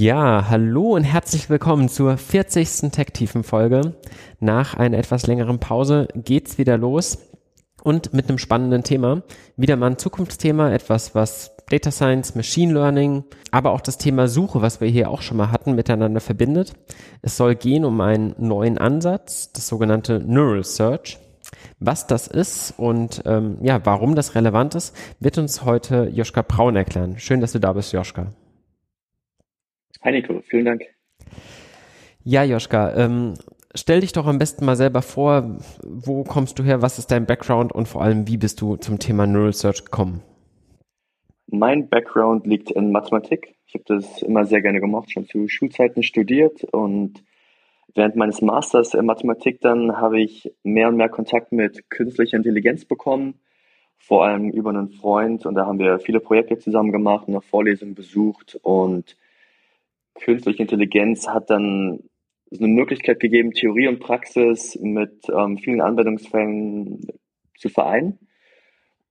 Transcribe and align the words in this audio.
Ja, 0.00 0.46
hallo 0.48 0.94
und 0.94 1.04
herzlich 1.04 1.50
willkommen 1.50 1.90
zur 1.90 2.16
40. 2.16 2.90
Tech-Tiefen-Folge. 2.90 3.96
Nach 4.38 4.72
einer 4.72 4.96
etwas 4.96 5.26
längeren 5.26 5.58
Pause 5.58 6.08
geht's 6.14 6.56
wieder 6.56 6.78
los 6.78 7.18
und 7.82 8.14
mit 8.14 8.26
einem 8.26 8.38
spannenden 8.38 8.82
Thema. 8.82 9.20
Wieder 9.58 9.76
mal 9.76 9.88
ein 9.90 9.98
Zukunftsthema, 9.98 10.72
etwas, 10.72 11.14
was 11.14 11.54
Data 11.68 11.90
Science, 11.90 12.34
Machine 12.34 12.72
Learning, 12.72 13.24
aber 13.50 13.72
auch 13.72 13.82
das 13.82 13.98
Thema 13.98 14.26
Suche, 14.26 14.62
was 14.62 14.80
wir 14.80 14.88
hier 14.88 15.10
auch 15.10 15.20
schon 15.20 15.36
mal 15.36 15.52
hatten, 15.52 15.74
miteinander 15.74 16.20
verbindet. 16.20 16.72
Es 17.20 17.36
soll 17.36 17.54
gehen 17.54 17.84
um 17.84 18.00
einen 18.00 18.34
neuen 18.38 18.78
Ansatz, 18.78 19.52
das 19.52 19.68
sogenannte 19.68 20.18
Neural 20.18 20.64
Search. 20.64 21.18
Was 21.78 22.06
das 22.06 22.26
ist 22.26 22.72
und 22.78 23.20
ähm, 23.26 23.58
ja, 23.60 23.84
warum 23.84 24.14
das 24.14 24.34
relevant 24.34 24.76
ist, 24.76 24.96
wird 25.18 25.36
uns 25.36 25.62
heute 25.66 26.08
Joschka 26.10 26.40
Braun 26.40 26.74
erklären. 26.74 27.18
Schön, 27.18 27.42
dass 27.42 27.52
du 27.52 27.60
da 27.60 27.74
bist, 27.74 27.92
Joschka. 27.92 28.28
Hi 30.02 30.12
Nico, 30.12 30.40
vielen 30.48 30.64
Dank. 30.64 30.82
Ja, 32.24 32.42
Joschka, 32.42 32.96
ähm, 32.96 33.34
stell 33.74 34.00
dich 34.00 34.12
doch 34.12 34.26
am 34.26 34.38
besten 34.38 34.64
mal 34.64 34.76
selber 34.76 35.02
vor, 35.02 35.58
wo 35.82 36.24
kommst 36.24 36.58
du 36.58 36.62
her, 36.62 36.80
was 36.80 36.98
ist 36.98 37.10
dein 37.10 37.26
Background? 37.26 37.72
Und 37.72 37.86
vor 37.86 38.00
allem, 38.00 38.26
wie 38.26 38.38
bist 38.38 38.62
du 38.62 38.76
zum 38.76 38.98
Thema 38.98 39.26
Neural 39.26 39.52
Search 39.52 39.84
gekommen? 39.84 40.22
Mein 41.48 41.90
Background 41.90 42.46
liegt 42.46 42.70
in 42.70 42.92
Mathematik. 42.92 43.56
Ich 43.66 43.74
habe 43.74 43.84
das 43.86 44.22
immer 44.22 44.46
sehr 44.46 44.62
gerne 44.62 44.80
gemacht, 44.80 45.10
schon 45.10 45.26
zu 45.26 45.48
Schulzeiten 45.48 46.02
studiert. 46.02 46.64
Und 46.64 47.22
während 47.94 48.16
meines 48.16 48.40
Masters 48.40 48.94
in 48.94 49.04
Mathematik 49.04 49.60
dann 49.60 49.98
habe 49.98 50.18
ich 50.22 50.50
mehr 50.62 50.88
und 50.88 50.96
mehr 50.96 51.10
Kontakt 51.10 51.52
mit 51.52 51.90
künstlicher 51.90 52.38
Intelligenz 52.38 52.86
bekommen, 52.86 53.34
vor 53.98 54.24
allem 54.24 54.50
über 54.50 54.70
einen 54.70 54.88
Freund. 54.88 55.44
Und 55.44 55.56
da 55.56 55.66
haben 55.66 55.78
wir 55.78 55.98
viele 55.98 56.20
Projekte 56.20 56.58
zusammen 56.58 56.90
gemacht, 56.90 57.28
eine 57.28 57.42
Vorlesung 57.42 57.94
besucht. 57.94 58.58
Und 58.62 59.16
künstliche 60.20 60.62
Intelligenz 60.62 61.28
hat 61.28 61.50
dann 61.50 62.00
eine 62.52 62.68
Möglichkeit 62.68 63.20
gegeben, 63.20 63.52
Theorie 63.52 63.88
und 63.88 64.00
Praxis 64.00 64.78
mit 64.80 65.22
ähm, 65.28 65.58
vielen 65.58 65.80
Anwendungsfällen 65.80 67.06
zu 67.56 67.68
vereinen. 67.68 68.18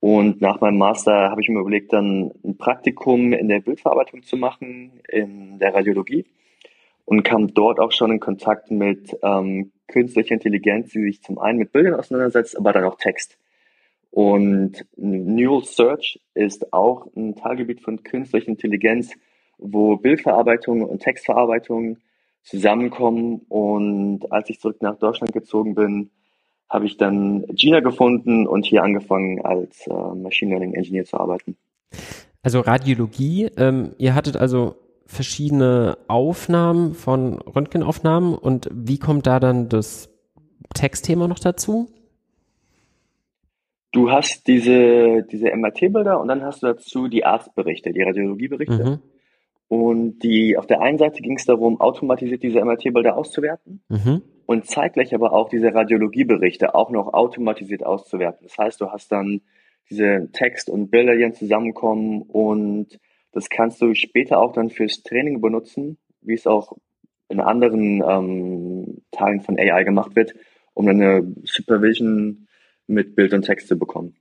Und 0.02 0.40
nach 0.42 0.62
meinem 0.62 0.78
Master 0.78 1.30
habe 1.30 1.42
ich 1.42 1.50
mir 1.50 1.60
überlegt, 1.60 1.92
dann 1.92 2.32
ein 2.44 2.58
Praktikum 2.58 3.34
in 3.34 3.50
der 3.50 3.60
Bildverarbeitung 3.60 4.24
zu 4.24 4.38
machen, 4.38 5.02
in 5.10 5.60
der 5.60 5.74
Radiologie. 5.74 6.26
Und 7.06 7.24
kam 7.24 7.54
dort 7.54 7.80
auch 7.80 7.92
schon 7.92 8.12
in 8.12 8.20
Kontakt 8.20 8.72
mit 8.72 9.18
ähm, 9.24 9.72
künstlicher 9.88 10.36
Intelligenz, 10.36 10.92
die 10.92 11.02
sich 11.02 11.22
zum 11.22 11.40
einen 11.40 11.58
mit 11.58 11.72
Bildern 11.72 11.96
auseinandersetzt, 11.96 12.58
aber 12.58 12.72
dann 12.72 12.84
auch 12.84 12.98
Text. 12.98 13.38
Und 14.12 14.86
Neural 14.96 15.64
Search 15.64 16.20
ist 16.34 16.72
auch 16.72 17.08
ein 17.16 17.36
Teilgebiet 17.36 17.82
von 17.82 18.04
künstlicher 18.04 18.48
Intelligenz, 18.48 19.14
wo 19.60 19.98
Bildverarbeitung 19.98 20.84
und 20.84 21.02
Textverarbeitung 21.02 21.98
zusammenkommen. 22.44 23.46
Und 23.50 24.32
als 24.32 24.50
ich 24.50 24.60
zurück 24.60 24.82
nach 24.82 24.98
Deutschland 24.98 25.34
gezogen 25.34 25.76
bin, 25.76 26.10
habe 26.70 26.86
ich 26.86 26.98
dann 26.98 27.46
Gina 27.48 27.80
gefunden 27.80 28.48
und 28.48 28.66
hier 28.66 28.84
angefangen 28.84 29.44
als 29.44 29.88
äh, 29.88 29.94
Machine 29.94 30.52
Learning 30.52 30.74
Engineer 30.74 31.06
zu 31.06 31.20
arbeiten. 31.20 31.58
Also 32.44 32.62
Radiologie, 32.62 33.50
ähm, 33.58 33.94
ihr 33.98 34.16
hattet 34.16 34.38
also 34.38 34.76
verschiedene 35.06 35.98
Aufnahmen 36.08 36.94
von 36.94 37.40
Röntgenaufnahmen 37.40 38.36
und 38.36 38.70
wie 38.72 39.00
kommt 39.00 39.26
da 39.26 39.40
dann 39.40 39.68
das 39.68 40.10
Textthema 40.76 41.28
noch 41.28 41.40
dazu? 41.40 41.90
Du 43.92 44.12
hast 44.12 44.48
diese, 44.48 45.24
diese 45.32 45.48
MRT-Bilder 45.50 46.20
und 46.22 46.28
dann 46.28 46.44
hast 46.44 46.62
du 46.62 46.68
dazu 46.68 47.08
die 47.08 47.26
Arztberichte, 47.26 47.92
die 47.92 48.04
Radiologieberichte. 48.04 48.84
Mhm. 48.84 49.00
Und 49.70 50.20
die, 50.20 50.58
auf 50.58 50.66
der 50.66 50.82
einen 50.82 50.98
Seite 50.98 51.22
ging 51.22 51.38
es 51.38 51.46
darum, 51.46 51.80
automatisiert 51.80 52.42
diese 52.42 52.60
MRT-Bilder 52.60 53.16
auszuwerten 53.16 53.82
mhm. 53.88 54.24
und 54.48 54.66
zeitgleich 54.66 55.14
aber 55.14 55.32
auch 55.32 55.48
diese 55.48 55.74
Radiologieberichte 55.74 56.74
auch 56.74 56.90
noch 56.90 57.14
automatisiert 57.14 57.86
auszuwerten. 57.86 58.48
Das 58.48 58.58
heißt, 58.58 58.82
du 58.82 58.92
hast 58.92 59.12
dann 59.12 59.42
diese 59.92 60.30
Text 60.34 60.72
und 60.72 60.90
Bilder, 60.90 61.16
die 61.16 61.22
dann 61.22 61.36
zusammenkommen 61.36 62.24
und 62.24 63.00
das 63.32 63.50
kannst 63.50 63.80
du 63.82 63.94
später 63.94 64.40
auch 64.40 64.54
dann 64.54 64.72
fürs 64.72 65.04
Training 65.04 65.40
benutzen, 65.40 66.00
wie 66.22 66.34
es 66.34 66.48
auch 66.48 66.76
in 67.28 67.40
anderen 67.40 68.04
ähm, 68.04 69.02
Teilen 69.12 69.42
von 69.42 69.60
AI 69.60 69.84
gemacht 69.84 70.16
wird, 70.16 70.34
um 70.74 70.88
dann 70.88 71.00
eine 71.00 71.36
Supervision 71.44 72.48
mit 72.88 73.16
Bild 73.16 73.34
und 73.34 73.44
Text 73.44 73.68
zu 73.68 73.78
bekommen. 73.78 74.16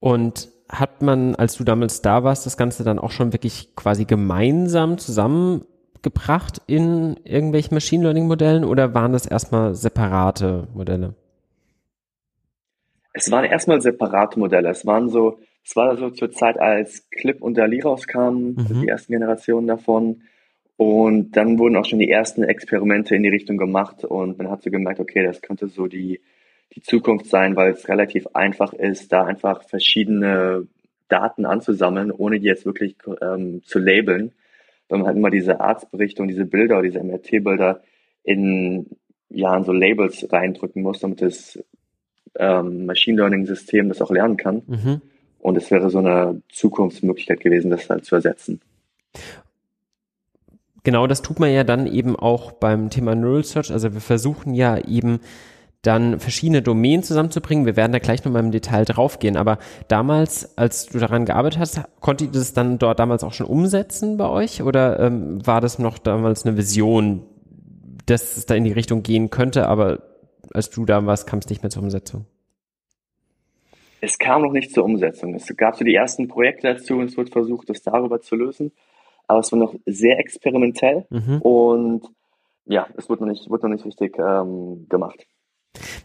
Und 0.00 0.50
hat 0.68 1.02
man, 1.02 1.34
als 1.34 1.56
du 1.56 1.64
damals 1.64 2.02
da 2.02 2.24
warst, 2.24 2.46
das 2.46 2.56
Ganze 2.56 2.84
dann 2.84 2.98
auch 2.98 3.10
schon 3.10 3.32
wirklich 3.32 3.74
quasi 3.76 4.04
gemeinsam 4.04 4.98
zusammengebracht 4.98 6.60
in 6.66 7.16
irgendwelchen 7.24 7.74
Machine 7.74 8.02
Learning 8.02 8.26
Modellen 8.26 8.64
oder 8.64 8.94
waren 8.94 9.12
das 9.12 9.26
erstmal 9.26 9.74
separate 9.74 10.68
Modelle? 10.74 11.14
Es 13.12 13.30
waren 13.30 13.44
erstmal 13.44 13.80
separate 13.80 14.38
Modelle. 14.38 14.68
Es 14.68 14.84
waren 14.84 15.08
so, 15.08 15.38
es 15.64 15.74
war 15.74 15.96
so 15.96 16.10
zur 16.10 16.30
Zeit, 16.32 16.58
als 16.58 17.08
Clip 17.10 17.40
und 17.40 17.56
Dali 17.56 17.80
rauskamen, 17.80 18.54
mhm. 18.54 18.80
die 18.82 18.88
ersten 18.88 19.12
Generationen 19.12 19.66
davon. 19.66 20.22
Und 20.76 21.32
dann 21.32 21.58
wurden 21.58 21.76
auch 21.76 21.86
schon 21.86 21.98
die 21.98 22.10
ersten 22.10 22.42
Experimente 22.42 23.16
in 23.16 23.22
die 23.22 23.30
Richtung 23.30 23.56
gemacht 23.56 24.04
und 24.04 24.36
man 24.36 24.50
hat 24.50 24.62
so 24.62 24.70
gemerkt, 24.70 25.00
okay, 25.00 25.24
das 25.24 25.40
könnte 25.40 25.68
so 25.68 25.86
die 25.86 26.20
die 26.76 26.82
Zukunft 26.82 27.26
sein, 27.26 27.56
weil 27.56 27.72
es 27.72 27.88
relativ 27.88 28.28
einfach 28.34 28.72
ist, 28.74 29.12
da 29.12 29.24
einfach 29.24 29.62
verschiedene 29.64 30.66
Daten 31.08 31.46
anzusammeln, 31.46 32.12
ohne 32.12 32.38
die 32.38 32.46
jetzt 32.46 32.66
wirklich 32.66 32.96
ähm, 33.22 33.62
zu 33.64 33.78
labeln. 33.78 34.32
Weil 34.88 34.98
man 34.98 35.08
halt 35.08 35.16
immer 35.16 35.30
diese 35.30 35.60
Arztberichte 35.60 36.22
und 36.22 36.28
diese 36.28 36.44
Bilder, 36.44 36.82
diese 36.82 37.02
MRT-Bilder 37.02 37.82
in, 38.22 38.86
ja, 39.30 39.56
in 39.56 39.64
so 39.64 39.72
Labels 39.72 40.30
reindrücken 40.30 40.82
muss, 40.82 41.00
damit 41.00 41.22
das 41.22 41.58
ähm, 42.38 42.86
Machine 42.86 43.16
Learning-System 43.16 43.88
das 43.88 44.02
auch 44.02 44.10
lernen 44.10 44.36
kann. 44.36 44.62
Mhm. 44.66 45.00
Und 45.40 45.56
es 45.56 45.70
wäre 45.70 45.90
so 45.90 45.98
eine 45.98 46.42
Zukunftsmöglichkeit 46.50 47.40
gewesen, 47.40 47.70
das 47.70 47.88
halt 47.88 48.04
zu 48.04 48.16
ersetzen. 48.16 48.60
Genau, 50.84 51.06
das 51.06 51.22
tut 51.22 51.40
man 51.40 51.52
ja 51.52 51.64
dann 51.64 51.86
eben 51.86 52.14
auch 52.14 52.52
beim 52.52 52.90
Thema 52.90 53.14
Neural 53.14 53.42
Search. 53.42 53.72
Also 53.72 53.92
wir 53.92 54.00
versuchen 54.00 54.54
ja 54.54 54.78
eben 54.78 55.20
dann 55.82 56.18
verschiedene 56.18 56.62
Domänen 56.62 57.02
zusammenzubringen. 57.02 57.66
Wir 57.66 57.76
werden 57.76 57.92
da 57.92 57.98
gleich 57.98 58.24
nochmal 58.24 58.42
im 58.42 58.50
Detail 58.50 58.84
draufgehen. 58.84 59.36
Aber 59.36 59.58
damals, 59.88 60.56
als 60.58 60.86
du 60.86 60.98
daran 60.98 61.24
gearbeitet 61.24 61.60
hast, 61.60 61.80
konntet 62.00 62.28
ihr 62.28 62.40
das 62.40 62.52
dann 62.52 62.78
dort 62.78 62.98
damals 62.98 63.22
auch 63.22 63.32
schon 63.32 63.46
umsetzen 63.46 64.16
bei 64.16 64.28
euch? 64.28 64.62
Oder 64.62 64.98
ähm, 65.00 65.46
war 65.46 65.60
das 65.60 65.78
noch 65.78 65.98
damals 65.98 66.44
eine 66.44 66.56
Vision, 66.56 67.22
dass 68.06 68.36
es 68.36 68.46
da 68.46 68.54
in 68.54 68.64
die 68.64 68.72
Richtung 68.72 69.02
gehen 69.02 69.30
könnte, 69.30 69.68
aber 69.68 70.02
als 70.52 70.70
du 70.70 70.84
da 70.84 71.04
warst, 71.06 71.26
kam 71.26 71.40
es 71.40 71.48
nicht 71.48 71.62
mehr 71.62 71.70
zur 71.70 71.82
Umsetzung? 71.82 72.26
Es 74.00 74.18
kam 74.18 74.42
noch 74.42 74.52
nicht 74.52 74.72
zur 74.72 74.84
Umsetzung. 74.84 75.34
Es 75.34 75.54
gab 75.56 75.76
so 75.76 75.84
die 75.84 75.94
ersten 75.94 76.28
Projekte 76.28 76.74
dazu 76.74 76.94
und 76.94 77.06
es 77.06 77.16
wird 77.16 77.30
versucht, 77.30 77.68
das 77.68 77.82
darüber 77.82 78.20
zu 78.20 78.36
lösen. 78.36 78.72
Aber 79.26 79.40
es 79.40 79.50
war 79.50 79.58
noch 79.58 79.74
sehr 79.86 80.18
experimentell 80.18 81.06
mhm. 81.10 81.40
und 81.42 82.06
ja, 82.66 82.86
es 82.96 83.08
wird 83.08 83.20
noch 83.20 83.28
nicht, 83.28 83.50
wird 83.50 83.62
noch 83.62 83.70
nicht 83.70 83.84
richtig 83.84 84.18
ähm, 84.18 84.86
gemacht. 84.88 85.26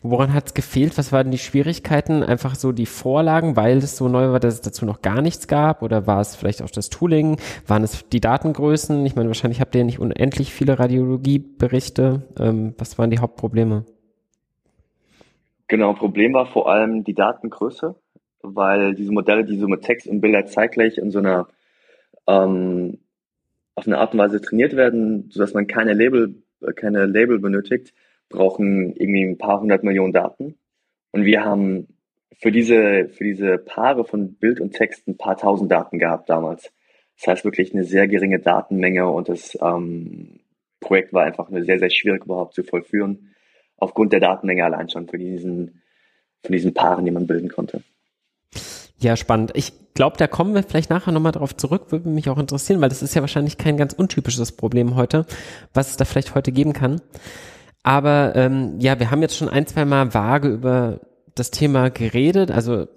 Woran 0.02 0.34
hat 0.34 0.48
es 0.48 0.54
gefehlt? 0.54 0.98
Was 0.98 1.12
waren 1.12 1.32
die 1.32 1.38
Schwierigkeiten? 1.38 2.24
Einfach 2.24 2.56
so 2.56 2.72
die 2.72 2.86
Vorlagen, 2.86 3.56
weil 3.56 3.78
es 3.78 3.98
so 3.98 4.08
neu 4.08 4.32
war, 4.32 4.40
dass 4.40 4.56
es 4.56 4.62
dazu 4.62 4.86
noch 4.86 5.02
gar 5.02 5.22
nichts 5.22 5.48
gab? 5.48 5.82
Oder 5.82 6.08
war 6.08 6.22
es 6.22 6.36
vielleicht 6.36 6.62
auch 6.62 6.70
das 6.70 6.90
Tooling? 6.90 7.38
Waren 7.68 7.84
es 7.84 8.08
die 8.10 8.20
Datengrößen? 8.20 9.06
Ich 9.06 9.16
meine, 9.16 9.30
wahrscheinlich 9.30 9.62
habt 9.62 9.76
ihr 9.76 9.84
nicht 9.84 10.00
unendlich 10.00 10.54
viele 10.54 10.80
Radiologieberichte. 10.80 12.24
Ähm, 12.40 12.76
was 12.78 12.98
waren 12.98 13.10
die 13.10 13.20
Hauptprobleme? 13.20 13.86
Genau, 15.68 15.94
Problem 15.94 16.34
war 16.34 16.48
vor 16.48 16.70
allem 16.70 17.06
die 17.06 17.14
Datengröße, 17.14 17.96
weil 18.42 18.94
diese 18.94 19.14
Modelle, 19.14 19.46
die 19.46 19.58
so 19.58 19.68
mit 19.68 19.84
Text 19.84 20.06
und 20.06 20.20
Bilder 20.20 20.46
zeitgleich 20.46 20.98
in 20.98 21.12
so 21.12 21.20
einer 21.20 21.48
ähm, 22.28 22.98
auf 23.76 23.88
eine 23.88 23.98
Art 23.98 24.14
und 24.14 24.20
Weise 24.20 24.42
trainiert 24.42 24.76
werden, 24.76 25.30
sodass 25.32 25.54
man 25.54 25.68
keine 25.68 25.94
Label, 25.94 26.36
keine 26.76 27.06
Label 27.06 27.40
benötigt, 27.40 27.94
brauchen 28.32 28.96
irgendwie 28.96 29.24
ein 29.24 29.38
paar 29.38 29.62
hundert 29.62 29.84
Millionen 29.84 30.14
Daten. 30.14 30.56
Und 31.12 31.26
wir 31.26 31.44
haben 31.44 31.88
für 32.40 32.52
diese, 32.52 33.10
für 33.10 33.24
diese 33.24 33.58
Paare 33.58 34.06
von 34.06 34.36
Bild 34.36 34.60
und 34.60 34.74
Text 34.74 35.08
ein 35.08 35.18
paar 35.18 35.38
tausend 35.38 35.72
Daten 35.72 36.00
gehabt 36.00 36.30
damals. 36.30 36.72
Das 37.18 37.28
heißt 37.28 37.46
wirklich 37.46 37.74
eine 37.74 37.84
sehr 37.84 38.08
geringe 38.08 38.40
Datenmenge 38.40 39.08
und 39.10 39.30
das 39.30 39.58
ähm, 39.62 40.40
Projekt 40.80 41.14
war 41.14 41.24
einfach 41.24 41.50
nur 41.50 41.64
sehr, 41.64 41.78
sehr 41.78 41.92
schwierig 41.92 42.26
überhaupt 42.26 42.56
zu 42.56 42.64
vollführen, 42.64 43.36
aufgrund 43.78 44.12
der 44.12 44.20
Datenmenge 44.20 44.66
allein 44.66 44.90
schon 44.90 45.08
von 45.08 45.20
diesen, 45.20 45.82
von 46.44 46.52
diesen 46.52 46.74
Paaren, 46.74 47.06
die 47.06 47.12
man 47.12 47.28
bilden 47.28 47.50
konnte. 47.50 47.84
Ja, 48.98 49.16
spannend. 49.16 49.52
Ich 49.56 49.74
glaube, 49.94 50.18
da 50.18 50.28
kommen 50.28 50.54
wir 50.54 50.64
vielleicht 50.64 50.90
nachher 50.90 51.12
nochmal 51.12 51.32
darauf 51.32 51.56
zurück, 51.56 51.92
würde 51.92 52.10
mich 52.10 52.30
auch 52.30 52.38
interessieren, 52.38 52.82
weil 52.82 52.90
das 52.90 53.02
ist 53.02 53.14
ja 53.16 53.22
wahrscheinlich 53.22 53.58
kein 53.58 53.78
ganz 53.78 53.94
untypisches 53.94 54.52
Problem 54.52 54.96
heute, 54.96 55.26
was 55.74 55.92
es 55.92 55.98
da 55.98 56.06
vielleicht 56.06 56.36
heute 56.36 56.52
geben 56.52 56.74
kann. 56.74 57.02
Aber 57.84 58.34
ähm, 58.36 58.80
ja, 58.80 59.00
wir 59.00 59.12
haben 59.12 59.22
jetzt 59.22 59.38
schon 59.38 59.50
ein, 59.50 59.66
zwei 59.66 59.86
Mal 59.86 60.14
vage 60.14 60.50
über 60.50 61.02
das 61.36 61.52
Thema 61.52 61.90
geredet. 61.90 62.52
Also 62.52 62.88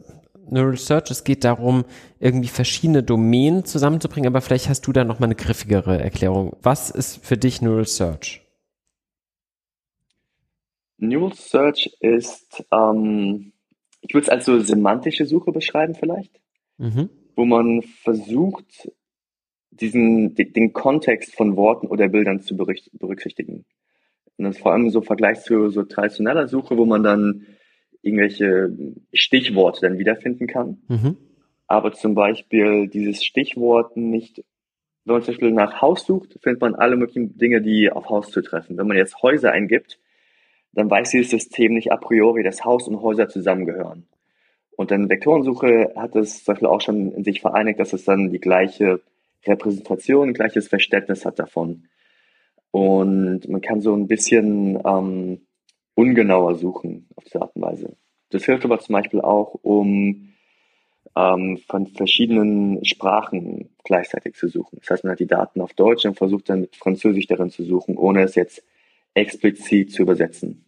Neural 0.50 0.76
Search, 0.76 1.10
es 1.10 1.24
geht 1.24 1.44
darum, 1.44 1.84
irgendwie 2.20 2.48
verschiedene 2.48 3.02
Domänen 3.02 3.64
zusammenzubringen, 3.64 4.28
aber 4.28 4.42
vielleicht 4.42 4.68
hast 4.68 4.86
du 4.86 4.92
da 4.92 5.04
nochmal 5.04 5.28
eine 5.28 5.36
griffigere 5.36 6.00
Erklärung. 6.02 6.56
Was 6.62 6.90
ist 6.90 7.24
für 7.24 7.38
dich 7.38 7.62
Neural 7.62 7.86
Search? 7.86 8.42
Neural 10.98 11.32
Search 11.34 11.96
ist 12.00 12.64
ähm, 12.70 13.54
ich 14.06 14.14
würde 14.14 14.24
es 14.24 14.28
als 14.28 14.44
so 14.44 14.60
semantische 14.60 15.26
Suche 15.26 15.50
beschreiben 15.50 15.94
vielleicht, 15.94 16.40
mhm. 16.76 17.08
wo 17.36 17.44
man 17.44 17.82
versucht, 17.82 18.90
diesen, 19.70 20.34
den 20.34 20.72
Kontext 20.72 21.34
von 21.34 21.56
Worten 21.56 21.86
oder 21.88 22.08
Bildern 22.08 22.42
zu 22.42 22.56
berücksichtigen. 22.56 23.64
Und 24.36 24.46
das 24.46 24.56
ist 24.56 24.62
vor 24.62 24.72
allem 24.72 24.90
so 24.90 25.00
im 25.00 25.04
Vergleich 25.04 25.40
zu 25.40 25.68
so 25.70 25.82
traditioneller 25.84 26.48
Suche, 26.48 26.76
wo 26.76 26.84
man 26.84 27.02
dann 27.02 27.46
irgendwelche 28.02 28.70
Stichworte 29.12 29.82
dann 29.82 29.98
wiederfinden 29.98 30.46
kann. 30.46 30.82
Mhm. 30.88 31.16
Aber 31.66 31.92
zum 31.92 32.14
Beispiel 32.14 32.88
dieses 32.88 33.24
Stichwort 33.24 33.96
nicht, 33.96 34.44
wenn 35.04 35.14
man 35.14 35.22
zum 35.22 35.34
Beispiel 35.34 35.52
nach 35.52 35.80
Haus 35.80 36.06
sucht, 36.06 36.38
findet 36.42 36.60
man 36.60 36.74
alle 36.74 36.96
möglichen 36.96 37.38
Dinge, 37.38 37.62
die 37.62 37.90
auf 37.90 38.08
Haus 38.08 38.30
zu 38.30 38.42
treffen. 38.42 38.76
Wenn 38.76 38.86
man 38.86 38.96
jetzt 38.96 39.22
Häuser 39.22 39.52
eingibt, 39.52 39.98
dann 40.72 40.90
weiß 40.90 41.10
dieses 41.10 41.30
System 41.30 41.74
nicht 41.74 41.92
a 41.92 41.96
priori, 41.96 42.42
dass 42.42 42.64
Haus 42.64 42.88
und 42.88 43.00
Häuser 43.00 43.28
zusammengehören. 43.28 44.06
Und 44.76 44.90
dann 44.90 45.08
Vektorensuche 45.08 45.92
hat 45.96 46.16
es 46.16 46.44
zum 46.44 46.52
Beispiel 46.52 46.68
auch 46.68 46.80
schon 46.80 47.12
in 47.12 47.24
sich 47.24 47.40
vereinigt, 47.40 47.78
dass 47.78 47.92
es 47.92 48.04
dann 48.04 48.30
die 48.30 48.40
gleiche 48.40 49.00
Repräsentation, 49.46 50.34
gleiches 50.34 50.68
Verständnis 50.68 51.24
hat 51.24 51.38
davon. 51.38 51.84
Und 52.74 53.48
man 53.48 53.60
kann 53.60 53.80
so 53.80 53.94
ein 53.94 54.08
bisschen 54.08 54.80
ähm, 54.84 55.42
ungenauer 55.94 56.56
suchen 56.56 57.06
auf 57.14 57.22
diese 57.22 57.40
Art 57.40 57.54
und 57.54 57.62
Weise. 57.62 57.96
Das 58.30 58.46
hilft 58.46 58.64
aber 58.64 58.80
zum 58.80 58.94
Beispiel 58.94 59.20
auch, 59.20 59.54
um 59.62 60.32
ähm, 61.14 61.60
von 61.68 61.86
verschiedenen 61.86 62.84
Sprachen 62.84 63.70
gleichzeitig 63.84 64.34
zu 64.34 64.48
suchen. 64.48 64.78
Das 64.80 64.90
heißt, 64.90 65.04
man 65.04 65.12
hat 65.12 65.20
die 65.20 65.28
Daten 65.28 65.60
auf 65.60 65.72
Deutsch 65.74 66.04
und 66.04 66.18
versucht 66.18 66.48
dann 66.50 66.62
mit 66.62 66.74
Französisch 66.74 67.28
darin 67.28 67.50
zu 67.50 67.62
suchen, 67.62 67.96
ohne 67.96 68.22
es 68.22 68.34
jetzt 68.34 68.64
explizit 69.14 69.92
zu 69.92 70.02
übersetzen. 70.02 70.64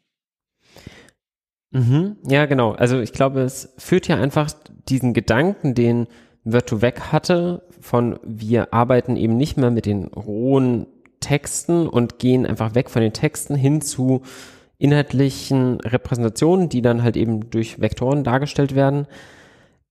Mhm, 1.73 2.19
ja, 2.23 2.47
genau. 2.47 2.71
Also 2.71 3.01
ich 3.01 3.13
glaube, 3.13 3.41
es 3.41 3.75
führt 3.79 4.07
ja 4.07 4.15
einfach 4.17 4.53
diesen 4.89 5.13
Gedanken, 5.13 5.75
den 5.75 6.07
Virtu-Weg 6.45 7.11
hatte, 7.11 7.65
von 7.81 8.21
wir 8.23 8.73
arbeiten 8.73 9.17
eben 9.17 9.37
nicht 9.37 9.57
mehr 9.57 9.73
mit 9.73 9.87
den 9.87 10.05
rohen 10.05 10.87
Texten 11.21 11.89
und 11.89 12.19
gehen 12.19 12.47
einfach 12.47 12.75
weg 12.75 12.91
von 12.91 13.03
den 13.03 13.13
Texten 13.13 13.55
hin 13.55 13.81
zu 13.81 14.23
inhaltlichen 14.79 15.81
Repräsentationen, 15.81 16.69
die 16.69 16.83
dann 16.83 17.03
halt 17.03 17.17
eben 17.17 17.51
durch 17.51 17.81
Vektoren 17.81 18.25
dargestellt 18.25 18.75
werden. 18.75 19.07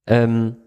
Ähm, 0.08 0.58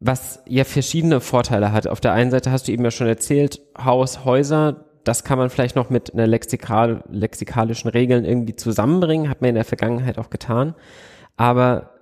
was 0.00 0.42
ja 0.46 0.64
verschiedene 0.64 1.20
Vorteile 1.20 1.72
hat. 1.72 1.88
Auf 1.88 2.00
der 2.00 2.12
einen 2.12 2.30
Seite 2.30 2.52
hast 2.52 2.68
du 2.68 2.72
eben 2.72 2.84
ja 2.84 2.90
schon 2.90 3.08
erzählt, 3.08 3.60
Haus, 3.76 4.24
Häuser, 4.24 4.84
das 5.04 5.24
kann 5.24 5.38
man 5.38 5.50
vielleicht 5.50 5.74
noch 5.74 5.90
mit 5.90 6.12
einer 6.12 6.26
lexikal, 6.26 7.02
lexikalischen 7.10 7.90
Regeln 7.90 8.24
irgendwie 8.24 8.54
zusammenbringen, 8.54 9.28
hat 9.28 9.40
man 9.40 9.48
in 9.48 9.54
der 9.56 9.64
Vergangenheit 9.64 10.18
auch 10.18 10.30
getan. 10.30 10.74
Aber 11.36 11.97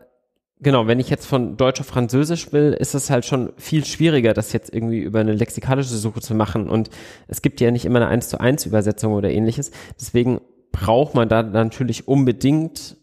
genau, 0.61 0.87
wenn 0.87 1.01
ich 1.01 1.11
jetzt 1.11 1.27
von 1.27 1.57
Deutsch 1.57 1.81
auf 1.81 1.87
Französisch 1.87 2.53
will, 2.53 2.73
ist 2.73 2.95
es 2.95 3.11
halt 3.11 3.25
schon 3.25 3.53
viel 3.57 3.85
schwieriger, 3.85 4.35
das 4.35 4.53
jetzt 4.53 4.73
irgendwie 4.73 5.01
über 5.01 5.21
eine 5.21 5.33
lexikalische 5.33 5.97
Suche 5.97 6.21
zu 6.21 6.35
machen. 6.35 6.69
Und 6.69 6.91
es 7.29 7.43
gibt 7.43 7.61
ja 7.61 7.71
nicht 7.71 7.85
immer 7.85 7.99
eine 8.01 8.09
1 8.09 8.29
zu 8.29 8.41
1 8.41 8.67
Übersetzung 8.67 9.13
oder 9.15 9.31
ähnliches. 9.31 9.71
Deswegen 9.99 10.41
braucht 10.73 11.15
man 11.15 11.29
da 11.29 11.43
natürlich 11.43 12.09
unbedingt 12.09 12.97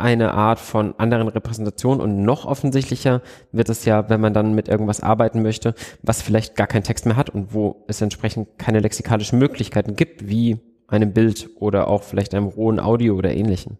eine 0.00 0.32
Art 0.32 0.58
von 0.58 0.94
anderen 0.98 1.28
Repräsentation 1.28 2.00
und 2.00 2.24
noch 2.24 2.46
offensichtlicher 2.46 3.20
wird 3.52 3.68
es 3.68 3.84
ja, 3.84 4.08
wenn 4.08 4.20
man 4.20 4.32
dann 4.32 4.54
mit 4.54 4.68
irgendwas 4.68 5.02
arbeiten 5.02 5.42
möchte, 5.42 5.74
was 6.02 6.22
vielleicht 6.22 6.56
gar 6.56 6.66
keinen 6.66 6.84
Text 6.84 7.06
mehr 7.06 7.16
hat 7.16 7.28
und 7.30 7.52
wo 7.52 7.84
es 7.86 8.00
entsprechend 8.00 8.58
keine 8.58 8.80
lexikalischen 8.80 9.38
Möglichkeiten 9.38 9.96
gibt, 9.96 10.26
wie 10.28 10.58
einem 10.88 11.12
Bild 11.12 11.50
oder 11.56 11.88
auch 11.88 12.02
vielleicht 12.02 12.34
einem 12.34 12.46
rohen 12.46 12.80
Audio 12.80 13.14
oder 13.14 13.32
ähnlichen. 13.32 13.78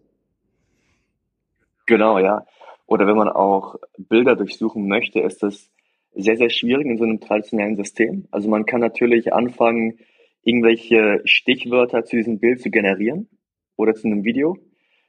Genau, 1.87 2.19
ja. 2.19 2.45
Oder 2.91 3.07
wenn 3.07 3.15
man 3.15 3.29
auch 3.29 3.77
Bilder 3.97 4.35
durchsuchen 4.35 4.85
möchte, 4.85 5.21
ist 5.21 5.41
das 5.43 5.71
sehr, 6.13 6.35
sehr 6.35 6.49
schwierig 6.49 6.85
in 6.87 6.97
so 6.97 7.05
einem 7.05 7.21
traditionellen 7.21 7.77
System. 7.77 8.27
Also 8.31 8.49
man 8.49 8.65
kann 8.65 8.81
natürlich 8.81 9.31
anfangen, 9.31 9.99
irgendwelche 10.43 11.21
Stichwörter 11.23 12.03
zu 12.03 12.17
diesem 12.17 12.39
Bild 12.39 12.59
zu 12.59 12.69
generieren 12.69 13.29
oder 13.77 13.93
zu 13.93 14.07
einem 14.07 14.25
Video. 14.25 14.57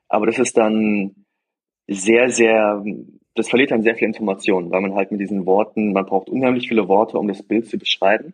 Aber 0.08 0.26
das 0.26 0.38
ist 0.38 0.56
dann 0.56 1.26
sehr, 1.88 2.28
sehr, 2.28 2.84
das 3.34 3.48
verliert 3.48 3.72
dann 3.72 3.82
sehr 3.82 3.96
viel 3.96 4.06
Information, 4.06 4.70
weil 4.70 4.80
man 4.80 4.94
halt 4.94 5.10
mit 5.10 5.20
diesen 5.20 5.44
Worten, 5.44 5.92
man 5.92 6.06
braucht 6.06 6.30
unheimlich 6.30 6.68
viele 6.68 6.86
Worte, 6.86 7.18
um 7.18 7.26
das 7.26 7.42
Bild 7.42 7.66
zu 7.66 7.78
beschreiben, 7.78 8.32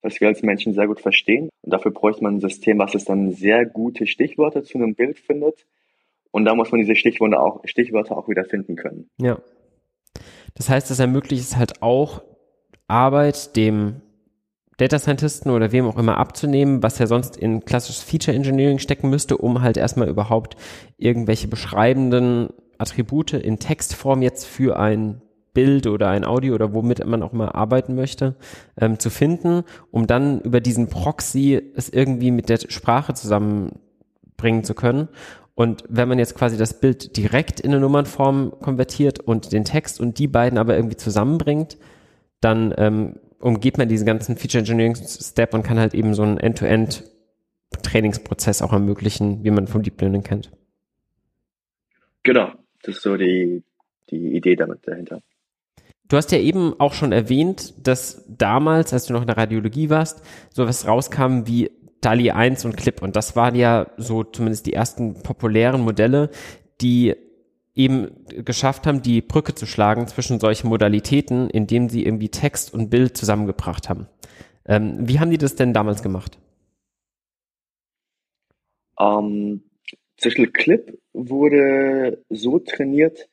was 0.00 0.20
wir 0.20 0.26
als 0.26 0.42
Menschen 0.42 0.74
sehr 0.74 0.88
gut 0.88 1.00
verstehen. 1.00 1.50
Und 1.60 1.72
dafür 1.72 1.92
bräuchte 1.92 2.24
man 2.24 2.34
ein 2.34 2.40
System, 2.40 2.80
was 2.80 2.96
es 2.96 3.04
dann 3.04 3.30
sehr 3.30 3.64
gute 3.64 4.08
Stichwörter 4.08 4.64
zu 4.64 4.78
einem 4.78 4.96
Bild 4.96 5.20
findet. 5.20 5.66
Und 6.32 6.44
da 6.44 6.54
muss 6.54 6.72
man 6.72 6.80
diese 6.80 6.96
Stichwörter 6.96 7.40
auch, 7.40 7.60
Stichwörter 7.64 8.18
auch 8.18 8.28
wieder 8.28 8.44
finden 8.44 8.74
können. 8.74 9.08
Ja. 9.18 9.38
Das 10.54 10.68
heißt, 10.68 10.90
es 10.90 10.98
ermöglicht 10.98 11.44
es 11.44 11.56
halt 11.56 11.82
auch, 11.82 12.22
Arbeit 12.88 13.56
dem 13.56 14.02
Data 14.76 14.98
Scientisten 14.98 15.50
oder 15.50 15.70
wem 15.72 15.86
auch 15.86 15.96
immer 15.96 16.16
abzunehmen, 16.16 16.82
was 16.82 16.98
ja 16.98 17.06
sonst 17.06 17.36
in 17.36 17.64
klassisches 17.64 18.02
Feature 18.02 18.36
Engineering 18.36 18.78
stecken 18.78 19.10
müsste, 19.10 19.36
um 19.36 19.62
halt 19.62 19.76
erstmal 19.76 20.08
überhaupt 20.08 20.56
irgendwelche 20.98 21.48
beschreibenden 21.48 22.50
Attribute 22.78 23.34
in 23.34 23.58
Textform 23.58 24.22
jetzt 24.22 24.44
für 24.44 24.78
ein 24.78 25.22
Bild 25.54 25.86
oder 25.86 26.08
ein 26.08 26.24
Audio 26.24 26.54
oder 26.54 26.72
womit 26.74 27.06
man 27.06 27.22
auch 27.22 27.32
mal 27.32 27.50
arbeiten 27.50 27.94
möchte, 27.94 28.36
ähm, 28.80 28.98
zu 28.98 29.10
finden, 29.10 29.64
um 29.90 30.06
dann 30.06 30.40
über 30.40 30.60
diesen 30.60 30.88
Proxy 30.88 31.60
es 31.76 31.90
irgendwie 31.90 32.30
mit 32.30 32.48
der 32.48 32.58
Sprache 32.68 33.14
zusammenbringen 33.14 34.64
zu 34.64 34.74
können. 34.74 35.08
Und 35.54 35.84
wenn 35.88 36.08
man 36.08 36.18
jetzt 36.18 36.34
quasi 36.34 36.56
das 36.56 36.80
Bild 36.80 37.16
direkt 37.16 37.60
in 37.60 37.72
eine 37.72 37.80
Nummernform 37.80 38.52
konvertiert 38.60 39.20
und 39.20 39.52
den 39.52 39.64
Text 39.64 40.00
und 40.00 40.18
die 40.18 40.28
beiden 40.28 40.58
aber 40.58 40.76
irgendwie 40.76 40.96
zusammenbringt, 40.96 41.76
dann 42.40 42.74
ähm, 42.78 43.16
umgeht 43.38 43.76
man 43.76 43.88
diesen 43.88 44.06
ganzen 44.06 44.36
Feature 44.36 44.60
Engineering 44.60 44.96
Step 44.96 45.52
und 45.52 45.62
kann 45.62 45.78
halt 45.78 45.94
eben 45.94 46.14
so 46.14 46.22
einen 46.22 46.38
End-to-End 46.38 47.04
Trainingsprozess 47.82 48.62
auch 48.62 48.72
ermöglichen, 48.72 49.44
wie 49.44 49.50
man 49.50 49.66
vom 49.66 49.82
Deep 49.82 50.00
Learning 50.00 50.22
kennt. 50.22 50.50
Genau, 52.22 52.52
das 52.82 52.96
ist 52.96 53.02
so 53.02 53.16
die, 53.16 53.62
die 54.10 54.36
Idee 54.36 54.56
damit 54.56 54.86
dahinter. 54.86 55.20
Du 56.08 56.16
hast 56.16 56.30
ja 56.30 56.38
eben 56.38 56.78
auch 56.78 56.92
schon 56.92 57.12
erwähnt, 57.12 57.74
dass 57.86 58.24
damals, 58.28 58.92
als 58.92 59.06
du 59.06 59.14
noch 59.14 59.22
in 59.22 59.26
der 59.26 59.38
Radiologie 59.38 59.88
warst, 59.88 60.22
sowas 60.50 60.86
rauskam 60.86 61.46
wie 61.46 61.70
DALI 62.02 62.30
1 62.30 62.64
und 62.64 62.76
Clip. 62.76 63.00
Und 63.00 63.16
das 63.16 63.36
waren 63.36 63.54
ja 63.54 63.86
so 63.96 64.24
zumindest 64.24 64.66
die 64.66 64.74
ersten 64.74 65.22
populären 65.22 65.80
Modelle, 65.80 66.30
die 66.80 67.14
eben 67.74 68.26
geschafft 68.44 68.86
haben, 68.86 69.02
die 69.02 69.22
Brücke 69.22 69.54
zu 69.54 69.66
schlagen 69.66 70.06
zwischen 70.06 70.40
solchen 70.40 70.68
Modalitäten, 70.68 71.48
indem 71.48 71.88
sie 71.88 72.04
irgendwie 72.04 72.28
Text 72.28 72.74
und 72.74 72.90
Bild 72.90 73.16
zusammengebracht 73.16 73.88
haben. 73.88 74.08
Ähm, 74.66 75.08
wie 75.08 75.18
haben 75.18 75.30
die 75.30 75.38
das 75.38 75.56
denn 75.56 75.72
damals 75.72 76.02
gemacht? 76.02 76.38
Ähm, 79.00 79.62
Social 80.20 80.46
Clip 80.48 80.98
wurde 81.12 82.22
so 82.28 82.58
trainiert, 82.58 83.28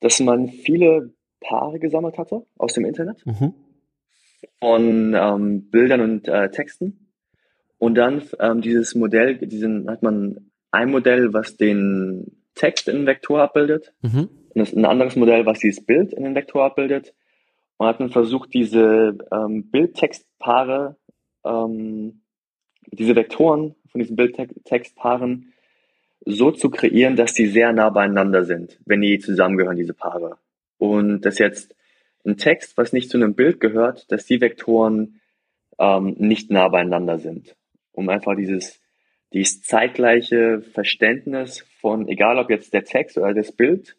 dass 0.00 0.20
man 0.20 0.48
viele 0.48 1.14
Paare 1.40 1.78
gesammelt 1.78 2.18
hatte 2.18 2.46
aus 2.58 2.74
dem 2.74 2.84
Internet 2.84 3.24
mhm. 3.26 3.54
von 4.60 5.14
ähm, 5.14 5.70
Bildern 5.70 6.00
und 6.00 6.28
äh, 6.28 6.50
Texten. 6.50 7.05
Und 7.78 7.94
dann 7.96 8.22
ähm, 8.40 8.60
dieses 8.62 8.94
Modell, 8.94 9.36
diesen 9.36 9.90
hat 9.90 10.02
man 10.02 10.50
ein 10.70 10.90
Modell, 10.90 11.32
was 11.32 11.56
den 11.56 12.38
Text 12.54 12.88
in 12.88 12.96
den 12.96 13.06
Vektor 13.06 13.42
abbildet. 13.42 13.92
Mhm. 14.02 14.28
Und 14.54 14.74
ein 14.74 14.84
anderes 14.84 15.16
Modell, 15.16 15.44
was 15.44 15.58
dieses 15.58 15.84
Bild 15.84 16.12
in 16.12 16.24
den 16.24 16.34
Vektor 16.34 16.64
abbildet. 16.64 17.14
Und 17.76 17.86
hat 17.86 18.00
dann 18.00 18.10
versucht, 18.10 18.54
diese 18.54 19.18
ähm, 19.30 19.70
Bild-Text-Paare, 19.70 20.96
ähm, 21.44 22.22
diese 22.90 23.14
Vektoren 23.14 23.74
von 23.88 24.00
diesen 24.00 24.16
Bild-Text-Paaren 24.16 25.52
so 26.24 26.50
zu 26.50 26.70
kreieren, 26.70 27.16
dass 27.16 27.34
die 27.34 27.46
sehr 27.46 27.72
nah 27.72 27.90
beieinander 27.90 28.44
sind, 28.44 28.78
wenn 28.86 29.02
die 29.02 29.18
zusammengehören, 29.18 29.76
diese 29.76 29.94
Paare. 29.94 30.38
Und 30.78 31.20
dass 31.22 31.38
jetzt 31.38 31.74
ein 32.24 32.36
Text, 32.36 32.76
was 32.76 32.92
nicht 32.92 33.10
zu 33.10 33.18
einem 33.18 33.34
Bild 33.34 33.60
gehört, 33.60 34.10
dass 34.10 34.26
die 34.26 34.40
Vektoren 34.40 35.20
ähm, 35.78 36.16
nicht 36.18 36.50
nah 36.50 36.68
beieinander 36.68 37.18
sind. 37.18 37.54
Um 37.96 38.08
einfach 38.08 38.36
dieses, 38.36 38.80
dieses 39.32 39.62
zeitgleiche 39.62 40.62
Verständnis 40.72 41.66
von, 41.80 42.08
egal 42.08 42.38
ob 42.38 42.50
jetzt 42.50 42.72
der 42.72 42.84
Text 42.84 43.18
oder 43.18 43.34
das 43.34 43.52
Bild 43.52 43.96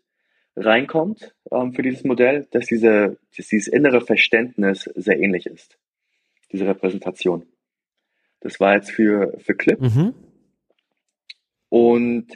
reinkommt 0.55 1.35
ähm, 1.51 1.73
für 1.73 1.81
dieses 1.81 2.03
Modell, 2.03 2.47
dass, 2.51 2.65
diese, 2.65 3.17
dass 3.35 3.47
dieses 3.47 3.67
innere 3.67 4.01
Verständnis 4.01 4.83
sehr 4.95 5.19
ähnlich 5.19 5.45
ist, 5.45 5.77
diese 6.51 6.65
Repräsentation. 6.65 7.45
Das 8.39 8.59
war 8.59 8.75
jetzt 8.75 8.91
für, 8.91 9.37
für 9.39 9.55
Clip. 9.55 9.79
Mhm. 9.79 10.13
Und 11.69 12.27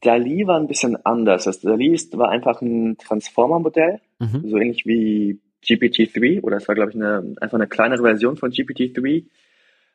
Dali 0.00 0.46
war 0.46 0.58
ein 0.58 0.68
bisschen 0.68 0.96
anders. 1.04 1.44
Das 1.44 1.60
Dali 1.60 1.92
ist, 1.92 2.16
war 2.16 2.30
einfach 2.30 2.62
ein 2.62 2.96
Transformer-Modell, 2.98 4.00
mhm. 4.18 4.48
so 4.48 4.56
ähnlich 4.56 4.86
wie 4.86 5.40
GPT-3 5.64 6.42
oder 6.42 6.56
es 6.56 6.66
war, 6.66 6.74
glaube 6.74 6.90
ich, 6.90 6.96
eine, 6.96 7.34
einfach 7.40 7.58
eine 7.58 7.68
kleinere 7.68 8.02
Version 8.02 8.36
von 8.36 8.50
GPT-3, 8.50 9.26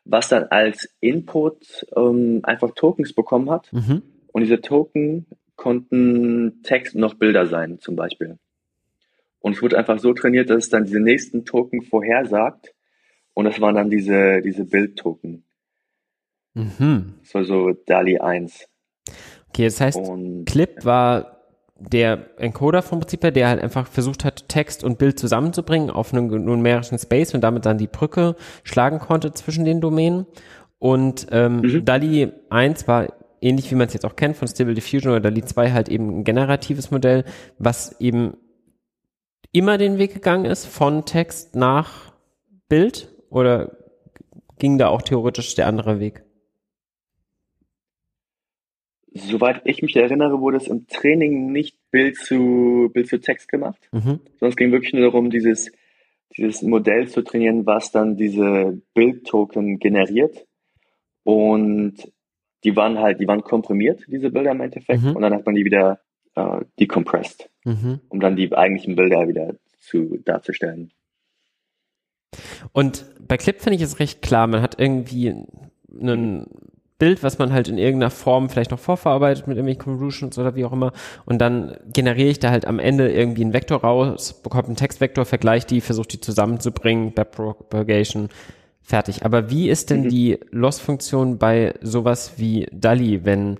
was 0.09 0.29
dann 0.29 0.45
als 0.45 0.89
Input 0.99 1.85
ähm, 1.95 2.41
einfach 2.43 2.71
Tokens 2.71 3.13
bekommen 3.13 3.49
hat. 3.49 3.71
Mhm. 3.73 4.01
Und 4.31 4.41
diese 4.41 4.61
Token 4.61 5.25
konnten 5.55 6.61
Text 6.63 6.95
noch 6.95 7.15
Bilder 7.15 7.47
sein, 7.47 7.79
zum 7.79 7.95
Beispiel. 7.95 8.37
Und 9.39 9.53
es 9.53 9.61
wurde 9.61 9.77
einfach 9.77 9.99
so 9.99 10.13
trainiert, 10.13 10.49
dass 10.49 10.65
es 10.65 10.69
dann 10.69 10.85
diese 10.85 10.99
nächsten 10.99 11.45
Token 11.45 11.81
vorhersagt. 11.81 12.73
Und 13.33 13.45
das 13.45 13.59
waren 13.61 13.75
dann 13.75 13.89
diese, 13.89 14.41
diese 14.41 14.65
Bildtoken. 14.65 15.43
Mhm. 16.53 17.15
Das 17.21 17.33
war 17.35 17.43
so 17.43 17.71
DALI 17.85 18.19
1. 18.19 18.67
Okay, 19.49 19.65
das 19.65 19.79
heißt, 19.79 19.97
und, 19.97 20.45
Clip 20.45 20.83
war 20.85 21.36
der 21.79 22.39
Encoder 22.39 22.81
vom 22.81 22.99
Prinzip 22.99 23.23
her, 23.23 23.31
der 23.31 23.49
halt 23.49 23.61
einfach 23.61 23.87
versucht 23.87 24.25
hat, 24.25 24.49
Text 24.49 24.83
und 24.83 24.97
Bild 24.97 25.19
zusammenzubringen 25.19 25.89
auf 25.89 26.13
einem 26.13 26.27
numerischen 26.27 26.97
Space 26.97 27.33
und 27.33 27.41
damit 27.41 27.65
dann 27.65 27.77
die 27.77 27.87
Brücke 27.87 28.35
schlagen 28.63 28.99
konnte 28.99 29.33
zwischen 29.33 29.65
den 29.65 29.81
Domänen. 29.81 30.25
Und 30.79 31.27
ähm, 31.31 31.61
mhm. 31.61 31.85
DALI 31.85 32.31
1 32.49 32.87
war 32.87 33.07
ähnlich 33.41 33.69
wie 33.71 33.75
man 33.75 33.87
es 33.87 33.93
jetzt 33.93 34.05
auch 34.05 34.15
kennt 34.15 34.35
von 34.35 34.47
Stable 34.47 34.73
Diffusion 34.73 35.11
oder 35.11 35.21
DALI 35.21 35.43
2 35.43 35.71
halt 35.71 35.89
eben 35.89 36.19
ein 36.19 36.23
generatives 36.23 36.91
Modell, 36.91 37.23
was 37.59 37.99
eben 37.99 38.37
immer 39.51 39.77
den 39.77 39.97
Weg 39.97 40.13
gegangen 40.13 40.45
ist 40.45 40.65
von 40.65 41.05
Text 41.05 41.55
nach 41.55 42.13
Bild 42.69 43.09
oder 43.29 43.77
ging 44.59 44.77
da 44.77 44.87
auch 44.87 45.01
theoretisch 45.01 45.55
der 45.55 45.67
andere 45.67 45.99
Weg? 45.99 46.23
Soweit 49.13 49.61
ich 49.65 49.81
mich 49.81 49.95
erinnere, 49.95 50.41
wurde 50.41 50.57
es 50.57 50.67
im 50.67 50.87
Training 50.87 51.51
nicht 51.51 51.77
Bild 51.91 52.17
zu, 52.17 52.89
Bild 52.93 53.07
zu 53.07 53.19
Text 53.19 53.47
gemacht, 53.49 53.79
mhm. 53.91 54.19
sondern 54.39 54.49
es 54.49 54.55
ging 54.55 54.71
wirklich 54.71 54.93
nur 54.93 55.03
darum, 55.03 55.29
dieses, 55.29 55.71
dieses 56.35 56.61
Modell 56.61 57.07
zu 57.07 57.21
trainieren, 57.21 57.65
was 57.65 57.91
dann 57.91 58.17
diese 58.17 58.81
Bildtoken 58.93 59.79
generiert. 59.79 60.45
Und 61.23 62.11
die 62.63 62.75
waren 62.75 62.99
halt, 62.99 63.19
die 63.19 63.27
waren 63.27 63.41
komprimiert, 63.41 64.03
diese 64.07 64.29
Bilder 64.29 64.51
im 64.51 64.61
Endeffekt, 64.61 65.03
mhm. 65.03 65.15
und 65.15 65.21
dann 65.21 65.33
hat 65.33 65.45
man 65.45 65.55
die 65.55 65.65
wieder 65.65 65.99
äh, 66.35 66.61
decompressed, 66.79 67.49
mhm. 67.63 68.01
um 68.09 68.19
dann 68.19 68.35
die 68.35 68.53
eigentlichen 68.53 68.95
Bilder 68.95 69.27
wieder 69.27 69.55
zu 69.79 70.17
darzustellen. 70.23 70.91
Und 72.73 73.05
bei 73.25 73.37
Clip 73.37 73.59
finde 73.59 73.77
ich 73.77 73.81
es 73.81 73.99
recht 73.99 74.21
klar, 74.21 74.47
man 74.47 74.61
hat 74.61 74.79
irgendwie 74.79 75.33
einen 75.99 76.45
Bild, 76.99 77.21
was 77.21 77.37
man 77.37 77.53
halt 77.53 77.67
in 77.67 77.77
irgendeiner 77.77 78.09
Form 78.09 78.49
vielleicht 78.49 78.71
noch 78.71 78.79
vorverarbeitet 78.79 79.47
mit 79.47 79.57
irgendwelchen 79.57 79.83
Convolutions 79.83 80.37
oder 80.37 80.55
wie 80.55 80.65
auch 80.65 80.73
immer. 80.73 80.93
Und 81.25 81.39
dann 81.39 81.77
generiere 81.93 82.29
ich 82.29 82.39
da 82.39 82.49
halt 82.49 82.65
am 82.65 82.79
Ende 82.79 83.11
irgendwie 83.11 83.43
einen 83.43 83.53
Vektor 83.53 83.81
raus, 83.81 84.33
bekomme 84.41 84.65
einen 84.65 84.75
Textvektor, 84.75 85.25
vergleiche 85.25 85.67
die, 85.67 85.81
versuche 85.81 86.07
die 86.07 86.21
zusammenzubringen, 86.21 87.13
Backpropagation, 87.13 88.29
fertig. 88.81 89.25
Aber 89.25 89.51
wie 89.51 89.69
ist 89.69 89.91
denn 89.91 90.03
mhm. 90.03 90.09
die 90.09 90.39
Loss-Funktion 90.49 91.37
bei 91.37 91.75
sowas 91.81 92.33
wie 92.37 92.67
DALI, 92.71 93.25
wenn 93.25 93.59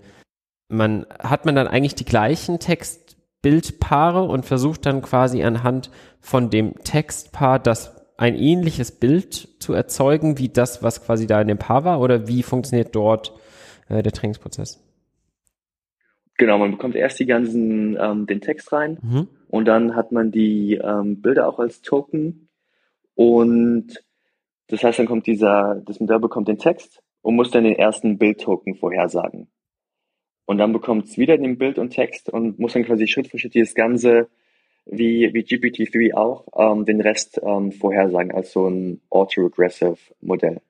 man, 0.70 1.06
hat 1.20 1.46
man 1.46 1.56
dann 1.56 1.68
eigentlich 1.68 1.96
die 1.96 2.06
gleichen 2.06 2.60
Text-Bild-Paare 2.60 4.24
und 4.24 4.46
versucht 4.46 4.86
dann 4.88 5.04
quasi 5.04 5.44
anhand 5.44 5.92
von 6.22 6.50
dem 6.50 6.74
Textpaar 6.84 7.60
das 7.60 7.97
ein 8.18 8.36
ähnliches 8.36 8.92
Bild 8.92 9.48
zu 9.60 9.74
erzeugen, 9.74 10.38
wie 10.38 10.50
das, 10.50 10.84
was 10.84 11.06
quasi 11.06 11.28
da 11.28 11.40
in 11.42 11.48
dem 11.48 11.60
Paar 11.60 11.86
war? 11.86 12.02
Oder 12.02 12.28
wie 12.28 12.44
funktioniert 12.44 12.96
dort 12.96 13.34
äh, 13.90 14.02
der 14.02 14.12
Trainingsprozess? 14.12 14.84
Genau, 16.38 16.58
man 16.58 16.72
bekommt 16.72 16.96
erst 16.96 17.20
die 17.20 17.26
ganzen, 17.26 17.98
ähm, 18.00 18.28
den 18.28 18.42
Text 18.42 18.72
rein 18.72 19.00
mhm. 19.02 19.28
und 19.48 19.66
dann 19.66 19.96
hat 19.96 20.12
man 20.12 20.32
die 20.32 20.76
ähm, 20.76 21.22
Bilder 21.22 21.48
auch 21.48 21.60
als 21.60 21.82
Token 21.82 22.50
und 23.16 24.04
das 24.68 24.84
heißt, 24.84 25.00
dann 25.00 25.08
kommt 25.08 25.26
dieser, 25.26 25.82
das 25.86 26.00
Modell 26.00 26.20
bekommt 26.20 26.48
den 26.48 26.60
Text 26.60 27.02
und 27.22 27.36
muss 27.36 27.52
dann 27.52 27.64
den 27.64 27.76
ersten 27.76 28.18
Bildtoken 28.18 28.76
vorhersagen. 28.76 29.48
Und 30.46 30.60
dann 30.60 30.72
bekommt 30.72 31.06
es 31.06 31.18
wieder 31.18 31.38
den 31.38 31.58
Bild 31.58 31.80
und 31.80 31.90
Text 31.90 32.30
und 32.30 32.60
muss 32.60 32.74
dann 32.74 32.86
quasi 32.86 33.08
Schritt 33.08 33.28
für 33.28 33.40
Schritt 33.40 33.54
dieses 33.54 33.74
ganze 33.74 34.28
wie, 34.90 35.34
wie 35.34 35.42
GPT-3 35.42 36.14
auch, 36.14 36.46
ähm, 36.58 36.86
den 36.86 37.02
Rest 37.02 37.40
ähm, 37.44 37.72
vorhersagen 37.72 38.32
als 38.32 38.52
so 38.52 38.68
ein 38.68 39.02
Autoregressive 39.10 39.98
Modell. 40.22 40.62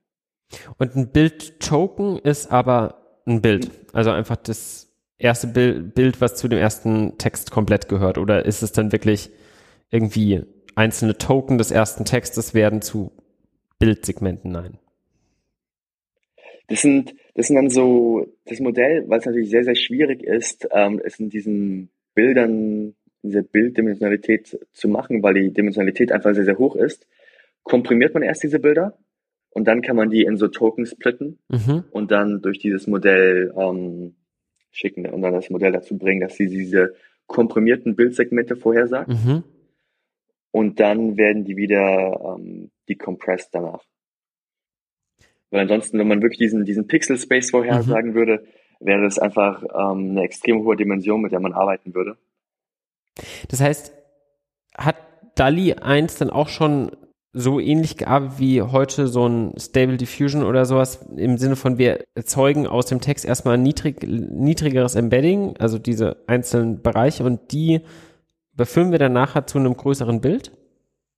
Und 0.77 0.95
ein 0.95 1.11
Bild-Token 1.11 2.19
ist 2.19 2.51
aber 2.51 3.21
ein 3.25 3.41
Bild, 3.41 3.69
also 3.93 4.11
einfach 4.11 4.37
das 4.37 4.87
erste 5.17 5.47
Bild, 5.47 5.93
Bild, 5.95 6.21
was 6.21 6.35
zu 6.35 6.47
dem 6.47 6.59
ersten 6.59 7.17
Text 7.17 7.51
komplett 7.51 7.89
gehört, 7.89 8.17
oder 8.17 8.45
ist 8.45 8.61
es 8.61 8.71
dann 8.71 8.91
wirklich 8.91 9.29
irgendwie 9.91 10.43
einzelne 10.75 11.17
Token 11.17 11.57
des 11.57 11.71
ersten 11.71 12.05
Textes 12.05 12.53
werden 12.53 12.81
zu 12.81 13.11
Bildsegmenten? 13.79 14.51
Nein. 14.51 14.77
Das 16.67 16.81
sind, 16.81 17.15
das 17.33 17.47
sind 17.47 17.55
dann 17.55 17.69
so, 17.69 18.27
das 18.45 18.59
Modell, 18.59 19.05
weil 19.07 19.19
es 19.19 19.25
natürlich 19.25 19.49
sehr, 19.49 19.63
sehr 19.63 19.75
schwierig 19.75 20.23
ist, 20.23 20.67
ähm, 20.71 21.01
es 21.03 21.19
in 21.19 21.29
diesen 21.29 21.89
Bildern 22.13 22.95
diese 23.27 23.43
Bilddimensionalität 23.43 24.59
zu 24.73 24.87
machen, 24.89 25.21
weil 25.23 25.35
die 25.35 25.53
Dimensionalität 25.53 26.11
einfach 26.11 26.33
sehr, 26.33 26.45
sehr 26.45 26.57
hoch 26.57 26.75
ist, 26.75 27.07
komprimiert 27.63 28.13
man 28.13 28.23
erst 28.23 28.43
diese 28.43 28.59
Bilder 28.59 28.97
und 29.49 29.67
dann 29.67 29.81
kann 29.81 29.95
man 29.95 30.09
die 30.09 30.23
in 30.23 30.37
so 30.37 30.47
Tokens 30.47 30.91
splitten 30.91 31.39
mhm. 31.49 31.83
und 31.91 32.11
dann 32.11 32.41
durch 32.41 32.59
dieses 32.59 32.87
Modell 32.87 33.53
ähm, 33.57 34.15
schicken 34.71 35.05
und 35.07 35.21
dann 35.21 35.33
das 35.33 35.49
Modell 35.49 35.71
dazu 35.71 35.97
bringen, 35.97 36.21
dass 36.21 36.35
sie 36.35 36.47
diese 36.47 36.95
komprimierten 37.25 37.95
Bildsegmente 37.95 38.55
vorhersagt. 38.55 39.09
Mhm. 39.09 39.43
Und 40.51 40.79
dann 40.79 41.17
werden 41.17 41.43
die 41.43 41.57
wieder 41.57 42.37
ähm, 42.37 42.71
decompressed 42.87 43.49
danach. 43.51 43.83
Weil 45.49 45.61
ansonsten, 45.61 45.99
wenn 45.99 46.07
man 46.07 46.21
wirklich 46.21 46.39
diesen, 46.39 46.65
diesen 46.65 46.87
Pixel 46.87 47.17
Space 47.17 47.51
vorhersagen 47.51 48.11
mhm. 48.11 48.15
würde, 48.15 48.45
wäre 48.79 49.01
das 49.03 49.19
einfach 49.19 49.63
ähm, 49.63 50.11
eine 50.11 50.23
extrem 50.23 50.63
hohe 50.63 50.75
Dimension, 50.75 51.21
mit 51.21 51.31
der 51.31 51.39
man 51.39 51.53
arbeiten 51.53 51.93
würde. 51.93 52.17
Das 53.49 53.61
heißt, 53.61 53.93
hat 54.77 54.95
DALI 55.35 55.73
1 55.73 56.17
dann 56.17 56.29
auch 56.29 56.49
schon 56.49 56.91
so 57.33 57.59
ähnlich 57.59 57.97
gearbeitet 57.97 58.39
wie 58.39 58.61
heute 58.61 59.07
so 59.07 59.27
ein 59.27 59.53
Stable 59.59 59.97
Diffusion 59.97 60.43
oder 60.43 60.65
sowas 60.65 61.07
im 61.15 61.37
Sinne 61.37 61.55
von 61.55 61.77
wir 61.77 62.03
erzeugen 62.15 62.65
aus 62.65 62.87
dem 62.87 62.99
Text 62.99 63.25
erstmal 63.25 63.55
ein 63.55 63.63
niedrig, 63.63 64.01
niedrigeres 64.01 64.95
Embedding, 64.95 65.55
also 65.59 65.77
diese 65.77 66.23
einzelnen 66.25 66.81
Bereiche 66.81 67.23
und 67.23 67.51
die 67.51 67.81
befüllen 68.53 68.91
wir 68.91 68.97
dann 68.97 69.13
nachher 69.13 69.45
zu 69.45 69.59
einem 69.59 69.77
größeren 69.77 70.19
Bild? 70.19 70.51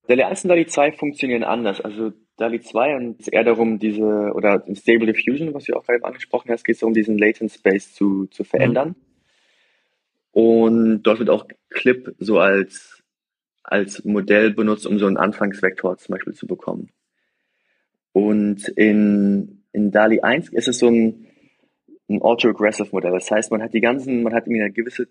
DALI 0.08 0.24
1 0.24 0.44
und 0.44 0.50
DALI 0.50 0.66
2 0.66 0.92
funktionieren 0.94 1.44
anders. 1.44 1.80
Also 1.80 2.12
DALI 2.38 2.60
2 2.62 2.96
und 2.98 3.20
es 3.22 3.28
eher 3.28 3.44
darum, 3.44 3.80
diese, 3.80 4.32
oder 4.34 4.64
im 4.68 4.76
Stable 4.76 5.06
Diffusion, 5.06 5.54
was 5.54 5.66
du 5.66 5.76
auch 5.76 5.86
gerade 5.86 6.04
angesprochen 6.04 6.52
hast, 6.52 6.66
geht 6.66 6.76
es 6.76 6.84
um 6.84 6.94
diesen 6.94 7.18
Latent 7.18 7.52
Space 7.52 7.94
zu, 7.94 8.26
zu 8.28 8.44
verändern. 8.44 8.90
Mhm. 8.90 9.09
Und 10.32 11.04
dort 11.04 11.20
wird 11.20 11.30
auch 11.30 11.48
Clip 11.70 12.16
so 12.20 12.40
als, 12.40 13.04
als 13.64 14.04
Modell 14.06 14.52
benutzt, 14.54 14.86
um 14.86 15.00
so 15.00 15.08
einen 15.08 15.18
Anfangsvektor 15.18 15.98
zum 15.98 16.14
Beispiel 16.14 16.34
zu 16.34 16.48
bekommen. 16.48 16.90
Und 18.12 18.68
in, 18.70 19.64
in 19.72 19.92
DALI 19.92 20.22
1 20.22 20.50
ist 20.50 20.68
es 20.68 20.80
so 20.80 20.88
ein, 20.88 21.28
ein 22.10 22.22
Autoaggressive 22.22 22.90
Modell. 22.92 23.12
Das 23.12 23.30
heißt, 23.30 23.52
man 23.52 23.62
hat 23.62 23.74
die 23.74 23.82
ganzen, 23.82 24.24
man 24.24 24.34
hat 24.34 24.46
irgendwie 24.46 24.62
eine 24.62 24.72
gewisse, 24.72 25.08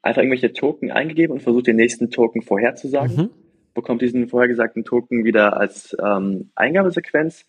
einfach 0.00 0.22
irgendwelche 0.22 0.52
Token 0.52 0.90
eingegeben 0.90 1.34
und 1.34 1.42
versucht 1.42 1.66
den 1.66 1.76
nächsten 1.76 2.10
Token 2.10 2.42
vorherzusagen, 2.42 3.16
mhm. 3.16 3.30
bekommt 3.74 4.02
diesen 4.02 4.28
vorhergesagten 4.28 4.84
Token 4.84 5.24
wieder 5.24 5.56
als 5.56 5.96
ähm, 6.02 6.50
Eingabesequenz 6.54 7.46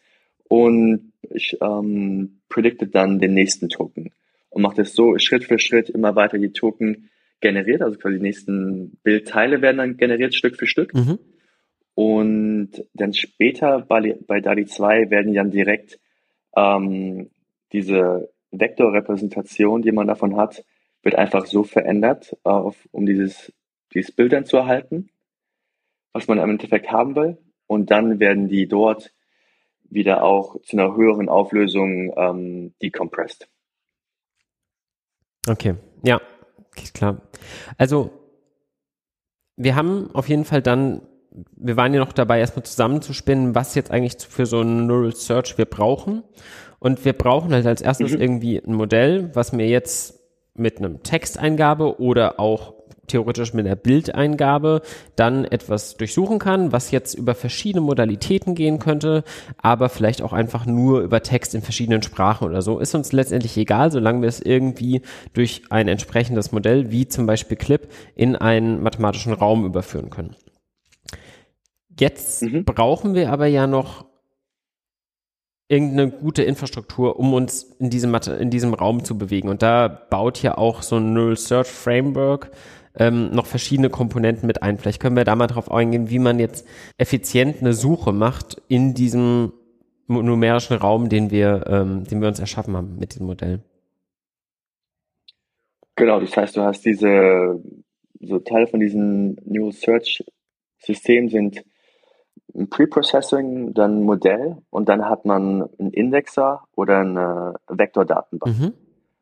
und 0.48 1.13
ähm, 1.62 2.41
predicted 2.50 2.93
dann 2.93 3.19
den 3.19 3.33
nächsten 3.33 3.69
Token 3.69 4.12
und 4.53 4.62
macht 4.62 4.79
es 4.79 4.93
so 4.93 5.17
Schritt 5.17 5.43
für 5.43 5.60
Schritt 5.60 5.89
immer 5.89 6.15
weiter 6.15 6.38
die 6.38 6.51
Token 6.51 7.10
generiert, 7.41 7.81
also 7.81 7.98
quasi 7.98 8.17
die 8.17 8.22
nächsten 8.22 8.98
Bildteile 9.03 9.62
werden 9.62 9.77
dann 9.77 9.98
generiert 9.98 10.36
Stück 10.36 10.57
für 10.57 10.67
Stück. 10.67 10.93
Mhm. 10.93 11.19
Und 11.95 12.72
dann 12.93 13.13
später 13.13 13.81
bei, 13.81 14.17
bei 14.25 14.39
DALI 14.39 14.65
2 14.65 15.10
werden 15.10 15.33
dann 15.33 15.51
direkt 15.51 16.00
ähm, 16.55 17.29
diese 17.72 18.31
Vektorrepräsentation, 18.51 19.81
die 19.81 19.91
man 19.91 20.07
davon 20.07 20.38
hat, 20.38 20.63
wird 21.01 21.15
einfach 21.15 21.45
so 21.45 21.63
verändert, 21.63 22.38
auf, 22.43 22.77
um 22.91 23.05
dieses, 23.05 23.51
dieses 23.93 24.12
Bild 24.12 24.33
dann 24.33 24.45
zu 24.45 24.57
erhalten, 24.57 25.10
was 26.13 26.27
man 26.27 26.39
im 26.39 26.50
Endeffekt 26.50 26.91
haben 26.91 27.15
will. 27.15 27.38
Und 27.67 27.91
dann 27.91 28.19
werden 28.19 28.48
die 28.48 28.67
dort 28.67 29.12
wieder 29.83 30.24
auch 30.24 30.62
zu 30.62 30.77
einer 30.77 30.95
höheren 30.95 31.29
Auflösung 31.29 32.13
ähm, 32.15 32.74
decompressed. 32.81 33.50
Okay, 35.48 35.76
ja, 36.04 36.22
klar. 36.94 37.22
Also 37.78 38.12
wir 39.56 39.76
haben 39.76 40.10
auf 40.14 40.30
jeden 40.30 40.46
Fall 40.46 40.62
dann, 40.62 41.02
wir 41.56 41.78
waren 41.78 41.94
ja 41.94 42.00
noch 42.00 42.14
dabei, 42.14 42.40
erstmal 42.40 42.64
zusammenzuspinnen, 42.64 43.56
was 43.56 43.76
jetzt 43.76 43.92
eigentlich 43.92 44.18
für 44.18 44.46
so 44.46 44.62
ein 44.62 44.88
Neural 44.88 45.16
Search 45.16 45.58
wir 45.58 45.66
brauchen. 45.66 46.24
Und 46.80 47.06
wir 47.06 47.14
brauchen 47.14 47.54
halt 47.54 47.66
als 47.66 47.82
erstes 47.82 48.12
mhm. 48.12 48.22
irgendwie 48.22 48.58
ein 48.58 48.74
Modell, 48.74 49.34
was 49.34 49.54
mir 49.54 49.68
jetzt 49.68 50.20
mit 50.54 50.78
einem 50.78 51.02
Texteingabe 51.02 52.00
oder 52.00 52.40
auch 52.40 52.74
theoretisch 53.07 53.53
mit 53.53 53.65
einer 53.65 53.75
Bildeingabe 53.75 54.81
dann 55.15 55.45
etwas 55.45 55.98
durchsuchen 55.98 56.39
kann, 56.39 56.72
was 56.72 56.91
jetzt 56.91 57.13
über 57.13 57.36
verschiedene 57.36 57.81
Modalitäten 57.81 58.55
gehen 58.55 58.79
könnte, 58.79 59.24
aber 59.57 59.89
vielleicht 59.89 60.22
auch 60.22 60.33
einfach 60.33 60.65
nur 60.65 61.01
über 61.01 61.22
Text 61.22 61.55
in 61.55 61.62
verschiedenen 61.62 62.01
Sprachen 62.01 62.48
oder 62.48 62.62
so. 62.62 62.79
Ist 62.79 62.95
uns 62.95 63.12
letztendlich 63.12 63.57
egal, 63.57 63.91
solange 63.91 64.22
wir 64.22 64.29
es 64.29 64.39
irgendwie 64.39 65.01
durch 65.33 65.63
ein 65.69 65.88
entsprechendes 65.88 66.51
Modell, 66.51 66.91
wie 66.91 67.07
zum 67.07 67.25
Beispiel 67.25 67.57
Clip, 67.57 67.88
in 68.15 68.36
einen 68.36 68.81
mathematischen 68.81 69.33
Raum 69.33 69.65
überführen 69.65 70.10
können. 70.10 70.36
Jetzt 72.00 72.41
mhm. 72.41 72.65
brauchen 72.65 73.13
wir 73.13 73.31
aber 73.31 73.48
ja 73.48 73.67
noch 73.67 74.05
irgendeine 75.67 76.12
gute 76.12 76.43
Infrastruktur, 76.43 77.19
um 77.19 77.33
uns 77.33 77.63
in 77.79 77.89
diesem, 77.89 78.13
in 78.13 78.50
diesem 78.50 78.74
Raum 78.74 79.03
zu 79.03 79.17
bewegen. 79.17 79.50
Und 79.50 79.62
da 79.62 79.88
baut 79.88 80.41
ja 80.41 80.57
auch 80.57 80.81
so 80.81 80.98
ein 80.98 81.13
Neural 81.13 81.38
Search 81.38 81.67
Framework 81.67 82.51
ähm, 82.96 83.32
noch 83.32 83.46
verschiedene 83.46 83.90
Komponenten 83.90 84.48
mit 84.48 84.62
ein. 84.62 84.78
Vielleicht 84.78 85.02
können 85.02 85.16
wir 85.16 85.24
da 85.24 85.36
mal 85.36 85.48
drauf 85.48 85.72
eingehen, 85.72 86.10
wie 86.10 86.20
man 86.20 86.40
jetzt 86.40 86.68
effizient 86.98 87.58
eine 87.62 87.74
Suche 87.74 88.12
macht 88.12 88.62
in 88.68 88.94
diesem 88.94 89.54
numerischen 90.08 90.78
Raum, 90.78 91.10
den 91.10 91.32
wir, 91.32 91.66
ähm, 91.68 92.04
den 92.04 92.22
wir 92.22 92.28
uns 92.28 92.40
erschaffen 92.40 92.76
haben 92.76 92.98
mit 93.00 93.14
diesem 93.14 93.28
Modell. 93.28 93.62
Genau, 95.96 96.20
das 96.20 96.36
heißt, 96.36 96.58
du 96.58 96.62
hast 96.62 96.86
diese, 96.86 97.62
so 98.20 98.40
Teile 98.40 98.68
von 98.68 98.80
diesem 98.80 99.38
Neural 99.46 99.72
Search 99.72 100.24
System 100.80 101.30
sind 101.30 101.64
ein 102.56 102.70
Preprocessing, 102.70 103.74
dann 103.74 104.00
ein 104.00 104.04
Modell 104.04 104.58
und 104.70 104.90
dann 104.90 105.08
hat 105.08 105.26
man 105.26 105.70
einen 105.80 105.92
Indexer 105.92 106.64
oder 106.76 107.00
eine 107.00 107.56
Vektordatenbank, 107.68 108.60
mhm. 108.60 108.74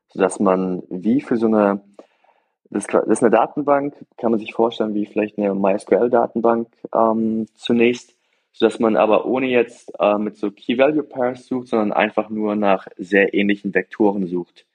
sodass 0.09 0.39
man 0.39 0.83
wie 0.89 1.21
für 1.21 1.37
so 1.37 1.47
eine 1.47 1.81
das, 2.71 2.85
ist 2.85 3.21
eine 3.21 3.29
Datenbank, 3.31 3.93
kann 4.17 4.31
man 4.31 4.39
sich 4.39 4.53
vorstellen 4.53 4.93
wie 4.93 5.05
vielleicht 5.05 5.37
eine 5.37 5.53
MySQL-Datenbank 5.53 6.69
ähm, 6.95 7.45
zunächst, 7.53 8.15
sodass 8.53 8.79
man 8.79 8.95
aber 8.95 9.25
ohne 9.25 9.47
jetzt 9.47 9.91
äh, 9.99 10.17
mit 10.17 10.37
so 10.37 10.51
Key-Value-Pairs 10.51 11.47
sucht, 11.47 11.67
sondern 11.67 11.91
einfach 11.91 12.29
nur 12.29 12.55
nach 12.55 12.87
sehr 12.97 13.33
ähnlichen 13.33 13.73
Vektoren 13.73 14.25
sucht, 14.25 14.65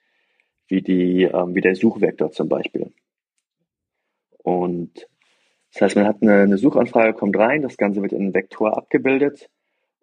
wie, 0.67 0.83
die, 0.83 1.23
ähm, 1.23 1.55
wie 1.55 1.61
der 1.61 1.75
Suchvektor 1.75 2.31
zum 2.31 2.49
Beispiel. 2.49 2.93
Und 4.43 5.07
das 5.73 5.81
heißt, 5.81 5.95
man 5.95 6.05
hat 6.07 6.21
eine, 6.21 6.41
eine 6.41 6.57
Suchanfrage, 6.57 7.13
kommt 7.13 7.35
rein, 7.35 7.63
das 7.63 7.77
Ganze 7.77 8.03
wird 8.03 8.13
in 8.13 8.21
einen 8.21 8.33
Vektor 8.33 8.77
abgebildet 8.77 9.49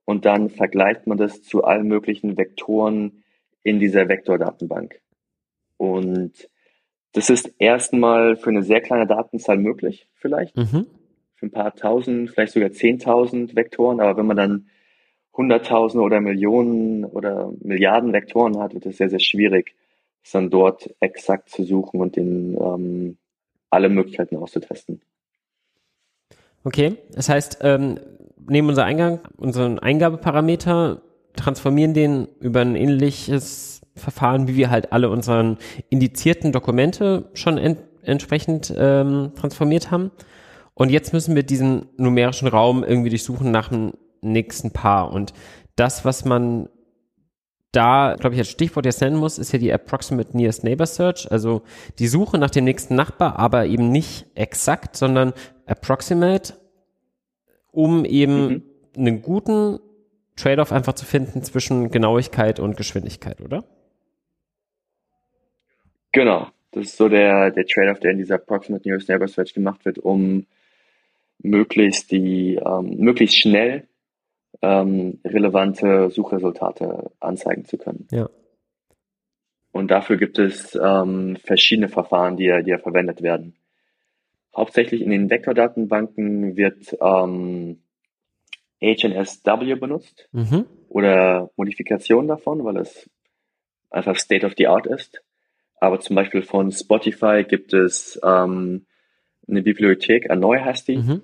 und 0.04 0.24
dann 0.24 0.50
vergleicht 0.50 1.06
man 1.06 1.16
das 1.16 1.42
zu 1.42 1.62
allen 1.62 1.86
möglichen 1.86 2.36
Vektoren 2.36 3.22
in 3.62 3.78
dieser 3.78 4.08
Vektordatenbank. 4.08 5.00
Und 5.76 6.48
das 7.14 7.30
ist 7.30 7.54
erstmal 7.58 8.36
für 8.36 8.50
eine 8.50 8.64
sehr 8.64 8.80
kleine 8.80 9.06
Datenzahl 9.06 9.56
möglich, 9.56 10.08
vielleicht. 10.16 10.56
Mhm. 10.56 10.86
Für 11.36 11.46
ein 11.46 11.52
paar 11.52 11.74
tausend, 11.74 12.30
vielleicht 12.30 12.52
sogar 12.52 12.72
zehntausend 12.72 13.54
Vektoren. 13.54 14.00
Aber 14.00 14.18
wenn 14.18 14.26
man 14.26 14.36
dann 14.36 14.66
hunderttausende 15.32 16.04
oder 16.04 16.20
Millionen 16.20 17.04
oder 17.04 17.52
Milliarden 17.60 18.12
Vektoren 18.12 18.58
hat, 18.58 18.74
wird 18.74 18.86
es 18.86 18.96
sehr, 18.96 19.10
sehr 19.10 19.20
schwierig, 19.20 19.74
es 20.24 20.32
dann 20.32 20.50
dort 20.50 20.90
exakt 21.00 21.50
zu 21.50 21.62
suchen 21.62 22.00
und 22.00 22.16
den, 22.16 22.56
ähm, 22.60 23.16
alle 23.70 23.88
Möglichkeiten 23.88 24.36
auszutesten. 24.36 25.00
Okay, 26.64 26.96
das 27.12 27.28
heißt, 27.28 27.58
ähm, 27.62 28.00
nehmen 28.48 28.68
unser 28.68 28.84
Eingang, 28.84 29.20
unseren 29.36 29.78
Eingabeparameter, 29.78 31.02
transformieren 31.36 31.94
den 31.94 32.28
über 32.40 32.60
ein 32.60 32.74
ähnliches 32.76 33.73
Verfahren, 33.94 34.48
wie 34.48 34.56
wir 34.56 34.70
halt 34.70 34.92
alle 34.92 35.10
unseren 35.10 35.58
indizierten 35.88 36.52
Dokumente 36.52 37.30
schon 37.34 37.58
ent 37.58 37.78
entsprechend 38.02 38.72
ähm, 38.76 39.32
transformiert 39.34 39.90
haben. 39.90 40.10
Und 40.74 40.90
jetzt 40.90 41.14
müssen 41.14 41.34
wir 41.34 41.42
diesen 41.42 41.86
numerischen 41.96 42.48
Raum 42.48 42.84
irgendwie 42.84 43.08
durchsuchen 43.08 43.50
nach 43.50 43.68
dem 43.68 43.92
nächsten 44.20 44.72
Paar. 44.72 45.10
Und 45.10 45.32
das, 45.76 46.04
was 46.04 46.26
man 46.26 46.68
da, 47.72 48.16
glaube 48.18 48.34
ich, 48.34 48.40
als 48.40 48.50
Stichwort 48.50 48.86
jetzt 48.86 49.00
nennen 49.00 49.16
muss, 49.16 49.38
ist 49.38 49.52
ja 49.52 49.58
die 49.58 49.72
Approximate 49.72 50.36
Nearest 50.36 50.64
Neighbor 50.64 50.86
Search, 50.86 51.30
also 51.30 51.62
die 51.98 52.06
Suche 52.06 52.38
nach 52.38 52.50
dem 52.50 52.64
nächsten 52.64 52.94
Nachbar, 52.94 53.38
aber 53.38 53.66
eben 53.66 53.90
nicht 53.90 54.26
exakt, 54.34 54.96
sondern 54.96 55.32
approximate, 55.66 56.54
um 57.72 58.04
eben 58.04 58.48
mhm. 58.48 58.62
einen 58.96 59.22
guten 59.22 59.80
Trade-off 60.36 60.72
einfach 60.72 60.94
zu 60.94 61.04
finden 61.04 61.42
zwischen 61.42 61.90
Genauigkeit 61.90 62.60
und 62.60 62.76
Geschwindigkeit, 62.76 63.40
oder? 63.40 63.64
Genau, 66.14 66.46
das 66.70 66.84
ist 66.84 66.96
so 66.96 67.08
der, 67.08 67.50
der 67.50 67.66
Trade-off, 67.66 67.98
der 67.98 68.12
in 68.12 68.18
dieser 68.18 68.36
Approximate 68.36 68.86
Nearest 68.88 69.08
Neighbor 69.08 69.26
Search 69.26 69.52
gemacht 69.52 69.84
wird, 69.84 69.98
um 69.98 70.46
möglichst 71.38 72.12
die, 72.12 72.54
ähm, 72.54 72.98
möglichst 72.98 73.36
schnell 73.36 73.88
ähm, 74.62 75.18
relevante 75.24 76.10
Suchresultate 76.10 77.10
anzeigen 77.18 77.64
zu 77.64 77.78
können. 77.78 78.06
Ja. 78.12 78.30
Und 79.72 79.90
dafür 79.90 80.16
gibt 80.16 80.38
es 80.38 80.78
ähm, 80.80 81.36
verschiedene 81.42 81.88
Verfahren, 81.88 82.36
die 82.36 82.44
ja, 82.44 82.62
die 82.62 82.70
ja 82.70 82.78
verwendet 82.78 83.20
werden. 83.20 83.56
Hauptsächlich 84.56 85.02
in 85.02 85.10
den 85.10 85.30
Vektordatenbanken 85.30 86.56
wird 86.56 86.96
ähm, 87.00 87.82
HNSW 88.80 89.74
benutzt 89.74 90.28
mhm. 90.30 90.66
oder 90.88 91.50
Modifikationen 91.56 92.28
davon, 92.28 92.64
weil 92.64 92.76
es 92.76 93.10
einfach 93.90 94.14
State 94.16 94.46
of 94.46 94.52
the 94.56 94.68
Art 94.68 94.86
ist. 94.86 95.20
Aber 95.84 96.00
zum 96.00 96.16
Beispiel 96.16 96.42
von 96.42 96.72
Spotify 96.72 97.44
gibt 97.46 97.74
es 97.74 98.18
ähm, 98.24 98.86
eine 99.46 99.62
Bibliothek, 99.62 100.30
Anoi 100.30 100.58
heißt 100.58 100.88
die, 100.88 100.96
mhm. 100.96 101.20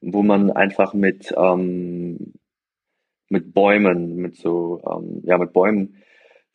wo 0.00 0.22
man 0.22 0.50
einfach 0.50 0.94
mit, 0.94 1.34
ähm, 1.36 2.32
mit 3.28 3.52
Bäumen, 3.52 4.16
mit 4.16 4.36
so, 4.36 4.80
ähm, 4.90 5.20
ja, 5.24 5.36
mit 5.36 5.52
Bäumen 5.52 5.96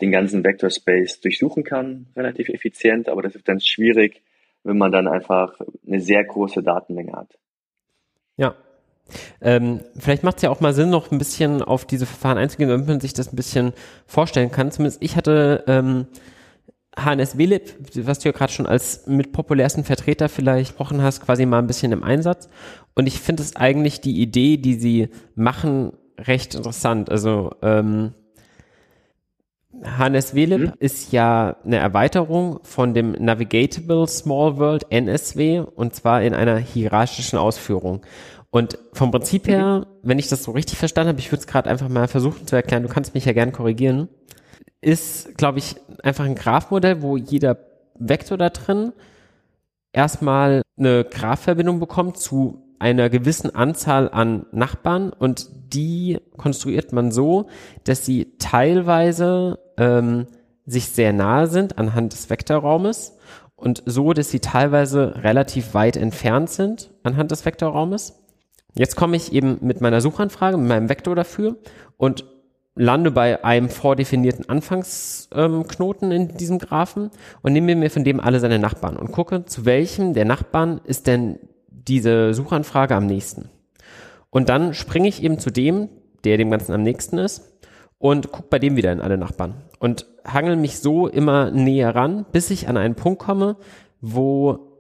den 0.02 0.12
ganzen 0.12 0.44
Vector 0.44 0.72
Space 0.72 1.22
durchsuchen 1.22 1.64
kann, 1.64 2.08
relativ 2.16 2.50
effizient, 2.50 3.08
aber 3.08 3.22
das 3.22 3.36
ist 3.36 3.48
dann 3.48 3.60
schwierig, 3.60 4.24
wenn 4.64 4.80
man 4.80 4.92
dann 4.92 5.08
einfach 5.08 5.60
eine 5.86 6.00
sehr 6.00 6.24
große 6.24 6.64
Datenmenge 6.64 7.14
hat. 7.14 7.38
Ja. 8.36 8.56
Ähm, 9.42 9.82
vielleicht 10.00 10.24
macht 10.24 10.38
es 10.38 10.42
ja 10.42 10.50
auch 10.50 10.62
mal 10.62 10.74
Sinn, 10.74 10.90
noch 10.90 11.12
ein 11.12 11.20
bisschen 11.20 11.62
auf 11.62 11.86
diese 11.86 12.08
Verfahren 12.08 12.40
einzugehen, 12.40 12.70
damit 12.70 12.88
man 12.88 13.00
sich 13.00 13.14
das 13.14 13.32
ein 13.32 13.36
bisschen 13.36 13.74
vorstellen 14.08 14.50
kann. 14.50 14.72
Zumindest 14.72 15.04
ich 15.04 15.16
hatte 15.18 15.64
ähm, 15.68 16.08
Hannes 16.98 17.38
Willip, 17.38 17.74
was 17.96 18.20
du 18.20 18.30
ja 18.30 18.34
gerade 18.34 18.54
schon 18.54 18.68
als 18.68 19.08
mit 19.08 19.32
populärsten 19.32 19.84
Vertreter 19.84 20.30
vielleicht 20.30 20.72
gesprochen 20.72 21.02
hast, 21.02 21.22
quasi 21.22 21.46
mal 21.46 21.60
ein 21.60 21.68
bisschen 21.68 21.92
im 21.92 22.04
Einsatz. 22.04 22.50
Und 22.94 23.08
ich 23.08 23.20
finde 23.20 23.42
es 23.42 23.56
eigentlich 23.56 24.02
die 24.02 24.22
Idee, 24.22 24.58
die 24.58 24.76
sie 24.76 25.10
machen, 25.36 25.94
recht 26.20 26.54
interessant. 26.56 27.10
Also 27.10 27.52
ähm, 27.62 28.14
Hannes 29.84 30.36
Velib 30.36 30.60
mhm. 30.60 30.74
ist 30.80 31.12
ja 31.12 31.58
eine 31.66 31.78
Erweiterung 31.78 32.60
von 32.64 32.94
dem 32.94 33.14
Navigatable 33.14 34.08
Small 34.08 34.58
World 34.58 34.86
NSW 34.90 35.60
und 35.60 35.96
zwar 35.96 36.22
in 36.22 36.34
einer 36.34 36.58
hierarchischen 36.58 37.40
Ausführung. 37.40 38.02
Und 38.52 38.78
vom 38.94 39.10
Prinzip 39.10 39.48
her, 39.48 39.80
mhm. 39.80 39.86
wenn 40.04 40.20
ich 40.20 40.28
das 40.28 40.44
so 40.44 40.52
richtig 40.52 40.78
verstanden 40.78 41.10
habe, 41.10 41.20
ich 41.20 41.32
würde 41.32 41.40
es 41.40 41.48
gerade 41.48 41.70
einfach 41.70 41.90
mal 41.90 42.08
versuchen 42.08 42.46
zu 42.46 42.56
erklären, 42.56 42.84
du 42.84 42.90
kannst 42.90 43.16
mich 43.16 43.26
ja 43.26 43.34
gern 43.34 43.52
korrigieren, 43.52 44.10
ist, 44.84 45.38
glaube 45.38 45.60
ich, 45.60 45.76
einfach 46.04 46.26
ein 46.26 46.36
Graphmodell, 46.36 47.02
wo 47.02 47.18
jeder 47.18 47.58
Vektor 47.96 48.38
da 48.38 48.50
drin 48.50 48.94
erstmal 49.92 50.62
eine 50.78 51.04
Graphverbindung 51.04 51.80
bekommt 51.80 52.18
zu 52.18 52.64
einer 52.80 53.10
gewissen 53.10 53.56
Anzahl 53.56 54.10
an 54.10 54.46
Nachbarn 54.52 55.12
und 55.12 55.48
die 55.74 56.20
konstruiert 56.36 56.92
man 56.92 57.12
so, 57.12 57.48
dass 57.86 58.06
sie 58.06 58.34
teilweise 58.40 59.60
ähm, 59.78 60.28
sich 60.66 60.90
sehr 60.90 61.14
nahe 61.14 61.48
sind 61.48 61.78
anhand 61.78 62.14
des 62.14 62.30
Vektorraumes 62.30 63.18
und 63.56 63.84
so, 63.86 64.12
dass 64.12 64.30
sie 64.30 64.40
teilweise 64.40 65.24
relativ 65.24 65.74
weit 65.74 65.96
entfernt 65.96 66.50
sind 66.50 66.92
anhand 67.04 67.32
des 67.32 67.46
Vektorraumes. 67.46 68.20
Jetzt 68.76 68.96
komme 68.96 69.16
ich 69.16 69.32
eben 69.32 69.60
mit 69.62 69.80
meiner 69.80 70.02
Suchanfrage, 70.02 70.58
mit 70.58 70.68
meinem 70.68 70.90
Vektor 70.90 71.16
dafür 71.16 71.56
und 71.96 72.26
lande 72.76 73.12
bei 73.12 73.44
einem 73.44 73.70
vordefinierten 73.70 74.50
Anfangsknoten 74.50 76.12
ähm, 76.12 76.18
in 76.18 76.38
diesem 76.38 76.60
Graphen 76.60 77.12
und 77.42 77.54
nehme 77.54 77.76
mir 77.76 77.92
von 77.92 78.04
dem 78.04 78.20
alle 78.20 78.40
seine 78.40 78.60
Nachbarn 78.60 78.98
und 78.98 79.12
gucke, 79.12 79.46
zu 79.46 79.66
welchem 79.66 80.14
der 80.14 80.26
Nachbarn 80.26 80.82
ist 80.84 81.08
denn 81.08 81.40
diese 81.68 82.34
Suchanfrage 82.34 82.96
am 82.96 83.06
nächsten. 83.06 83.50
Und 84.30 84.50
dann 84.50 84.74
springe 84.74 85.08
ich 85.08 85.22
eben 85.22 85.38
zu 85.38 85.52
dem, 85.52 85.90
der 86.24 86.38
dem 86.38 86.50
Ganzen 86.50 86.74
am 86.74 86.82
nächsten 86.82 87.20
ist 87.20 87.54
und 88.00 88.32
guck 88.32 88.50
bei 88.50 88.58
dem 88.58 88.76
wieder 88.76 88.92
in 88.92 89.02
alle 89.02 89.18
Nachbarn 89.18 89.56
und 89.80 90.08
hangel 90.26 90.56
mich 90.56 90.80
so 90.80 91.08
immer 91.08 91.52
näher 91.52 91.94
ran, 91.94 92.26
bis 92.32 92.50
ich 92.50 92.68
an 92.68 92.78
einen 92.78 92.96
Punkt 92.96 93.20
komme, 93.20 93.58
wo 94.02 94.72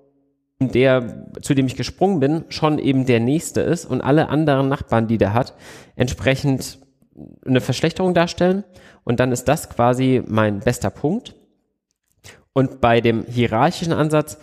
der, 0.59 1.27
zu 1.41 1.53
dem 1.53 1.67
ich 1.67 1.75
gesprungen 1.75 2.19
bin, 2.19 2.45
schon 2.49 2.79
eben 2.79 3.05
der 3.05 3.19
nächste 3.19 3.61
ist 3.61 3.85
und 3.85 4.01
alle 4.01 4.29
anderen 4.29 4.69
Nachbarn, 4.69 5.07
die 5.07 5.17
der 5.17 5.33
hat, 5.33 5.53
entsprechend 5.95 6.79
eine 7.45 7.61
Verschlechterung 7.61 8.13
darstellen. 8.13 8.63
Und 9.03 9.19
dann 9.19 9.31
ist 9.31 9.47
das 9.47 9.69
quasi 9.69 10.23
mein 10.27 10.59
bester 10.59 10.89
Punkt. 10.89 11.35
Und 12.53 12.81
bei 12.81 13.01
dem 13.01 13.25
hierarchischen 13.25 13.93
Ansatz 13.93 14.37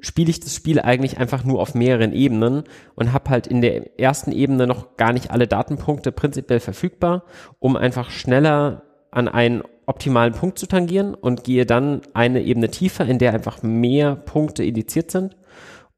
spiele 0.00 0.30
ich 0.30 0.40
das 0.40 0.54
Spiel 0.54 0.80
eigentlich 0.80 1.18
einfach 1.18 1.44
nur 1.44 1.60
auf 1.60 1.74
mehreren 1.74 2.12
Ebenen 2.12 2.64
und 2.96 3.12
habe 3.12 3.30
halt 3.30 3.46
in 3.46 3.62
der 3.62 3.98
ersten 4.00 4.32
Ebene 4.32 4.66
noch 4.66 4.96
gar 4.96 5.12
nicht 5.12 5.30
alle 5.30 5.46
Datenpunkte 5.46 6.10
prinzipiell 6.12 6.60
verfügbar, 6.60 7.24
um 7.60 7.76
einfach 7.76 8.10
schneller 8.10 8.82
an 9.12 9.28
einen 9.28 9.62
optimalen 9.86 10.32
Punkt 10.32 10.58
zu 10.58 10.66
tangieren 10.66 11.14
und 11.14 11.44
gehe 11.44 11.66
dann 11.66 12.02
eine 12.14 12.42
Ebene 12.42 12.70
tiefer, 12.70 13.06
in 13.06 13.18
der 13.18 13.32
einfach 13.32 13.62
mehr 13.62 14.16
Punkte 14.16 14.64
indiziert 14.64 15.10
sind 15.10 15.36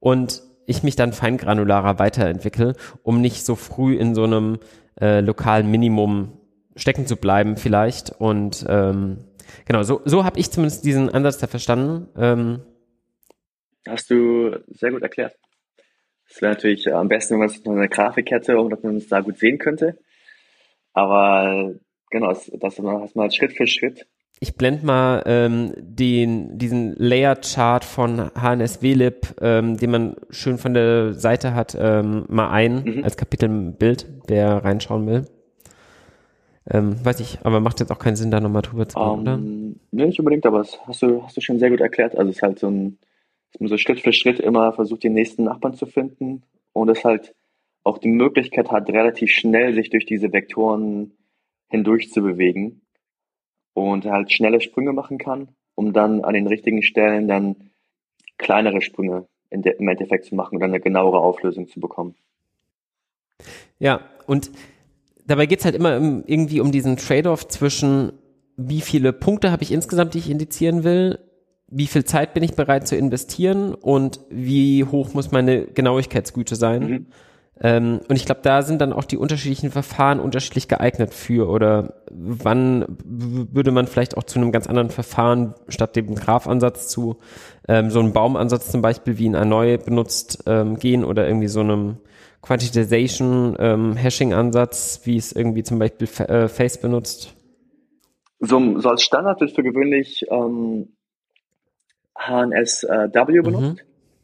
und 0.01 0.43
ich 0.67 0.83
mich 0.83 0.97
dann 0.97 1.13
feingranularer 1.13 1.99
weiterentwickle, 1.99 2.75
um 3.03 3.21
nicht 3.21 3.45
so 3.45 3.55
früh 3.55 3.95
in 3.97 4.15
so 4.15 4.25
einem 4.25 4.59
äh, 5.01 5.21
lokalen 5.21 5.71
Minimum 5.71 6.41
stecken 6.77 7.07
zu 7.07 7.17
bleiben 7.17 7.57
vielleicht. 7.57 8.11
Und 8.11 8.65
ähm, 8.69 9.25
genau, 9.67 9.83
so, 9.83 10.01
so 10.05 10.25
habe 10.25 10.39
ich 10.39 10.51
zumindest 10.51 10.85
diesen 10.85 11.11
Ansatz 11.11 11.39
da 11.39 11.47
verstanden. 11.47 12.09
Ähm, 12.17 12.63
Hast 13.87 14.11
du 14.11 14.57
sehr 14.69 14.91
gut 14.91 15.03
erklärt. 15.03 15.37
Es 16.29 16.41
wäre 16.41 16.53
natürlich 16.55 16.93
am 16.93 17.09
besten, 17.09 17.35
wenn 17.35 17.41
man 17.41 17.49
es 17.49 17.65
noch 17.65 17.73
eine 17.73 17.89
Grafik 17.89 18.31
hätte 18.31 18.59
und 18.59 18.71
dass 18.71 18.83
man 18.83 18.97
es 18.97 19.09
da 19.09 19.21
gut 19.21 19.39
sehen 19.39 19.59
könnte. 19.59 19.99
Aber 20.93 21.75
genau, 22.11 22.29
das, 22.29 22.79
man 23.15 23.31
Schritt 23.31 23.53
für 23.53 23.67
Schritt 23.67 24.07
ich 24.45 24.57
blende 24.57 24.85
mal 24.85 25.23
ähm, 25.25 25.73
den, 25.77 26.59
diesen 26.59 26.95
Layer-Chart 26.97 27.83
von 27.83 28.31
HNS-WLib, 28.35 29.37
ähm, 29.41 29.79
den 29.79 29.91
man 29.91 30.17
schön 30.29 30.59
von 30.59 30.75
der 30.75 31.15
Seite 31.15 31.55
hat, 31.55 31.75
ähm, 31.81 32.27
mal 32.29 32.51
ein 32.51 32.85
mhm. 32.85 33.05
als 33.05 33.17
Kapitelbild, 33.17 34.07
wer 34.27 34.63
reinschauen 34.63 35.07
will. 35.07 35.25
Ähm, 36.71 37.03
weiß 37.03 37.21
ich, 37.21 37.39
aber 37.43 37.61
macht 37.61 37.81
jetzt 37.81 37.91
auch 37.91 37.99
keinen 37.99 38.17
Sinn, 38.17 38.31
da 38.31 38.39
nochmal 38.39 38.61
drüber 38.61 38.87
zu 38.87 38.99
reden, 38.99 39.11
um, 39.11 39.21
oder? 39.21 39.37
Nee, 39.39 40.07
nicht 40.07 40.19
unbedingt, 40.19 40.45
aber 40.45 40.59
das 40.59 40.79
hast 40.87 41.01
du, 41.01 41.23
hast 41.23 41.37
du 41.39 41.41
schon 41.41 41.59
sehr 41.59 41.71
gut 41.71 41.81
erklärt. 41.81 42.17
Also 42.17 42.29
es 42.29 42.37
ist 42.37 42.43
halt 42.43 42.59
so 42.59 42.69
ein, 42.69 42.99
dass 43.53 43.61
man 43.61 43.69
so 43.71 43.79
Schritt 43.79 44.01
für 44.01 44.13
Schritt 44.13 44.41
immer 44.41 44.75
versucht, 44.75 45.05
den 45.05 45.15
nächsten 45.15 45.45
Nachbarn 45.45 45.73
zu 45.73 45.87
finden 45.87 46.43
und 46.75 46.91
es 46.91 47.03
halt 47.03 47.35
auch 47.83 47.97
die 47.97 48.09
Möglichkeit 48.09 48.71
hat, 48.71 48.91
relativ 48.91 49.31
schnell 49.31 49.73
sich 49.73 49.89
durch 49.89 50.05
diese 50.05 50.33
Vektoren 50.35 51.13
hindurch 51.69 52.13
zu 52.13 52.21
bewegen 52.23 52.83
und 53.75 54.07
halt 54.07 54.33
schnelle 54.33 54.61
Sprünge 54.61 54.93
machen 54.93 55.19
kann, 55.19 55.49
um 55.75 55.93
dann 55.93 56.25
an 56.25 56.35
den 56.35 56.47
richtigen 56.47 56.83
Stellen 56.83 57.29
dann 57.29 57.71
kleinere 58.39 58.81
Sprünge 58.81 59.27
im 59.51 59.89
Endeffekt 59.89 60.25
zu 60.25 60.35
machen 60.35 60.57
oder 60.57 60.65
eine 60.65 60.81
genauere 60.81 61.21
Auflösung 61.21 61.69
zu 61.69 61.79
bekommen. 61.81 62.15
Ja, 63.79 64.01
und 64.27 64.51
dabei 65.27 65.47
geht 65.47 65.61
es 65.61 65.65
halt 65.65 65.75
immer 65.75 65.95
irgendwie 65.95 66.61
um 66.61 66.73
diesen 66.73 66.97
Trade-off 66.97 67.47
zwischen, 67.49 68.13
wie 68.57 68.81
viele 68.81 69.13
Punkte 69.13 69.53
habe 69.53 69.63
ich 69.63 69.73
insgesamt, 69.73 70.15
die 70.15 70.19
ich 70.19 70.31
indizieren 70.31 70.83
will, 70.85 71.19
wie 71.69 71.87
viel 71.87 72.05
Zeit 72.05 72.35
bin 72.35 72.43
ich 72.43 72.55
bereit 72.55 72.87
zu 72.87 72.97
investieren 72.97 73.75
und 73.75 74.21
wie 74.31 74.85
hoch 74.85 75.15
muss 75.15 75.33
meine 75.33 75.67
Genauigkeitsgüte 75.67 76.57
sein. 76.57 76.83
Mhm. 76.83 77.07
Ähm, 77.61 78.01
und 78.09 78.17
ich 78.17 78.27
glaube, 78.27 78.41
da 78.43 78.63
sind 78.63 78.81
dann 78.81 78.93
auch 78.93 79.05
die 79.05 79.17
unterschiedlichen 79.17 79.71
Verfahren 79.71 80.19
unterschiedlich 80.19 80.67
geeignet 80.67 81.15
für 81.15 81.49
oder 81.49 81.95
wann 82.11 82.85
würde 83.05 83.71
man 83.71 83.87
vielleicht 83.87 84.17
auch 84.17 84.25
zu 84.25 84.41
einem 84.41 84.51
ganz 84.51 84.67
anderen 84.67 84.91
Verfahren 84.91 85.55
statt 85.69 85.95
dem 85.95 86.15
Graph-Ansatz 86.17 86.89
zu 86.89 87.19
ähm, 87.69 87.91
so 87.91 88.01
einem 88.01 88.13
Baumansatz 88.13 88.71
zum 88.73 88.83
Beispiel 88.83 89.19
wie 89.19 89.27
in 89.27 89.37
Anoi 89.37 89.79
benutzt 89.79 90.43
ähm, 90.47 90.79
gehen 90.79 91.05
oder 91.05 91.29
irgendwie 91.29 91.47
so 91.47 91.61
einem 91.61 91.99
Quantization 92.43 93.57
ähm, 93.59 93.97
Hashing-Ansatz, 93.97 95.03
wie 95.05 95.17
es 95.17 95.33
irgendwie 95.33 95.63
zum 95.63 95.79
Beispiel 95.79 96.09
äh, 96.25 96.49
Face 96.49 96.79
benutzt? 96.79 97.35
So, 98.41 98.81
so, 98.81 98.91
als 98.91 99.03
Standard 99.03 99.41
wird 99.41 99.53
für 99.53 99.63
gewöhnlich 99.63 100.27
ähm, 100.29 100.89
HNSW 102.19 103.41
benutzt, 103.41 103.63
mhm. 103.63 103.81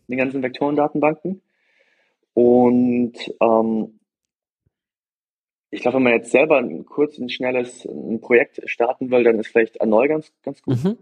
die 0.09 0.17
ganzen 0.17 0.43
Vektorendatenbanken. 0.43 1.41
Und 2.35 3.13
ähm, 3.41 4.01
ich 5.71 5.83
glaube, 5.83 5.97
wenn 5.97 6.03
man 6.03 6.13
jetzt 6.15 6.31
selber 6.31 6.59
ein 6.59 6.85
kurz 6.85 7.19
ein 7.19 7.29
schnelles 7.29 7.85
ein 7.85 8.21
Projekt 8.21 8.61
starten 8.69 9.11
will, 9.11 9.25
dann 9.25 9.39
ist 9.39 9.49
vielleicht 9.49 9.81
Anoi 9.81 10.09
ganz, 10.09 10.33
ganz 10.43 10.63
gut, 10.63 10.83
mhm. 10.83 10.99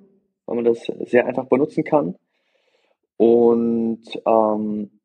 weil 0.46 0.56
man 0.56 0.64
das 0.64 0.84
sehr 1.06 1.26
einfach 1.26 1.46
benutzen 1.46 1.84
kann. 1.84 2.16
Und, 3.16 4.04
ähm, 4.26 5.00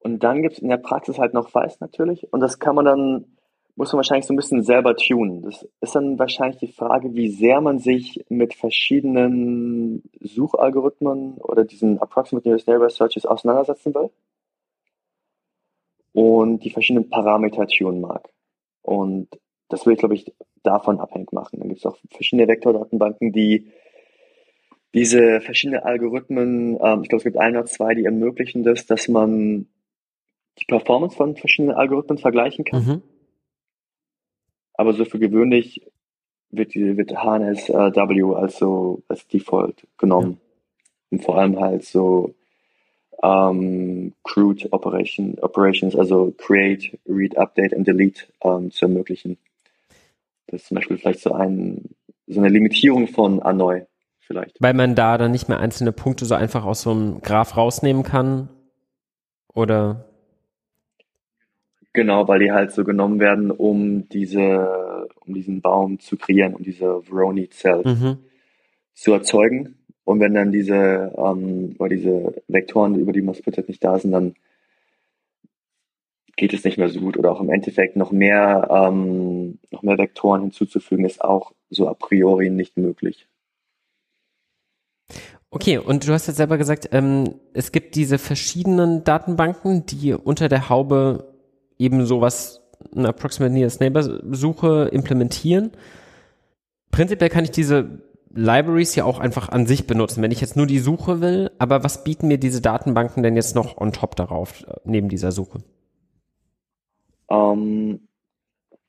und 0.00 0.22
dann 0.22 0.42
gibt 0.42 0.54
es 0.54 0.58
in 0.60 0.68
der 0.68 0.76
Praxis 0.76 1.18
halt 1.18 1.34
noch 1.34 1.52
Weiß 1.54 1.80
natürlich. 1.80 2.32
Und 2.32 2.40
das 2.40 2.58
kann 2.58 2.74
man 2.74 2.84
dann 2.84 3.36
muss 3.74 3.92
man 3.92 3.98
wahrscheinlich 3.98 4.26
so 4.26 4.34
ein 4.34 4.36
bisschen 4.36 4.62
selber 4.62 4.94
tunen. 4.96 5.42
Das 5.42 5.66
ist 5.80 5.94
dann 5.94 6.18
wahrscheinlich 6.18 6.58
die 6.58 6.72
Frage, 6.72 7.14
wie 7.14 7.30
sehr 7.30 7.60
man 7.60 7.78
sich 7.78 8.24
mit 8.28 8.54
verschiedenen 8.54 10.02
Suchalgorithmen 10.20 11.38
oder 11.38 11.64
diesen 11.64 11.98
Approximate 11.98 12.48
Nearest 12.48 12.68
Neighbor 12.68 12.90
Searches 12.90 13.24
auseinandersetzen 13.24 13.94
will 13.94 14.10
und 16.12 16.64
die 16.64 16.70
verschiedenen 16.70 17.08
Parameter 17.08 17.66
tunen 17.66 18.02
mag. 18.02 18.28
Und 18.82 19.28
das 19.68 19.86
will 19.86 19.94
ich, 19.94 19.98
glaube 19.98 20.14
ich, 20.14 20.34
davon 20.62 21.00
abhängig 21.00 21.32
machen. 21.32 21.58
Dann 21.58 21.68
gibt 21.68 21.80
es 21.80 21.86
auch 21.86 21.96
verschiedene 22.10 22.48
Vektordatenbanken, 22.48 23.32
die 23.32 23.72
diese 24.92 25.40
verschiedenen 25.40 25.82
Algorithmen, 25.82 26.78
ähm, 26.82 27.00
ich 27.02 27.08
glaube, 27.08 27.16
es 27.16 27.24
gibt 27.24 27.38
ein 27.38 27.56
oder 27.56 27.64
zwei, 27.64 27.94
die 27.94 28.04
ermöglichen 28.04 28.62
das, 28.62 28.84
dass 28.84 29.08
man 29.08 29.68
die 30.58 30.66
Performance 30.66 31.16
von 31.16 31.34
verschiedenen 31.34 31.74
Algorithmen 31.74 32.18
vergleichen 32.18 32.66
kann. 32.66 32.84
Mhm 32.84 33.02
aber 34.74 34.92
so 34.92 35.04
für 35.04 35.18
gewöhnlich 35.18 35.82
wird, 36.50 36.74
die, 36.74 36.96
wird 36.96 37.12
HNSW 37.12 38.34
als 38.34 38.58
so 38.58 39.02
als 39.08 39.26
Default 39.28 39.86
genommen. 39.98 40.32
Ja. 40.32 40.38
Und 41.10 41.24
vor 41.24 41.38
allem 41.38 41.60
halt 41.60 41.84
so 41.84 42.34
ähm, 43.22 44.14
Crude 44.24 44.72
Operation, 44.72 45.38
Operations, 45.40 45.96
also 45.96 46.32
Create, 46.36 46.98
Read, 47.08 47.36
Update 47.36 47.72
und 47.72 47.86
Delete 47.86 48.24
ähm, 48.42 48.70
zu 48.70 48.86
ermöglichen. 48.86 49.38
Das 50.46 50.62
ist 50.62 50.68
zum 50.68 50.76
Beispiel 50.76 50.98
vielleicht 50.98 51.20
so 51.20 51.32
ein, 51.32 51.90
so 52.26 52.40
eine 52.40 52.48
Limitierung 52.48 53.08
von 53.08 53.40
Anoi 53.42 53.86
vielleicht. 54.20 54.56
Weil 54.60 54.74
man 54.74 54.94
da 54.94 55.18
dann 55.18 55.32
nicht 55.32 55.48
mehr 55.48 55.60
einzelne 55.60 55.92
Punkte 55.92 56.24
so 56.24 56.34
einfach 56.34 56.64
aus 56.64 56.82
so 56.82 56.90
einem 56.90 57.20
Graph 57.20 57.56
rausnehmen 57.56 58.02
kann? 58.02 58.48
Oder? 59.54 60.11
Genau, 61.94 62.26
weil 62.26 62.40
die 62.40 62.52
halt 62.52 62.72
so 62.72 62.84
genommen 62.84 63.20
werden, 63.20 63.50
um 63.50 64.08
diese, 64.08 65.08
um 65.26 65.34
diesen 65.34 65.60
Baum 65.60 65.98
zu 65.98 66.16
kreieren, 66.16 66.54
um 66.54 66.62
diese 66.62 67.02
Veroni 67.02 67.50
Cell 67.50 67.82
mhm. 67.84 68.18
zu 68.94 69.12
erzeugen. 69.12 69.76
Und 70.04 70.20
wenn 70.20 70.34
dann 70.34 70.52
diese, 70.52 71.12
ähm, 71.16 71.76
oder 71.78 71.90
diese 71.90 72.42
Vektoren, 72.48 72.98
über 72.98 73.12
die 73.12 73.22
man 73.22 73.34
splittet, 73.34 73.68
nicht 73.68 73.84
da 73.84 73.98
sind, 73.98 74.12
dann 74.12 74.34
geht 76.36 76.54
es 76.54 76.64
nicht 76.64 76.78
mehr 76.78 76.88
so 76.88 77.00
gut. 77.00 77.18
Oder 77.18 77.30
auch 77.30 77.40
im 77.40 77.50
Endeffekt 77.50 77.96
noch 77.96 78.10
mehr, 78.10 78.68
ähm, 78.70 79.58
noch 79.70 79.82
mehr 79.82 79.98
Vektoren 79.98 80.42
hinzuzufügen, 80.42 81.04
ist 81.04 81.22
auch 81.22 81.52
so 81.68 81.88
a 81.88 81.94
priori 81.94 82.48
nicht 82.48 82.78
möglich. 82.78 83.28
Okay, 85.50 85.76
und 85.76 86.08
du 86.08 86.12
hast 86.14 86.26
jetzt 86.26 86.38
selber 86.38 86.56
gesagt, 86.56 86.88
ähm, 86.92 87.34
es 87.52 87.72
gibt 87.72 87.94
diese 87.94 88.16
verschiedenen 88.16 89.04
Datenbanken, 89.04 89.84
die 89.84 90.14
unter 90.14 90.48
der 90.48 90.70
Haube 90.70 91.31
eben 91.82 92.06
sowas, 92.06 92.62
eine 92.94 93.08
Approximate 93.08 93.52
Nearest 93.52 93.80
Neighbor 93.80 94.02
Suche 94.02 94.88
implementieren. 94.92 95.72
Prinzipiell 96.90 97.30
kann 97.30 97.44
ich 97.44 97.50
diese 97.50 98.02
Libraries 98.34 98.94
ja 98.94 99.04
auch 99.04 99.18
einfach 99.18 99.48
an 99.50 99.66
sich 99.66 99.86
benutzen, 99.86 100.22
wenn 100.22 100.30
ich 100.30 100.40
jetzt 100.40 100.56
nur 100.56 100.66
die 100.66 100.78
Suche 100.78 101.20
will. 101.20 101.50
Aber 101.58 101.84
was 101.84 102.04
bieten 102.04 102.28
mir 102.28 102.38
diese 102.38 102.60
Datenbanken 102.60 103.22
denn 103.22 103.36
jetzt 103.36 103.54
noch 103.54 103.78
on 103.78 103.92
top 103.92 104.16
darauf, 104.16 104.64
neben 104.84 105.08
dieser 105.08 105.32
Suche? 105.32 105.60
Um, 107.26 108.00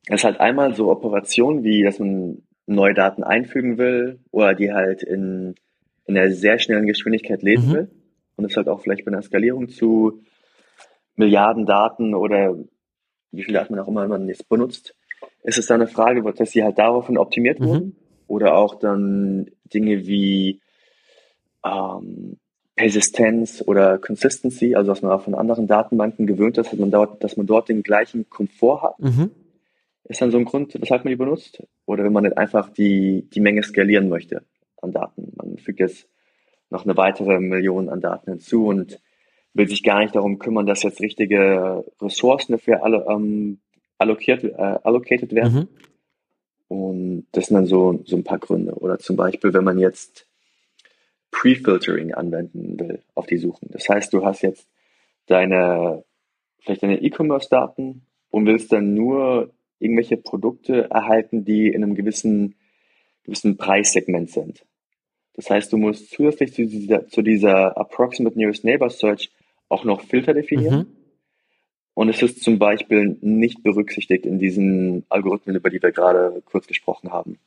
es 0.08 0.16
ist 0.16 0.24
halt 0.24 0.40
einmal 0.40 0.76
so 0.76 0.90
Operationen, 0.92 1.64
wie 1.64 1.84
dass 1.84 2.00
man 2.00 2.44
neue 2.66 2.94
Daten 2.94 3.24
einfügen 3.24 3.78
will 3.78 4.20
oder 4.32 4.54
die 4.54 4.72
halt 4.74 5.04
in, 5.04 5.56
in 6.06 6.18
einer 6.18 6.32
sehr 6.32 6.60
schnellen 6.60 6.86
Geschwindigkeit 6.86 7.42
lesen 7.42 7.70
mhm. 7.70 7.74
will. 7.74 7.92
Und 8.36 8.46
es 8.46 8.58
halt 8.58 8.68
auch 8.68 8.82
vielleicht 8.82 9.06
bei 9.06 9.12
einer 9.12 9.22
Skalierung 9.22 9.70
zu 9.70 10.24
Milliarden 11.16 11.66
Daten 11.66 12.16
oder 12.16 12.56
wie 13.34 13.44
viele 13.44 13.60
Daten 13.60 13.74
man 13.74 13.84
auch 13.84 13.88
immer 13.88 14.08
man 14.08 14.28
jetzt 14.28 14.48
benutzt, 14.48 14.96
ist 15.44 15.58
es 15.58 15.66
dann 15.66 15.82
eine 15.82 15.90
Frage, 15.90 16.24
dass 16.34 16.52
sie 16.52 16.64
halt 16.64 16.78
daraufhin 16.78 17.18
optimiert 17.18 17.60
mhm. 17.60 17.66
wurden 17.66 17.96
oder 18.28 18.56
auch 18.56 18.76
dann 18.76 19.52
Dinge 19.66 20.06
wie 20.08 20.62
ähm, 21.66 22.38
Persistenz 22.76 23.64
oder 23.66 23.98
Consistency, 23.98 24.76
also 24.76 24.92
was 24.92 25.02
man 25.02 25.12
auch 25.12 25.24
von 25.24 25.36
anderen 25.36 25.68
Datenbanken 25.68 26.26
gewöhnt 26.26 26.58
ist, 26.58 26.72
dass 26.72 26.80
man 26.80 26.92
dort, 26.92 27.24
dass 27.24 27.38
man 27.38 27.46
dort 27.46 27.70
den 27.70 27.84
gleichen 27.84 28.30
Komfort 28.30 28.82
hat, 28.82 29.00
mhm. 29.00 29.32
ist 30.06 30.22
dann 30.22 30.32
so 30.32 30.38
ein 30.38 30.46
Grund, 30.46 30.74
weshalb 30.80 31.04
man 31.04 31.12
die 31.12 31.18
benutzt. 31.18 31.62
Oder 31.86 32.04
wenn 32.04 32.14
man 32.14 32.24
nicht 32.24 32.38
einfach 32.38 32.70
die, 32.70 33.30
die 33.34 33.42
Menge 33.42 33.64
skalieren 33.64 34.10
möchte 34.10 34.44
an 34.82 34.92
Daten. 34.92 35.34
Man 35.36 35.58
fügt 35.58 35.80
jetzt 35.80 36.08
noch 36.70 36.86
eine 36.86 36.98
weitere 36.98 37.40
Million 37.40 37.90
an 37.90 38.02
Daten 38.02 38.32
hinzu 38.32 38.66
und 38.66 39.00
will 39.54 39.68
sich 39.68 39.84
gar 39.84 40.00
nicht 40.00 40.16
darum 40.16 40.40
kümmern, 40.40 40.66
dass 40.66 40.84
jetzt 40.84 41.02
richtige 41.02 41.86
Ressourcen 42.02 42.54
dafür 42.54 42.84
alle, 42.84 43.06
ähm, 43.10 43.60
allokiert, 43.98 44.44
äh, 44.44 44.80
allocated 44.84 45.34
werden. 45.34 45.54
Mhm. 45.54 45.68
Und 46.68 47.28
das 47.34 47.48
sind 47.48 47.56
dann 47.56 47.68
so, 47.68 48.02
so 48.06 48.16
ein 48.16 48.24
paar 48.24 48.40
Gründe. 48.40 48.74
Oder 48.74 48.98
zum 48.98 49.16
Beispiel, 49.16 49.54
wenn 49.54 49.64
man 49.64 49.78
jetzt 49.78 50.28
Pre-Filtering 51.32 52.14
anwenden 52.14 52.80
will 52.80 53.04
auf 53.16 53.28
die 53.28 53.38
Suchen. 53.38 53.70
Das 53.72 53.90
heißt, 53.90 54.14
du 54.14 54.26
hast 54.26 54.42
jetzt 54.42 54.68
deine, 55.28 56.04
vielleicht 56.60 56.84
deine 56.84 57.02
E-Commerce-Daten 57.02 58.06
und 58.30 58.46
willst 58.46 58.72
dann 58.72 58.94
nur 58.94 59.54
irgendwelche 59.80 60.18
Produkte 60.18 60.90
erhalten, 60.90 61.44
die 61.44 61.68
in 61.68 61.84
einem 61.84 61.96
gewissen, 61.96 62.56
gewissen 63.24 63.58
Preissegment 63.58 64.32
sind. 64.32 64.66
Das 65.34 65.50
heißt, 65.50 65.74
du 65.74 65.78
musst 65.78 66.12
zusätzlich 66.12 66.54
zu 66.54 66.66
dieser, 66.66 67.08
zu 67.08 67.22
dieser 67.22 67.78
Approximate 67.78 68.38
Nearest 68.38 68.64
Neighbor 68.64 68.90
Search 68.90 69.32
auch 69.70 69.84
noch 69.84 70.02
Filter 70.02 70.34
definieren. 70.34 70.80
Mhm. 70.80 70.96
Und 71.96 72.10
es 72.10 72.22
ist 72.22 72.44
zum 72.44 72.58
Beispiel 72.58 73.18
nicht 73.22 73.62
berücksichtigt 73.64 74.26
in 74.26 74.40
diesen 74.40 75.06
Algorithmen, 75.10 75.56
über 75.56 75.70
die 75.70 75.82
wir 75.82 75.92
gerade 75.92 76.42
kurz 76.46 76.68
gesprochen 76.68 77.12
haben. 77.12 77.38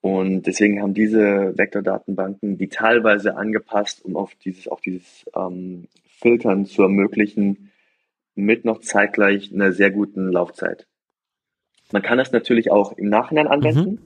Und 0.00 0.42
deswegen 0.46 0.82
haben 0.82 0.94
diese 0.94 1.56
Vektordatenbanken 1.56 2.58
die 2.58 2.68
teilweise 2.68 3.36
angepasst, 3.36 4.04
um 4.04 4.16
auf 4.16 4.34
dieses, 4.34 4.68
auch 4.68 4.80
dieses 4.80 5.24
ähm, 5.34 5.88
Filtern 6.04 6.66
zu 6.66 6.82
ermöglichen, 6.82 7.72
mit 8.34 8.64
noch 8.64 8.80
zeitgleich 8.80 9.52
einer 9.52 9.72
sehr 9.72 9.90
guten 9.90 10.30
Laufzeit. 10.30 10.86
Man 11.90 12.02
kann 12.02 12.18
das 12.18 12.32
natürlich 12.32 12.70
auch 12.70 12.92
im 12.92 13.08
Nachhinein 13.08 13.46
anwenden, 13.46 13.90
mhm. 13.90 13.98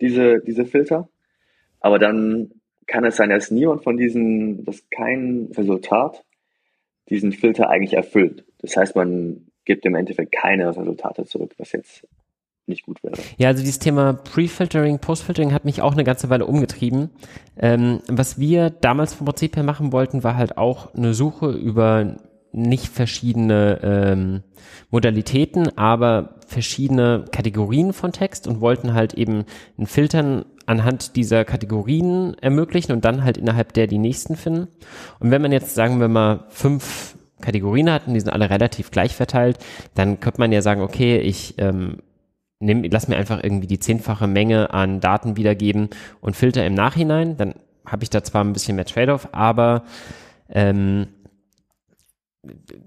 diese, 0.00 0.40
diese 0.40 0.66
Filter. 0.66 1.08
Aber 1.80 1.98
dann 1.98 2.50
kann 2.92 3.04
es 3.04 3.16
sein, 3.16 3.30
dass 3.30 3.50
niemand 3.50 3.82
von 3.82 3.96
diesen, 3.96 4.64
dass 4.64 4.88
kein 4.90 5.48
Resultat 5.56 6.22
diesen 7.08 7.32
Filter 7.32 7.68
eigentlich 7.70 7.94
erfüllt. 7.94 8.44
Das 8.60 8.76
heißt, 8.76 8.94
man 8.94 9.46
gibt 9.64 9.86
im 9.86 9.94
Endeffekt 9.94 10.32
keine 10.32 10.68
Resultate 10.68 11.24
zurück, 11.24 11.54
was 11.58 11.72
jetzt 11.72 12.06
nicht 12.66 12.84
gut 12.84 13.02
wäre. 13.02 13.16
Ja, 13.38 13.48
also 13.48 13.62
dieses 13.62 13.78
Thema 13.78 14.12
Pre-Filtering, 14.12 14.98
Post-Filtering 14.98 15.52
hat 15.52 15.64
mich 15.64 15.82
auch 15.82 15.92
eine 15.92 16.04
ganze 16.04 16.30
Weile 16.30 16.46
umgetrieben. 16.46 17.10
Ähm, 17.58 18.00
was 18.08 18.38
wir 18.38 18.70
damals 18.70 19.14
vom 19.14 19.26
Prinzip 19.26 19.56
her 19.56 19.64
machen 19.64 19.92
wollten, 19.92 20.22
war 20.22 20.36
halt 20.36 20.58
auch 20.58 20.94
eine 20.94 21.14
Suche 21.14 21.50
über 21.50 22.18
nicht 22.52 22.86
verschiedene 22.88 23.80
ähm, 23.82 24.42
Modalitäten, 24.90 25.76
aber 25.76 26.36
verschiedene 26.46 27.24
Kategorien 27.32 27.92
von 27.94 28.12
Text 28.12 28.46
und 28.46 28.60
wollten 28.60 28.92
halt 28.92 29.14
eben 29.14 29.44
ein 29.78 29.86
Filtern 29.86 30.44
anhand 30.66 31.16
dieser 31.16 31.44
Kategorien 31.44 32.34
ermöglichen 32.40 32.92
und 32.92 33.04
dann 33.04 33.24
halt 33.24 33.36
innerhalb 33.36 33.72
der 33.72 33.86
die 33.86 33.98
nächsten 33.98 34.36
finden. 34.36 34.68
Und 35.18 35.30
wenn 35.30 35.42
man 35.42 35.52
jetzt, 35.52 35.74
sagen 35.74 36.00
wir 36.00 36.08
mal, 36.08 36.44
fünf 36.48 37.16
Kategorien 37.40 37.90
hat 37.90 38.06
und 38.06 38.14
die 38.14 38.20
sind 38.20 38.30
alle 38.30 38.50
relativ 38.50 38.90
gleich 38.90 39.14
verteilt, 39.14 39.58
dann 39.94 40.20
könnte 40.20 40.40
man 40.40 40.52
ja 40.52 40.62
sagen, 40.62 40.80
okay, 40.80 41.18
ich 41.18 41.54
ähm, 41.58 41.98
nehm, 42.60 42.84
lass 42.90 43.08
mir 43.08 43.16
einfach 43.16 43.42
irgendwie 43.42 43.66
die 43.66 43.80
zehnfache 43.80 44.26
Menge 44.26 44.72
an 44.72 45.00
Daten 45.00 45.36
wiedergeben 45.36 45.90
und 46.20 46.36
filter 46.36 46.64
im 46.64 46.74
Nachhinein. 46.74 47.36
Dann 47.36 47.54
habe 47.84 48.04
ich 48.04 48.10
da 48.10 48.22
zwar 48.22 48.44
ein 48.44 48.52
bisschen 48.52 48.76
mehr 48.76 48.86
Trade-off, 48.86 49.28
aber 49.32 49.82
ähm, 50.48 51.08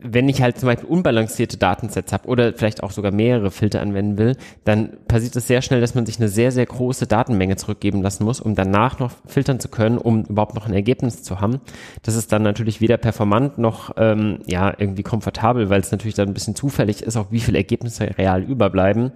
wenn 0.01 0.27
ich 0.27 0.41
halt 0.41 0.59
zum 0.59 0.67
Beispiel 0.67 0.89
unbalancierte 0.89 1.55
Datensets 1.55 2.11
habe 2.11 2.27
oder 2.27 2.53
vielleicht 2.53 2.83
auch 2.83 2.91
sogar 2.91 3.13
mehrere 3.13 3.51
Filter 3.51 3.81
anwenden 3.81 4.17
will, 4.17 4.35
dann 4.65 4.97
passiert 5.07 5.33
es 5.37 5.47
sehr 5.47 5.61
schnell, 5.61 5.79
dass 5.79 5.95
man 5.95 6.05
sich 6.05 6.17
eine 6.19 6.27
sehr, 6.27 6.51
sehr 6.51 6.65
große 6.65 7.07
Datenmenge 7.07 7.55
zurückgeben 7.55 8.01
lassen 8.01 8.25
muss, 8.25 8.41
um 8.41 8.55
danach 8.55 8.99
noch 8.99 9.11
filtern 9.25 9.61
zu 9.61 9.69
können, 9.69 9.97
um 9.97 10.25
überhaupt 10.25 10.55
noch 10.55 10.67
ein 10.67 10.73
Ergebnis 10.73 11.23
zu 11.23 11.39
haben. 11.39 11.61
Das 12.03 12.15
ist 12.15 12.33
dann 12.33 12.43
natürlich 12.43 12.81
weder 12.81 12.97
performant 12.97 13.57
noch 13.57 13.93
ähm, 13.95 14.39
ja 14.45 14.73
irgendwie 14.77 15.03
komfortabel, 15.03 15.69
weil 15.69 15.79
es 15.79 15.91
natürlich 15.91 16.15
dann 16.15 16.27
ein 16.27 16.33
bisschen 16.33 16.55
zufällig 16.55 17.01
ist, 17.01 17.15
auch 17.15 17.31
wie 17.31 17.39
viele 17.39 17.57
Ergebnisse 17.57 18.17
real 18.17 18.43
überbleiben. 18.43 19.13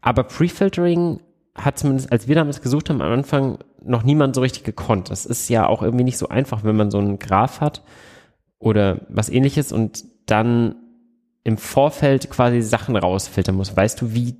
Aber 0.00 0.22
Pre-Filtering 0.22 1.18
hat 1.56 1.78
zumindest, 1.78 2.12
als 2.12 2.28
wir 2.28 2.36
damals 2.36 2.62
gesucht 2.62 2.88
haben, 2.88 3.02
am 3.02 3.12
Anfang 3.12 3.58
noch 3.84 4.04
niemand 4.04 4.36
so 4.36 4.42
richtig 4.42 4.62
gekonnt. 4.62 5.10
Das 5.10 5.26
ist 5.26 5.48
ja 5.48 5.66
auch 5.66 5.82
irgendwie 5.82 6.04
nicht 6.04 6.18
so 6.18 6.28
einfach, 6.28 6.62
wenn 6.62 6.76
man 6.76 6.92
so 6.92 6.98
einen 6.98 7.18
Graph 7.18 7.60
hat 7.60 7.82
oder 8.62 9.00
was 9.08 9.28
ähnliches 9.28 9.72
und 9.72 10.04
dann 10.26 10.76
im 11.44 11.58
Vorfeld 11.58 12.30
quasi 12.30 12.62
Sachen 12.62 12.96
rausfiltern 12.96 13.56
muss. 13.56 13.76
Weißt 13.76 14.00
du, 14.00 14.14
wie 14.14 14.36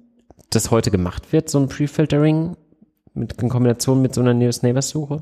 das 0.51 0.71
heute 0.71 0.91
gemacht 0.91 1.33
wird, 1.33 1.51
so 1.51 1.59
ein 1.59 1.69
Pre-Filtering 1.69 2.57
mit, 3.15 3.43
in 3.43 3.49
Kombination 3.49 4.01
mit 4.01 4.15
so 4.15 4.21
einer 4.21 4.33
Nearest 4.33 4.63
Neighbors 4.63 4.91
Suche? 4.91 5.19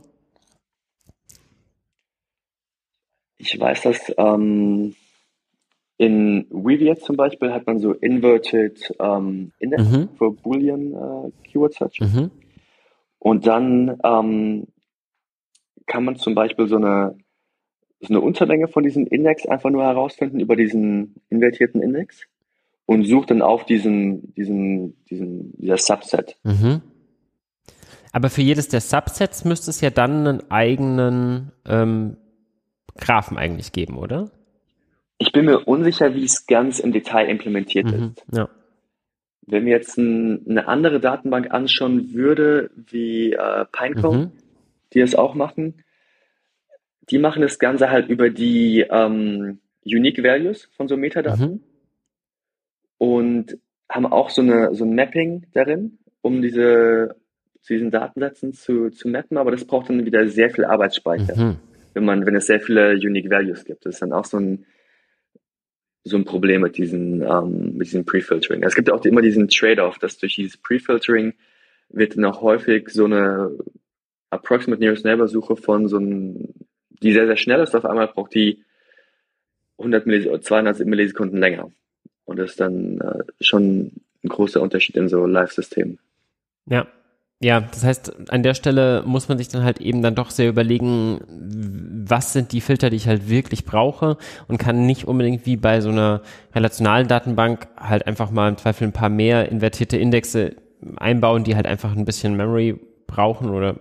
Ich 3.38 3.58
weiß, 3.58 3.82
dass 3.82 4.12
ähm, 4.18 4.94
in 5.96 6.46
Weaviate 6.50 7.00
zum 7.00 7.16
Beispiel 7.16 7.54
hat 7.54 7.66
man 7.66 7.78
so 7.78 7.92
Inverted 7.92 8.94
ähm, 9.00 9.52
Index 9.58 9.82
mhm. 9.84 10.08
für 10.18 10.30
Boolean 10.30 10.92
äh, 10.92 11.48
Keyword 11.48 11.72
Search. 11.72 12.00
Mhm. 12.00 12.30
Und 13.18 13.46
dann 13.46 13.98
ähm, 14.04 14.66
kann 15.86 16.04
man 16.04 16.16
zum 16.16 16.34
Beispiel 16.34 16.68
so 16.68 16.76
eine 16.76 17.16
eine 18.08 18.20
Untermenge 18.20 18.68
von 18.68 18.82
diesem 18.82 19.06
Index 19.06 19.46
einfach 19.46 19.70
nur 19.70 19.84
herausfinden 19.84 20.40
über 20.40 20.56
diesen 20.56 21.16
invertierten 21.28 21.82
Index 21.82 22.22
und 22.86 23.04
sucht 23.04 23.30
dann 23.30 23.42
auf 23.42 23.66
diesen, 23.66 24.34
diesen, 24.34 25.04
diesen, 25.06 25.56
dieser 25.58 25.76
Subset. 25.76 26.36
Mhm. 26.42 26.82
Aber 28.12 28.30
für 28.30 28.42
jedes 28.42 28.68
der 28.68 28.80
Subsets 28.80 29.44
müsste 29.44 29.70
es 29.70 29.80
ja 29.80 29.90
dann 29.90 30.26
einen 30.26 30.50
eigenen 30.50 31.52
ähm, 31.66 32.16
Graphen 32.96 33.38
eigentlich 33.38 33.72
geben, 33.72 33.96
oder? 33.98 34.30
Ich 35.18 35.32
bin 35.32 35.44
mir 35.44 35.60
unsicher, 35.60 36.14
wie 36.14 36.24
es 36.24 36.46
ganz 36.46 36.78
im 36.78 36.92
Detail 36.92 37.28
implementiert 37.28 37.86
mhm, 37.86 38.14
ist. 38.16 38.24
Ja. 38.32 38.48
Wenn 39.46 39.64
mir 39.64 39.70
jetzt 39.70 39.98
ein, 39.98 40.46
eine 40.48 40.66
andere 40.66 40.98
Datenbank 40.98 41.52
anschauen 41.52 42.12
würde, 42.12 42.70
wie 42.74 43.32
äh, 43.32 43.66
Pinecone, 43.70 44.18
mhm. 44.18 44.32
die 44.94 45.00
es 45.00 45.14
auch 45.14 45.34
machen, 45.34 45.84
die 47.08 47.18
machen 47.18 47.42
das 47.42 47.58
Ganze 47.58 47.90
halt 47.90 48.08
über 48.08 48.30
die 48.30 48.86
ähm, 48.88 49.58
Unique 49.84 50.22
Values 50.22 50.68
von 50.76 50.88
so 50.88 50.96
Metadaten 50.96 51.50
mhm. 51.50 51.60
und 52.98 53.58
haben 53.90 54.06
auch 54.06 54.30
so, 54.30 54.42
eine, 54.42 54.74
so 54.74 54.84
ein 54.84 54.94
Mapping 54.94 55.46
darin, 55.52 55.98
um 56.20 56.42
diese, 56.42 57.16
zu 57.62 57.72
diesen 57.72 57.90
Datensätzen 57.90 58.52
zu, 58.52 58.90
zu 58.90 59.08
mappen, 59.08 59.36
aber 59.36 59.50
das 59.50 59.64
braucht 59.64 59.90
dann 59.90 60.04
wieder 60.04 60.28
sehr 60.28 60.50
viel 60.50 60.64
Arbeitsspeicher, 60.64 61.36
mhm. 61.36 61.56
wenn 61.94 62.04
man, 62.04 62.26
wenn 62.26 62.36
es 62.36 62.46
sehr 62.46 62.60
viele 62.60 62.92
Unique 62.92 63.30
Values 63.30 63.64
gibt. 63.64 63.86
Das 63.86 63.94
ist 63.94 64.02
dann 64.02 64.12
auch 64.12 64.24
so 64.24 64.38
ein, 64.38 64.66
so 66.04 66.16
ein 66.16 66.24
Problem 66.24 66.62
mit 66.62 66.78
diesen, 66.78 67.22
ähm, 67.22 67.76
mit 67.76 67.88
diesem 67.88 68.04
Pre-Filtering. 68.04 68.62
Es 68.62 68.74
gibt 68.74 68.90
auch 68.90 69.04
immer 69.04 69.22
diesen 69.22 69.48
Trade-off, 69.48 69.98
dass 69.98 70.18
durch 70.18 70.36
dieses 70.36 70.56
Pre-Filtering 70.56 71.34
wird 71.88 72.16
dann 72.16 72.24
auch 72.24 72.40
häufig 72.40 72.88
so 72.88 73.04
eine 73.04 73.50
Approximate 74.30 74.80
Nearest 74.80 75.04
Neighbor 75.04 75.28
Suche 75.28 75.56
von 75.56 75.88
so 75.88 75.98
einem 75.98 76.48
die 77.02 77.12
sehr, 77.12 77.26
sehr 77.26 77.36
schnell 77.36 77.60
ist, 77.60 77.74
auf 77.74 77.84
einmal 77.84 78.08
braucht 78.08 78.34
die 78.34 78.64
100 79.78 80.06
Millisekunden, 80.06 80.42
200 80.42 80.80
Millisekunden 80.80 81.38
länger. 81.38 81.70
Und 82.24 82.38
das 82.38 82.50
ist 82.50 82.60
dann 82.60 83.00
äh, 83.00 83.24
schon 83.40 83.92
ein 84.22 84.28
großer 84.28 84.60
Unterschied 84.60 84.96
in 84.96 85.08
so 85.08 85.26
Live-Systemen. 85.26 85.98
Ja. 86.66 86.86
Ja, 87.42 87.62
das 87.62 87.84
heißt, 87.84 88.30
an 88.30 88.42
der 88.42 88.52
Stelle 88.52 89.02
muss 89.06 89.30
man 89.30 89.38
sich 89.38 89.48
dann 89.48 89.64
halt 89.64 89.80
eben 89.80 90.02
dann 90.02 90.14
doch 90.14 90.28
sehr 90.28 90.50
überlegen, 90.50 91.22
was 92.06 92.34
sind 92.34 92.52
die 92.52 92.60
Filter, 92.60 92.90
die 92.90 92.96
ich 92.96 93.08
halt 93.08 93.30
wirklich 93.30 93.64
brauche 93.64 94.18
und 94.46 94.58
kann 94.58 94.84
nicht 94.84 95.08
unbedingt 95.08 95.46
wie 95.46 95.56
bei 95.56 95.80
so 95.80 95.88
einer 95.88 96.20
relationalen 96.54 97.08
Datenbank 97.08 97.66
halt 97.78 98.06
einfach 98.06 98.30
mal 98.30 98.50
im 98.50 98.58
Zweifel 98.58 98.88
ein 98.88 98.92
paar 98.92 99.08
mehr 99.08 99.50
invertierte 99.50 99.96
Indexe 99.96 100.56
einbauen, 100.96 101.42
die 101.42 101.56
halt 101.56 101.64
einfach 101.64 101.96
ein 101.96 102.04
bisschen 102.04 102.36
Memory 102.36 102.78
brauchen 103.06 103.48
oder 103.48 103.76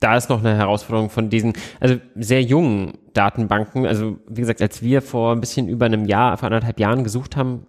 da 0.00 0.16
ist 0.16 0.28
noch 0.28 0.40
eine 0.40 0.56
Herausforderung 0.56 1.10
von 1.10 1.30
diesen, 1.30 1.54
also 1.80 1.96
sehr 2.14 2.42
jungen 2.42 2.98
Datenbanken. 3.14 3.86
Also 3.86 4.18
wie 4.28 4.40
gesagt, 4.40 4.60
als 4.60 4.82
wir 4.82 5.02
vor 5.02 5.32
ein 5.32 5.40
bisschen 5.40 5.68
über 5.68 5.86
einem 5.86 6.04
Jahr, 6.04 6.36
vor 6.36 6.46
anderthalb 6.46 6.78
Jahren 6.78 7.04
gesucht 7.04 7.36
haben, 7.36 7.66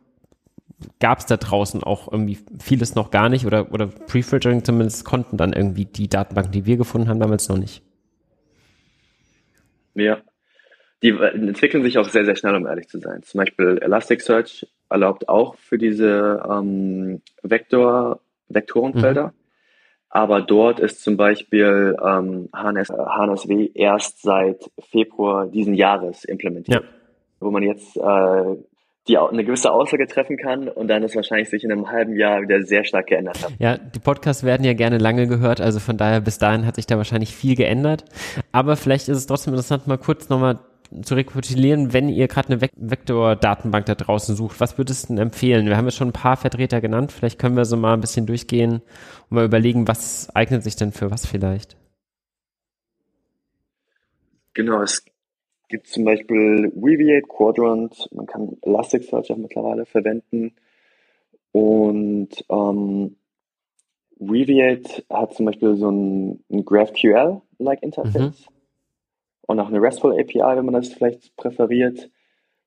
gab 0.99 1.19
es 1.19 1.25
da 1.25 1.37
draußen 1.37 1.83
auch 1.83 2.11
irgendwie 2.11 2.37
vieles 2.59 2.95
noch 2.95 3.11
gar 3.11 3.29
nicht 3.29 3.45
oder, 3.45 3.71
oder 3.71 3.87
Prefiltering 3.87 4.63
zumindest 4.63 5.05
konnten 5.05 5.37
dann 5.37 5.53
irgendwie 5.53 5.85
die 5.85 6.07
Datenbanken, 6.07 6.51
die 6.51 6.65
wir 6.65 6.77
gefunden 6.77 7.09
haben, 7.09 7.19
damals 7.19 7.49
noch 7.49 7.57
nicht. 7.57 7.81
Ja, 9.95 10.21
die 11.01 11.09
entwickeln 11.09 11.83
sich 11.83 11.97
auch 11.97 12.09
sehr, 12.09 12.25
sehr 12.25 12.35
schnell, 12.35 12.55
um 12.55 12.67
ehrlich 12.67 12.87
zu 12.87 12.99
sein. 12.99 13.23
Zum 13.23 13.39
Beispiel 13.39 13.79
Elasticsearch 13.81 14.67
erlaubt 14.89 15.29
auch 15.29 15.55
für 15.55 15.77
diese 15.77 16.43
ähm, 16.49 17.21
Vektor, 17.41 18.19
Vektorenfelder, 18.49 19.27
mhm. 19.27 19.33
Aber 20.09 20.41
dort 20.41 20.79
ist 20.79 21.03
zum 21.03 21.17
Beispiel 21.17 21.95
ähm, 22.03 22.49
HNS, 22.55 22.89
HNSW 22.89 23.71
erst 23.73 24.21
seit 24.21 24.71
Februar 24.89 25.47
diesen 25.47 25.73
Jahres 25.73 26.23
implementiert. 26.23 26.83
Ja. 26.83 26.89
Wo 27.39 27.51
man 27.51 27.61
jetzt 27.61 27.97
äh, 27.97 28.55
die 29.07 29.17
eine 29.17 29.43
gewisse 29.43 29.71
Aussage 29.71 30.07
treffen 30.07 30.37
kann 30.37 30.67
und 30.67 30.87
dann 30.87 31.03
es 31.03 31.15
wahrscheinlich 31.15 31.49
sich 31.49 31.63
in 31.63 31.71
einem 31.71 31.89
halben 31.89 32.15
Jahr 32.15 32.41
wieder 32.41 32.61
sehr 32.63 32.83
stark 32.83 33.07
geändert 33.07 33.43
hat. 33.43 33.53
Ja, 33.59 33.77
die 33.77 33.99
Podcasts 33.99 34.43
werden 34.43 34.63
ja 34.65 34.73
gerne 34.73 34.97
lange 34.97 35.27
gehört, 35.27 35.61
also 35.61 35.79
von 35.79 35.97
daher 35.97 36.19
bis 36.19 36.37
dahin 36.37 36.65
hat 36.65 36.75
sich 36.75 36.87
da 36.87 36.97
wahrscheinlich 36.97 37.33
viel 37.33 37.55
geändert. 37.55 38.03
Aber 38.51 38.75
vielleicht 38.75 39.07
ist 39.07 39.17
es 39.17 39.27
trotzdem 39.27 39.53
interessant, 39.53 39.87
mal 39.87 39.97
kurz 39.97 40.29
nochmal 40.29 40.59
zu 41.01 41.15
rekapitulieren, 41.15 41.93
wenn 41.93 42.09
ihr 42.09 42.27
gerade 42.27 42.49
eine 42.49 42.61
Vektor-Datenbank 42.61 43.85
da 43.85 43.95
draußen 43.95 44.35
sucht, 44.35 44.59
was 44.59 44.77
würdest 44.77 45.05
du 45.05 45.07
denn 45.13 45.17
empfehlen? 45.17 45.65
Wir 45.65 45.77
haben 45.77 45.85
ja 45.85 45.91
schon 45.91 46.09
ein 46.09 46.13
paar 46.13 46.37
Vertreter 46.37 46.81
genannt, 46.81 47.11
vielleicht 47.11 47.39
können 47.39 47.55
wir 47.57 47.65
so 47.65 47.77
mal 47.77 47.93
ein 47.93 48.01
bisschen 48.01 48.25
durchgehen 48.25 48.81
und 49.29 49.31
mal 49.31 49.45
überlegen, 49.45 49.87
was 49.87 50.33
eignet 50.35 50.63
sich 50.63 50.75
denn 50.75 50.91
für 50.91 51.11
was 51.11 51.25
vielleicht? 51.25 51.77
Genau, 54.53 54.81
es 54.81 55.05
gibt 55.69 55.87
zum 55.87 56.05
Beispiel 56.05 56.71
Weaviate, 56.75 57.27
Quadrant, 57.27 58.07
man 58.11 58.25
kann 58.25 58.57
Elasticsearch 58.61 59.31
auch 59.31 59.37
mittlerweile 59.37 59.85
verwenden 59.85 60.53
und 61.51 62.29
ähm, 62.49 63.15
Weaviate 64.19 65.03
hat 65.09 65.33
zum 65.35 65.45
Beispiel 65.45 65.75
so 65.75 65.91
ein, 65.91 66.43
ein 66.51 66.65
GraphQL-like 66.65 67.83
Interface. 67.83 68.47
Mhm 68.49 68.56
und 69.47 69.59
auch 69.59 69.69
eine 69.69 69.81
RESTful 69.81 70.13
API, 70.13 70.57
wenn 70.57 70.65
man 70.65 70.75
das 70.75 70.89
vielleicht 70.89 71.35
präferiert. 71.35 72.09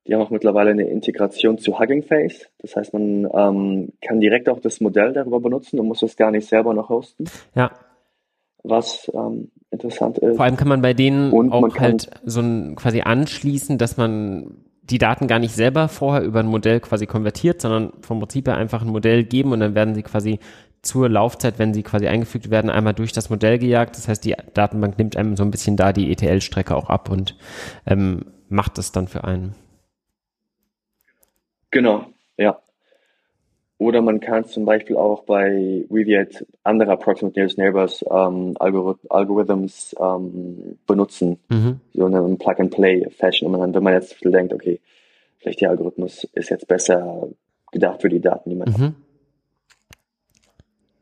Die 0.07 0.15
haben 0.15 0.21
auch 0.21 0.31
mittlerweile 0.31 0.71
eine 0.71 0.89
Integration 0.89 1.59
zu 1.59 1.79
Hugging 1.79 2.03
Face. 2.03 2.49
Das 2.59 2.75
heißt, 2.75 2.91
man 2.93 3.29
ähm, 3.33 3.93
kann 4.01 4.19
direkt 4.19 4.49
auch 4.49 4.59
das 4.59 4.81
Modell 4.81 5.13
darüber 5.13 5.39
benutzen 5.39 5.79
und 5.79 5.87
muss 5.87 5.99
das 5.99 6.17
gar 6.17 6.31
nicht 6.31 6.47
selber 6.47 6.73
noch 6.73 6.89
hosten. 6.89 7.25
Ja. 7.55 7.71
Was 8.63 9.11
ähm, 9.13 9.51
interessant 9.69 10.17
ist. 10.17 10.37
Vor 10.37 10.45
allem 10.45 10.57
kann 10.57 10.67
man 10.67 10.81
bei 10.81 10.93
denen 10.93 11.31
und 11.31 11.51
auch 11.51 11.77
halt 11.77 12.09
so 12.25 12.41
ein 12.41 12.75
quasi 12.75 13.01
anschließen, 13.01 13.77
dass 13.77 13.97
man 13.97 14.65
die 14.81 14.97
Daten 14.97 15.27
gar 15.27 15.39
nicht 15.39 15.53
selber 15.53 15.87
vorher 15.87 16.23
über 16.23 16.39
ein 16.39 16.47
Modell 16.47 16.79
quasi 16.79 17.05
konvertiert, 17.05 17.61
sondern 17.61 17.93
vom 18.01 18.19
Prinzip 18.19 18.47
her 18.47 18.57
einfach 18.57 18.81
ein 18.81 18.89
Modell 18.89 19.23
geben 19.23 19.51
und 19.51 19.59
dann 19.59 19.75
werden 19.75 19.95
sie 19.95 20.03
quasi 20.03 20.39
zur 20.81 21.09
Laufzeit, 21.09 21.59
wenn 21.59 21.73
sie 21.73 21.83
quasi 21.83 22.07
eingefügt 22.07 22.49
werden, 22.49 22.71
einmal 22.71 22.93
durch 22.93 23.11
das 23.11 23.29
Modell 23.29 23.59
gejagt. 23.59 23.97
Das 23.97 24.07
heißt, 24.07 24.25
die 24.25 24.35
Datenbank 24.53 24.97
nimmt 24.97 25.15
einem 25.15 25.35
so 25.35 25.43
ein 25.43 25.51
bisschen 25.51 25.77
da 25.77 25.93
die 25.93 26.11
ETL-Strecke 26.11 26.75
auch 26.75 26.89
ab 26.89 27.09
und 27.09 27.37
ähm, 27.85 28.25
macht 28.49 28.77
es 28.77 28.91
dann 28.91 29.07
für 29.07 29.23
einen. 29.23 29.55
Genau, 31.69 32.05
ja. 32.37 32.59
Oder 33.77 34.01
man 34.01 34.19
kann 34.19 34.45
zum 34.45 34.65
Beispiel 34.65 34.95
auch 34.95 35.23
bei 35.23 35.85
Weaviate 35.89 36.45
andere 36.63 36.91
Approximate 36.91 37.39
Nearest 37.39 37.57
Neighbors 37.57 38.05
ähm, 38.11 38.55
Algorith 38.59 38.99
Algorithms 39.09 39.95
ähm, 39.99 40.77
benutzen, 40.85 41.39
mhm. 41.49 41.79
so 41.93 42.05
in 42.05 42.15
einem 42.15 42.37
Plug-and-Play-Fashion. 42.37 43.51
Wenn 43.51 43.83
man 43.83 43.93
jetzt 43.93 44.23
denkt, 44.23 44.53
okay, 44.53 44.79
vielleicht 45.39 45.61
der 45.61 45.71
Algorithmus 45.71 46.25
ist 46.33 46.49
jetzt 46.49 46.67
besser 46.67 47.27
gedacht 47.71 48.01
für 48.01 48.09
die 48.09 48.19
Daten, 48.19 48.49
die 48.49 48.55
man 48.55 48.69
mhm. 48.69 48.73
hat 48.73 48.93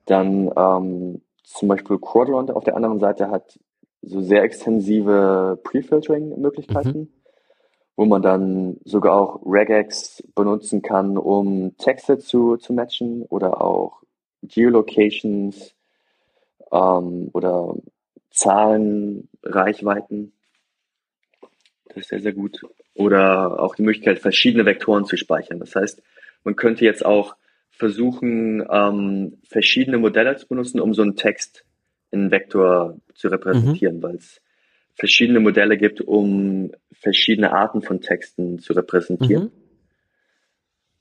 dann 0.09 0.51
ähm, 0.55 1.21
zum 1.43 1.67
Beispiel 1.67 1.97
Quadrant 1.99 2.51
auf 2.51 2.63
der 2.63 2.75
anderen 2.75 2.99
Seite 2.99 3.29
hat 3.29 3.59
so 4.01 4.21
sehr 4.21 4.43
extensive 4.43 5.59
Pre-Filtering-Möglichkeiten, 5.63 6.99
mhm. 6.99 7.13
wo 7.95 8.05
man 8.05 8.21
dann 8.21 8.77
sogar 8.85 9.13
auch 9.13 9.41
Regex 9.45 10.23
benutzen 10.35 10.81
kann, 10.81 11.17
um 11.17 11.75
Texte 11.77 12.17
zu, 12.17 12.57
zu 12.57 12.73
matchen 12.73 13.23
oder 13.23 13.61
auch 13.61 14.03
Geolocations 14.41 15.75
ähm, 16.71 17.29
oder 17.33 17.75
Zahlen, 18.31 19.27
Reichweiten. 19.43 20.33
Das 21.87 21.97
ist 21.97 22.09
sehr, 22.09 22.21
sehr 22.21 22.33
gut. 22.33 22.61
Oder 22.95 23.59
auch 23.61 23.75
die 23.75 23.81
Möglichkeit, 23.81 24.19
verschiedene 24.19 24.65
Vektoren 24.65 25.05
zu 25.05 25.17
speichern. 25.17 25.59
Das 25.59 25.75
heißt, 25.75 26.01
man 26.43 26.55
könnte 26.55 26.85
jetzt 26.85 27.05
auch 27.05 27.35
versuchen, 27.79 28.63
ähm, 28.69 29.37
verschiedene 29.47 29.97
Modelle 29.97 30.35
zu 30.35 30.47
benutzen, 30.47 30.81
um 30.81 30.93
so 30.93 31.01
einen 31.01 31.15
Text 31.15 31.63
in 32.11 32.29
Vektor 32.29 32.97
zu 33.15 33.29
repräsentieren, 33.29 33.97
mhm. 33.97 34.03
weil 34.03 34.15
es 34.15 34.41
verschiedene 34.95 35.39
Modelle 35.39 35.77
gibt, 35.77 36.01
um 36.01 36.71
verschiedene 36.91 37.53
Arten 37.53 37.81
von 37.81 38.01
Texten 38.01 38.59
zu 38.59 38.73
repräsentieren. 38.73 39.45
Mhm. 39.45 39.51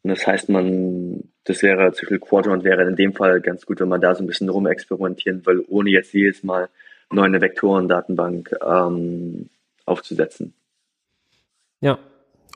Und 0.05 0.11
das 0.11 0.27
heißt, 0.27 0.49
man, 0.49 1.25
das 1.45 1.63
wäre, 1.63 1.93
zum 1.93 2.03
Beispiel 2.03 2.21
Quadrant 2.21 2.63
wäre 2.63 2.87
in 2.87 2.95
dem 2.95 3.13
Fall 3.13 3.41
ganz 3.41 3.67
gut, 3.67 3.81
wenn 3.81 3.89
man 3.89 4.01
da 4.01 4.15
so 4.15 4.23
ein 4.23 4.29
bisschen 4.29 4.49
rumexperimentieren 4.49 5.45
will, 5.45 5.65
ohne 5.67 5.91
jetzt 5.91 6.15
jedes 6.15 6.45
Mal 6.45 6.69
neu 7.11 7.25
eine 7.25 7.41
Vektoren-Datenbank 7.41 8.55
ähm, 8.65 9.51
aufzusetzen. 9.85 10.55
Ja. 11.81 11.99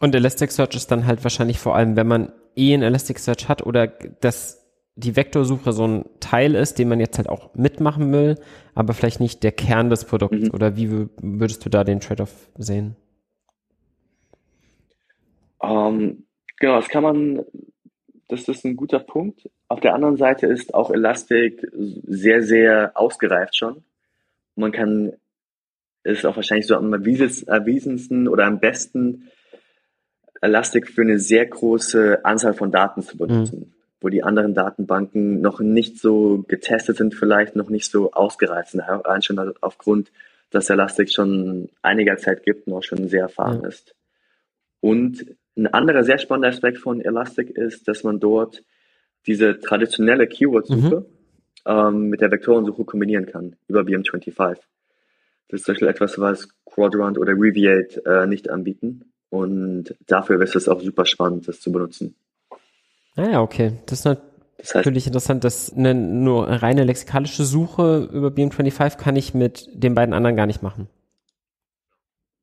Und 0.00 0.14
Elasticsearch 0.14 0.74
ist 0.76 0.90
dann 0.90 1.06
halt 1.06 1.24
wahrscheinlich 1.24 1.58
vor 1.58 1.76
allem, 1.76 1.96
wenn 1.96 2.06
man 2.06 2.32
eh 2.56 2.74
ein 2.74 2.82
Elasticsearch 2.82 3.48
hat 3.48 3.64
oder 3.64 3.86
dass 3.86 4.62
die 4.94 5.16
Vektorsuche 5.16 5.72
so 5.72 5.86
ein 5.86 6.04
Teil 6.20 6.54
ist, 6.54 6.78
den 6.78 6.88
man 6.88 7.00
jetzt 7.00 7.16
halt 7.16 7.28
auch 7.28 7.54
mitmachen 7.54 8.12
will, 8.12 8.38
aber 8.74 8.92
vielleicht 8.92 9.20
nicht 9.20 9.42
der 9.42 9.52
Kern 9.52 9.88
des 9.90 10.04
Produkts. 10.04 10.48
Mhm. 10.48 10.50
Oder 10.52 10.76
wie 10.76 11.08
würdest 11.20 11.64
du 11.64 11.70
da 11.70 11.84
den 11.84 12.00
Trade-off 12.00 12.50
sehen? 12.58 12.96
Ähm, 15.62 16.24
genau, 16.58 16.76
das 16.76 16.88
kann 16.88 17.02
man, 17.02 17.44
das 18.28 18.48
ist 18.48 18.64
ein 18.64 18.76
guter 18.76 18.98
Punkt. 18.98 19.48
Auf 19.68 19.80
der 19.80 19.94
anderen 19.94 20.16
Seite 20.16 20.46
ist 20.46 20.74
auch 20.74 20.90
Elastic 20.90 21.66
sehr, 21.72 22.42
sehr 22.42 22.92
ausgereift 22.94 23.56
schon. 23.56 23.84
Man 24.56 24.72
kann, 24.72 25.12
ist 26.04 26.26
auch 26.26 26.36
wahrscheinlich 26.36 26.66
so 26.66 26.76
am 26.76 26.92
erwiesensten 26.92 28.28
oder 28.28 28.44
am 28.44 28.60
besten 28.60 29.30
Elastic 30.42 30.88
für 30.88 31.02
eine 31.02 31.18
sehr 31.18 31.46
große 31.46 32.24
Anzahl 32.24 32.52
von 32.52 32.70
Daten 32.70 33.02
zu 33.02 33.16
benutzen, 33.16 33.58
mhm. 33.58 33.72
wo 34.00 34.08
die 34.08 34.22
anderen 34.22 34.54
Datenbanken 34.54 35.40
noch 35.40 35.60
nicht 35.60 35.98
so 35.98 36.44
getestet 36.48 36.98
sind, 36.98 37.14
vielleicht 37.14 37.56
noch 37.56 37.70
nicht 37.70 37.90
so 37.90 38.12
ausgereift 38.12 38.72
sind, 38.72 38.82
allein 38.82 39.22
schon 39.22 39.38
aufgrund, 39.60 40.12
dass 40.50 40.68
Elastic 40.68 41.10
schon 41.10 41.70
einiger 41.80 42.16
Zeit 42.18 42.42
gibt 42.42 42.66
und 42.66 42.74
auch 42.74 42.82
schon 42.82 43.08
sehr 43.08 43.22
erfahren 43.22 43.60
mhm. 43.60 43.66
ist. 43.66 43.94
Und 44.80 45.24
ein 45.56 45.68
anderer 45.68 46.02
sehr 46.02 46.18
spannender 46.18 46.48
Aspekt 46.48 46.78
von 46.78 47.00
Elastic 47.00 47.50
ist, 47.50 47.86
dass 47.86 48.02
man 48.02 48.18
dort 48.18 48.62
diese 49.26 49.60
traditionelle 49.60 50.26
Keyword-Suche 50.26 51.00
mhm. 51.00 51.06
ähm, 51.66 52.08
mit 52.08 52.20
der 52.20 52.32
Vektorensuche 52.32 52.84
kombinieren 52.84 53.26
kann 53.26 53.54
über 53.68 53.82
BM25. 53.82 54.58
Das 55.48 55.60
ist 55.60 55.66
zum 55.66 55.74
Beispiel 55.74 55.88
etwas, 55.88 56.18
was 56.18 56.48
Quadrant 56.64 57.16
oder 57.16 57.32
Reviate 57.32 58.04
äh, 58.04 58.26
nicht 58.26 58.50
anbieten. 58.50 59.11
Und 59.32 59.94
dafür 60.06 60.38
wäre 60.38 60.58
es 60.58 60.68
auch 60.68 60.82
super 60.82 61.06
spannend, 61.06 61.48
das 61.48 61.58
zu 61.58 61.72
benutzen. 61.72 62.14
Ah 63.16 63.30
ja, 63.30 63.40
okay. 63.40 63.78
Das 63.86 64.00
ist 64.00 64.04
natürlich 64.04 64.24
das 64.58 64.74
heißt, 64.74 65.06
interessant, 65.06 65.44
dass 65.44 65.72
eine 65.72 65.94
nur 65.94 66.48
reine 66.48 66.84
lexikalische 66.84 67.44
Suche 67.44 68.10
über 68.12 68.28
BM25 68.28 68.98
kann 68.98 69.16
ich 69.16 69.32
mit 69.32 69.70
den 69.72 69.94
beiden 69.94 70.12
anderen 70.12 70.36
gar 70.36 70.46
nicht 70.46 70.62
machen. 70.62 70.86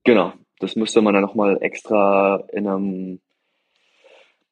Genau. 0.04 0.34
Das 0.58 0.76
müsste 0.76 1.02
man 1.02 1.14
dann 1.14 1.22
nochmal 1.22 1.60
extra 1.62 2.44
in 2.52 2.68
einem, 2.68 3.20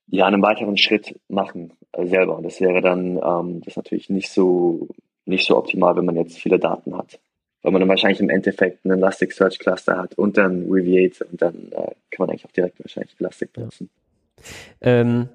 ja, 0.05 0.27
einem 0.27 0.43
weiteren 0.43 0.77
Schritt 0.77 1.19
machen 1.29 1.73
äh, 1.93 2.05
selber. 2.05 2.37
Und 2.37 2.43
das 2.43 2.61
wäre 2.61 2.81
dann 2.81 3.17
ähm, 3.17 3.61
das 3.65 3.75
natürlich 3.77 4.11
nicht 4.11 4.29
so, 4.29 4.89
nicht 5.25 5.47
so 5.47 5.57
optimal, 5.57 5.95
wenn 5.95 6.05
man 6.05 6.17
jetzt 6.17 6.37
viele 6.37 6.59
Daten 6.59 6.95
hat 6.95 7.19
weil 7.61 7.71
man 7.71 7.81
dann 7.81 7.89
wahrscheinlich 7.89 8.19
im 8.19 8.29
Endeffekt 8.29 8.85
einen 8.85 8.97
Elasticsearch 8.97 9.59
Cluster 9.59 9.97
hat 9.97 10.15
und 10.15 10.37
dann 10.37 10.69
Reviate 10.69 11.25
und 11.25 11.41
dann 11.41 11.71
äh, 11.71 11.91
kann 12.11 12.19
man 12.19 12.29
eigentlich 12.29 12.45
auch 12.45 12.51
direkt 12.51 12.79
wahrscheinlich 12.79 13.15
Elastic 13.19 13.53
benutzen. 13.53 13.89
Ja. 14.37 14.43
Ähm, 14.81 15.29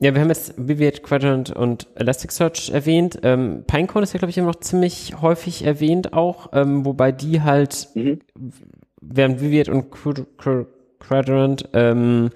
ja, 0.00 0.12
wir 0.12 0.20
haben 0.20 0.28
jetzt 0.28 0.54
Viviate 0.56 1.02
Quadrant 1.02 1.50
und 1.50 1.86
Elasticsearch 1.94 2.70
erwähnt. 2.70 3.20
Ähm, 3.22 3.64
Pinecone 3.66 4.02
ist 4.02 4.12
ja, 4.12 4.18
glaube 4.18 4.30
ich, 4.30 4.38
immer 4.38 4.48
noch 4.48 4.60
ziemlich 4.60 5.20
häufig 5.22 5.64
erwähnt 5.64 6.12
auch, 6.12 6.50
ähm, 6.52 6.84
wobei 6.84 7.12
die 7.12 7.42
halt, 7.42 7.88
mhm. 7.94 8.20
während 9.00 9.40
Viviate 9.40 9.72
und 9.72 9.90
Quadrant 10.98 11.68
ähm, 11.72 12.30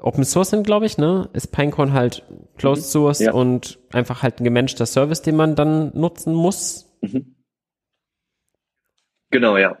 Open 0.00 0.24
Source 0.24 0.50
sind, 0.50 0.66
glaube 0.66 0.86
ich, 0.86 0.98
ne, 0.98 1.28
ist 1.32 1.52
Pinecone 1.52 1.92
halt 1.92 2.24
Closed 2.56 2.84
mhm. 2.84 2.88
Source 2.88 3.20
ja. 3.20 3.32
und 3.32 3.78
einfach 3.92 4.22
halt 4.22 4.40
ein 4.40 4.44
gemanagter 4.44 4.86
Service, 4.86 5.22
den 5.22 5.36
man 5.36 5.54
dann 5.54 5.92
nutzen 5.94 6.34
muss. 6.34 6.90
Mhm. 7.00 7.34
Genau, 9.30 9.56
ja. 9.56 9.76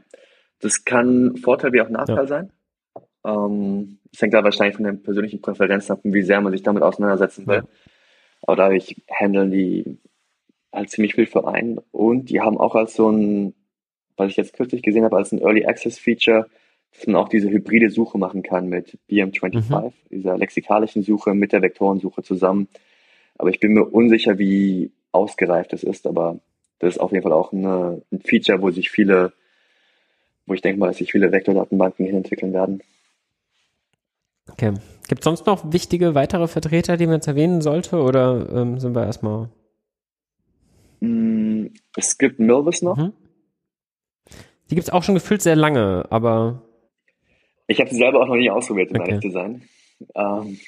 Das 0.60 0.84
kann 0.84 1.36
Vorteil 1.36 1.72
wie 1.72 1.80
auch 1.80 1.88
Nachteil 1.88 2.16
ja. 2.16 2.26
sein. 2.26 2.52
Ähm, 3.24 3.98
das 4.12 4.22
hängt 4.22 4.34
da 4.34 4.44
wahrscheinlich 4.44 4.76
von 4.76 4.84
den 4.84 5.02
persönlichen 5.02 5.40
Präferenzen 5.40 5.92
ab, 5.92 6.00
wie 6.02 6.22
sehr 6.22 6.40
man 6.40 6.52
sich 6.52 6.62
damit 6.62 6.82
auseinandersetzen 6.82 7.46
will. 7.46 7.56
Ja. 7.56 7.64
Aber 8.42 8.56
dadurch 8.56 8.96
handeln 9.10 9.50
die 9.50 9.98
halt 10.72 10.90
ziemlich 10.90 11.14
viel 11.14 11.26
für 11.26 11.46
einen. 11.46 11.78
Und 11.90 12.30
die 12.30 12.40
haben 12.40 12.58
auch 12.58 12.74
als 12.74 12.94
so 12.94 13.10
ein, 13.10 13.54
was 14.16 14.30
ich 14.30 14.36
jetzt 14.36 14.54
kürzlich 14.54 14.82
gesehen 14.82 15.04
habe, 15.04 15.16
als 15.16 15.32
ein 15.32 15.40
Early 15.40 15.66
Access 15.66 15.98
Feature, 15.98 16.46
dass 16.92 17.06
man 17.06 17.16
auch 17.16 17.28
diese 17.28 17.50
hybride 17.50 17.90
Suche 17.90 18.18
machen 18.18 18.42
kann 18.42 18.68
mit 18.68 18.98
BM25, 19.10 19.84
mhm. 19.84 19.92
dieser 20.10 20.36
lexikalischen 20.36 21.02
Suche 21.02 21.34
mit 21.34 21.52
der 21.52 21.62
Vektorensuche 21.62 22.22
zusammen. 22.22 22.68
Aber 23.38 23.50
ich 23.50 23.60
bin 23.60 23.72
mir 23.72 23.84
unsicher, 23.84 24.38
wie 24.38 24.92
ausgereift 25.12 25.72
es 25.72 25.82
ist, 25.82 26.06
aber 26.06 26.40
das 26.78 26.94
ist 26.96 27.00
auf 27.00 27.12
jeden 27.12 27.22
Fall 27.22 27.32
auch 27.32 27.52
eine, 27.52 28.02
ein 28.12 28.20
Feature, 28.20 28.62
wo 28.62 28.70
sich 28.70 28.90
viele 28.90 29.32
wo 30.50 30.54
ich 30.54 30.62
denke 30.62 30.80
mal, 30.80 30.88
dass 30.88 30.96
sich 30.96 31.12
viele 31.12 31.30
Vektordatenbanken 31.30 32.04
hin 32.04 32.16
entwickeln 32.16 32.52
werden. 32.52 32.82
Okay. 34.50 34.74
Gibt 35.06 35.20
es 35.20 35.24
sonst 35.24 35.46
noch 35.46 35.72
wichtige 35.72 36.16
weitere 36.16 36.48
Vertreter, 36.48 36.96
die 36.96 37.06
man 37.06 37.16
jetzt 37.16 37.28
erwähnen 37.28 37.60
sollte 37.60 38.02
oder 38.02 38.48
ähm, 38.52 38.80
sind 38.80 38.96
wir 38.96 39.06
erstmal? 39.06 39.48
Mm, 40.98 41.66
es 41.96 42.18
gibt 42.18 42.40
Milvis 42.40 42.82
noch. 42.82 42.96
Mhm. 42.96 43.12
Die 44.70 44.74
gibt 44.74 44.88
es 44.88 44.92
auch 44.92 45.04
schon 45.04 45.14
gefühlt 45.14 45.40
sehr 45.40 45.54
lange, 45.54 46.04
aber. 46.10 46.62
Ich 47.68 47.78
habe 47.80 47.90
sie 47.90 47.96
selber 47.96 48.20
auch 48.20 48.26
noch 48.26 48.34
nie 48.34 48.50
ausprobiert, 48.50 48.90
um 48.90 49.00
okay. 49.00 49.10
ehrlich 49.10 49.22
zu 49.22 49.30
sein. 49.30 49.62
Ähm, 50.16 50.58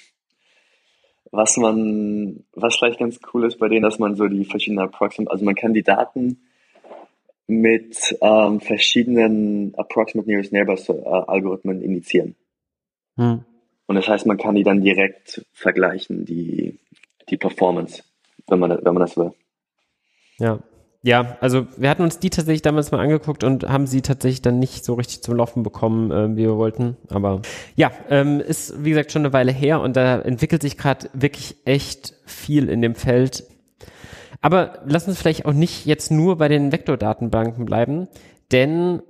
was 1.32 1.56
man, 1.56 2.44
was 2.52 2.76
vielleicht 2.76 3.00
ganz 3.00 3.18
cool 3.34 3.46
ist 3.46 3.58
bei 3.58 3.68
denen, 3.68 3.82
dass 3.82 3.98
man 3.98 4.14
so 4.14 4.28
die 4.28 4.44
verschiedenen 4.44 4.84
Approximate, 4.84 5.32
also 5.32 5.44
man 5.44 5.56
kann 5.56 5.74
die 5.74 5.82
Daten 5.82 6.38
mit 7.46 8.16
ähm, 8.20 8.60
verschiedenen 8.60 9.74
Approximate 9.76 10.28
Nearest 10.28 10.52
Neighbors 10.52 10.88
äh, 10.88 10.92
Algorithmen 10.92 11.82
initiieren. 11.82 12.36
Hm. 13.16 13.44
Und 13.86 13.96
das 13.96 14.08
heißt, 14.08 14.26
man 14.26 14.38
kann 14.38 14.54
die 14.54 14.62
dann 14.62 14.80
direkt 14.80 15.44
vergleichen, 15.52 16.24
die, 16.24 16.78
die 17.28 17.36
Performance, 17.36 18.02
wenn 18.48 18.58
man, 18.58 18.70
wenn 18.70 18.94
man 18.94 19.00
das 19.00 19.16
will. 19.16 19.32
Ja. 20.38 20.60
Ja, 21.04 21.36
also 21.40 21.66
wir 21.76 21.90
hatten 21.90 22.04
uns 22.04 22.20
die 22.20 22.30
tatsächlich 22.30 22.62
damals 22.62 22.92
mal 22.92 23.00
angeguckt 23.00 23.42
und 23.42 23.68
haben 23.68 23.88
sie 23.88 24.02
tatsächlich 24.02 24.40
dann 24.40 24.60
nicht 24.60 24.84
so 24.84 24.94
richtig 24.94 25.22
zum 25.22 25.34
Laufen 25.34 25.64
bekommen, 25.64 26.12
äh, 26.12 26.36
wie 26.36 26.44
wir 26.44 26.56
wollten. 26.56 26.96
Aber 27.08 27.42
ja, 27.74 27.90
ähm, 28.08 28.38
ist 28.40 28.84
wie 28.84 28.90
gesagt 28.90 29.10
schon 29.10 29.22
eine 29.22 29.32
Weile 29.32 29.50
her 29.50 29.80
und 29.80 29.96
da 29.96 30.20
entwickelt 30.20 30.62
sich 30.62 30.78
gerade 30.78 31.10
wirklich 31.12 31.56
echt 31.64 32.14
viel 32.24 32.68
in 32.68 32.82
dem 32.82 32.94
Feld. 32.94 33.44
Aber 34.42 34.80
lass 34.84 35.08
uns 35.08 35.18
vielleicht 35.18 35.46
auch 35.46 35.52
nicht 35.52 35.86
jetzt 35.86 36.10
nur 36.10 36.36
bei 36.36 36.48
den 36.48 36.72
Vektordatenbanken 36.72 37.64
bleiben, 37.64 38.08
denn 38.50 39.02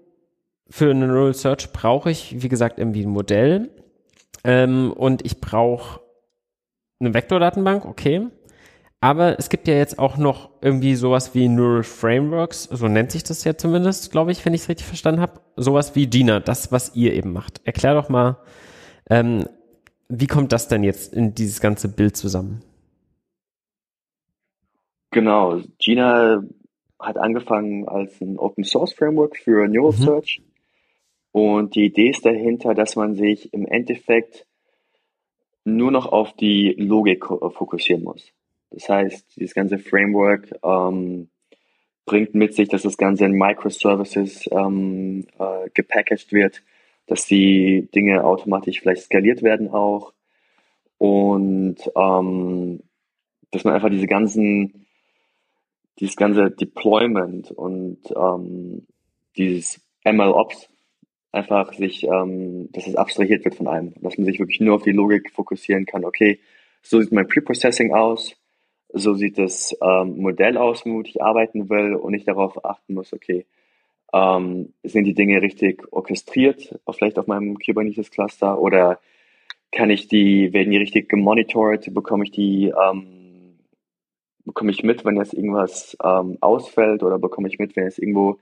für 0.68 0.90
eine 0.90 1.06
Neural 1.06 1.34
Search 1.34 1.72
brauche 1.72 2.10
ich, 2.10 2.42
wie 2.42 2.48
gesagt, 2.48 2.78
irgendwie 2.78 3.04
ein 3.04 3.10
Modell 3.10 3.70
ähm, 4.44 4.92
und 4.92 5.24
ich 5.24 5.40
brauche 5.40 6.00
eine 7.00 7.14
Vektordatenbank, 7.14 7.84
okay. 7.84 8.28
Aber 9.00 9.38
es 9.38 9.48
gibt 9.48 9.66
ja 9.66 9.74
jetzt 9.74 9.98
auch 9.98 10.16
noch 10.16 10.50
irgendwie 10.60 10.94
sowas 10.94 11.34
wie 11.34 11.48
Neural 11.48 11.82
Frameworks, 11.82 12.64
so 12.70 12.86
nennt 12.86 13.10
sich 13.10 13.24
das 13.24 13.42
ja 13.42 13.56
zumindest, 13.56 14.12
glaube 14.12 14.30
ich, 14.30 14.44
wenn 14.44 14.54
ich 14.54 14.62
es 14.62 14.68
richtig 14.68 14.86
verstanden 14.86 15.20
habe. 15.20 15.40
Sowas 15.56 15.96
wie 15.96 16.06
Gina, 16.06 16.40
das, 16.40 16.70
was 16.70 16.94
ihr 16.94 17.12
eben 17.14 17.32
macht. 17.32 17.60
Erklär 17.64 17.94
doch 17.94 18.08
mal, 18.08 18.36
ähm, 19.10 19.48
wie 20.08 20.26
kommt 20.26 20.52
das 20.52 20.68
denn 20.68 20.84
jetzt 20.84 21.14
in 21.14 21.34
dieses 21.34 21.60
ganze 21.60 21.88
Bild 21.88 22.16
zusammen? 22.16 22.62
Genau, 25.12 25.60
Gina 25.78 26.42
hat 26.98 27.18
angefangen 27.18 27.86
als 27.86 28.20
ein 28.20 28.38
Open 28.38 28.64
Source 28.64 28.94
Framework 28.94 29.36
für 29.36 29.68
Neural 29.68 29.92
mhm. 29.92 30.02
Search. 30.02 30.42
Und 31.32 31.74
die 31.74 31.86
Idee 31.86 32.10
ist 32.10 32.24
dahinter, 32.24 32.74
dass 32.74 32.96
man 32.96 33.14
sich 33.14 33.52
im 33.52 33.66
Endeffekt 33.66 34.46
nur 35.64 35.90
noch 35.90 36.06
auf 36.06 36.32
die 36.34 36.74
Logik 36.78 37.26
fokussieren 37.26 38.02
muss. 38.02 38.32
Das 38.70 38.88
heißt, 38.88 39.36
dieses 39.36 39.54
ganze 39.54 39.78
Framework 39.78 40.50
ähm, 40.64 41.28
bringt 42.06 42.34
mit 42.34 42.54
sich, 42.54 42.68
dass 42.68 42.82
das 42.82 42.96
Ganze 42.96 43.26
in 43.26 43.32
Microservices 43.32 44.48
ähm, 44.50 45.26
äh, 45.38 45.68
gepackaged 45.74 46.32
wird, 46.32 46.62
dass 47.06 47.26
die 47.26 47.88
Dinge 47.94 48.24
automatisch 48.24 48.80
vielleicht 48.80 49.02
skaliert 49.02 49.42
werden 49.42 49.68
auch 49.70 50.12
und 50.98 51.76
ähm, 51.96 52.80
dass 53.50 53.64
man 53.64 53.74
einfach 53.74 53.90
diese 53.90 54.06
ganzen, 54.06 54.81
dieses 55.98 56.16
ganze 56.16 56.50
Deployment 56.50 57.50
und 57.50 57.98
ähm, 58.16 58.86
dieses 59.36 59.80
MLOps 60.04 60.68
einfach 61.32 61.72
sich, 61.72 62.04
ähm, 62.04 62.70
dass 62.72 62.86
es 62.86 62.96
abstrahiert 62.96 63.44
wird 63.44 63.54
von 63.54 63.68
einem, 63.68 63.94
dass 64.00 64.18
man 64.18 64.26
sich 64.26 64.38
wirklich 64.38 64.60
nur 64.60 64.76
auf 64.76 64.82
die 64.82 64.92
Logik 64.92 65.30
fokussieren 65.30 65.86
kann. 65.86 66.04
Okay, 66.04 66.40
so 66.82 67.00
sieht 67.00 67.12
mein 67.12 67.28
Preprocessing 67.28 67.92
aus. 67.92 68.34
So 68.94 69.14
sieht 69.14 69.38
das 69.38 69.74
ähm, 69.80 70.18
Modell 70.18 70.58
aus, 70.58 70.84
womit 70.84 71.08
ich 71.08 71.22
arbeiten 71.22 71.70
will. 71.70 71.94
Und 71.94 72.12
ich 72.12 72.24
darauf 72.24 72.62
achten 72.64 72.94
muss, 72.94 73.12
okay, 73.14 73.46
ähm, 74.12 74.74
sind 74.82 75.04
die 75.04 75.14
Dinge 75.14 75.40
richtig 75.40 75.90
orchestriert, 75.90 76.78
vielleicht 76.90 77.18
auf 77.18 77.26
meinem 77.26 77.58
Kubernetes-Cluster? 77.58 78.60
Oder 78.60 79.00
kann 79.70 79.88
ich 79.88 80.08
die, 80.08 80.52
werden 80.52 80.70
die 80.70 80.76
richtig 80.76 81.08
gemonitort, 81.08 81.92
bekomme 81.94 82.24
ich 82.24 82.30
die, 82.30 82.66
ähm, 82.66 83.21
bekomme 84.44 84.70
ich 84.70 84.82
mit, 84.82 85.04
wenn 85.04 85.16
jetzt 85.16 85.34
irgendwas 85.34 85.96
ähm, 86.02 86.38
ausfällt 86.40 87.02
oder 87.02 87.18
bekomme 87.18 87.48
ich 87.48 87.58
mit, 87.58 87.76
wenn 87.76 87.84
jetzt 87.84 87.98
irgendwo 87.98 88.38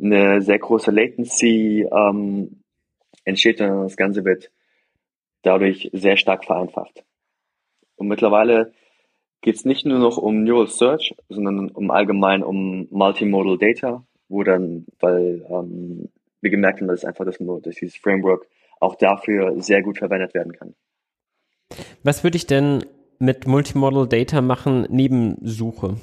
eine 0.00 0.42
sehr 0.42 0.58
große 0.58 0.90
Latency 0.90 1.86
ähm, 1.90 2.62
entsteht 3.24 3.60
und 3.60 3.84
das 3.84 3.96
Ganze 3.96 4.24
wird 4.24 4.50
dadurch 5.42 5.90
sehr 5.92 6.16
stark 6.16 6.44
vereinfacht. 6.44 7.04
Und 7.96 8.08
mittlerweile 8.08 8.72
geht 9.40 9.56
es 9.56 9.64
nicht 9.64 9.86
nur 9.86 9.98
noch 9.98 10.18
um 10.18 10.44
Neural 10.44 10.68
Search, 10.68 11.14
sondern 11.28 11.70
um 11.70 11.90
allgemein 11.90 12.42
um 12.42 12.88
Multimodal 12.90 13.58
Data, 13.58 14.04
wo 14.28 14.42
dann, 14.42 14.86
weil 14.98 15.46
ähm, 15.48 16.08
wir 16.40 16.50
gemerkt 16.50 16.80
haben, 16.80 16.88
dass 16.88 17.04
einfach 17.04 17.24
das, 17.24 17.38
dass 17.38 17.76
dieses 17.76 17.96
Framework 17.96 18.46
auch 18.80 18.96
dafür 18.96 19.60
sehr 19.62 19.82
gut 19.82 19.98
verwendet 19.98 20.34
werden 20.34 20.52
kann. 20.52 20.74
Was 22.02 22.22
würde 22.22 22.36
ich 22.36 22.46
denn 22.46 22.84
mit 23.18 23.46
Multimodal 23.46 24.06
Data 24.06 24.40
machen 24.40 24.86
neben 24.90 25.36
Suche? 25.42 25.96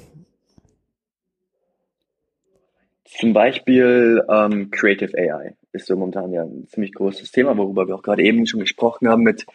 Zum 3.04 3.32
Beispiel 3.32 4.24
ähm, 4.28 4.70
Creative 4.70 5.16
AI 5.16 5.54
ist 5.72 5.86
so 5.86 5.96
momentan 5.96 6.32
ja 6.32 6.42
ein 6.42 6.66
ziemlich 6.66 6.92
großes 6.92 7.30
Thema, 7.30 7.56
worüber 7.56 7.86
wir 7.86 7.94
auch 7.94 8.02
gerade 8.02 8.22
eben 8.22 8.46
schon 8.46 8.60
gesprochen 8.60 9.08
haben 9.08 9.22
mit 9.22 9.46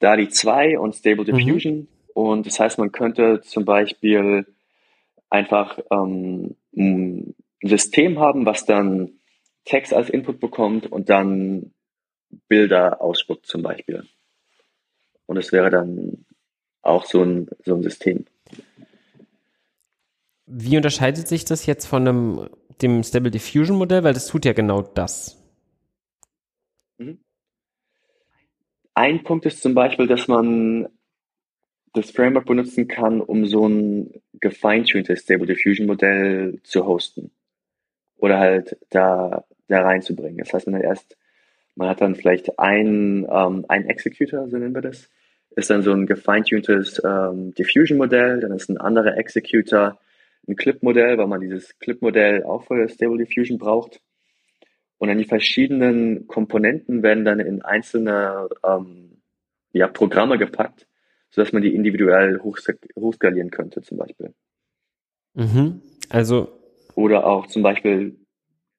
DALI 0.00 0.28
2 0.28 0.78
und 0.78 0.94
Stable 0.94 1.24
mhm. 1.24 1.36
Diffusion. 1.38 1.74
Mhm. 1.74 1.88
Und 2.14 2.46
das 2.46 2.58
heißt, 2.60 2.78
man 2.78 2.92
könnte 2.92 3.40
zum 3.42 3.64
Beispiel 3.64 4.46
einfach 5.30 5.78
ähm, 5.90 6.56
ein 6.76 7.34
System 7.62 8.18
haben, 8.18 8.46
was 8.46 8.64
dann 8.64 9.12
Text 9.64 9.94
als 9.94 10.10
Input 10.10 10.40
bekommt 10.40 10.90
und 10.90 11.10
dann 11.10 11.72
Bilder 12.48 13.00
ausspuckt 13.00 13.46
zum 13.46 13.62
Beispiel. 13.62 14.04
Und 15.26 15.36
es 15.36 15.52
wäre 15.52 15.70
dann 15.70 16.24
auch 16.82 17.04
so 17.04 17.22
ein, 17.22 17.48
so 17.64 17.74
ein 17.74 17.82
System. 17.82 18.24
Wie 20.46 20.76
unterscheidet 20.76 21.28
sich 21.28 21.44
das 21.44 21.66
jetzt 21.66 21.86
von 21.86 22.08
einem, 22.08 22.48
dem 22.82 23.02
Stable 23.02 23.30
Diffusion 23.30 23.78
Modell? 23.78 24.02
Weil 24.02 24.14
das 24.14 24.26
tut 24.26 24.44
ja 24.44 24.52
genau 24.52 24.82
das. 24.82 25.40
Mhm. 26.98 27.18
Ein 28.94 29.22
Punkt 29.22 29.46
ist 29.46 29.62
zum 29.62 29.74
Beispiel, 29.74 30.06
dass 30.06 30.26
man 30.26 30.88
das 31.92 32.10
Framework 32.10 32.46
benutzen 32.46 32.88
kann, 32.88 33.20
um 33.20 33.46
so 33.46 33.68
ein 33.68 34.22
gefeintuntes 34.34 35.20
Stable 35.20 35.46
Diffusion 35.46 35.86
Modell 35.86 36.60
zu 36.62 36.86
hosten 36.86 37.30
oder 38.16 38.38
halt 38.38 38.76
da, 38.90 39.44
da 39.68 39.82
reinzubringen. 39.82 40.38
Das 40.38 40.52
heißt, 40.52 40.66
man 40.66 40.76
hat 40.76 40.84
erst, 40.84 41.16
man 41.74 41.88
hat 41.88 42.00
dann 42.00 42.14
vielleicht 42.14 42.58
ein, 42.58 43.26
ähm, 43.30 43.64
ein 43.68 43.88
Executor, 43.88 44.48
so 44.48 44.56
nennen 44.56 44.74
wir 44.74 44.82
das, 44.82 45.08
ist 45.56 45.70
dann 45.70 45.82
so 45.82 45.92
ein 45.92 46.06
gefeintuntes 46.06 47.00
ähm, 47.04 47.54
Diffusion 47.54 47.98
Modell, 47.98 48.40
dann 48.40 48.52
ist 48.52 48.68
ein 48.68 48.78
anderer 48.78 49.16
Executor 49.16 49.98
ein 50.48 50.56
Clip-Modell, 50.56 51.18
weil 51.18 51.26
man 51.26 51.40
dieses 51.40 51.78
Clip-Modell 51.78 52.44
auch 52.44 52.64
für 52.64 52.88
Stable 52.88 53.18
Diffusion 53.18 53.58
braucht. 53.58 54.00
Und 54.98 55.08
dann 55.08 55.18
die 55.18 55.24
verschiedenen 55.24 56.26
Komponenten 56.26 57.02
werden 57.02 57.24
dann 57.24 57.40
in 57.40 57.62
einzelne 57.62 58.48
ähm, 58.64 59.22
ja, 59.72 59.88
Programme 59.88 60.36
gepackt, 60.36 60.86
sodass 61.30 61.52
man 61.52 61.62
die 61.62 61.74
individuell 61.74 62.40
hochskalieren 62.40 63.50
könnte 63.50 63.80
zum 63.82 63.98
Beispiel. 63.98 64.34
Mhm. 65.34 65.80
Also 66.10 66.52
oder 66.94 67.26
auch 67.26 67.46
zum 67.46 67.62
Beispiel 67.62 68.16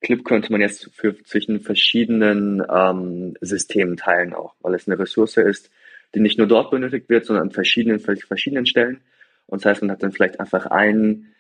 Clip 0.01 0.24
könnte 0.24 0.51
man 0.51 0.61
jetzt 0.61 0.91
für 0.93 1.15
zwischen 1.24 1.61
verschiedenen 1.61 2.61
ähm, 2.69 3.36
Systemen 3.41 3.97
teilen 3.97 4.34
auch, 4.34 4.55
weil 4.61 4.76
es 4.76 4.88
eine 4.88 4.99
Ressource 4.99 5.38
ist, 5.38 5.72
die 6.14 6.20
nicht 6.20 6.38
nur 6.38 6.47
dort 6.47 6.72
benötigt 6.72 7.07
wird, 7.09 7.26
sondern 7.26 7.47
an 7.47 7.51
verschiedenen 7.51 7.99
verschiedenen 7.99 8.66
Stellen. 8.66 9.01
Und 9.47 9.64
das 9.64 9.72
heißt, 9.72 9.82
man 9.82 9.91
hat 9.91 10.03
dann 10.03 10.12
vielleicht 10.12 10.39
einfach 10.39 10.66
einen 10.68 11.34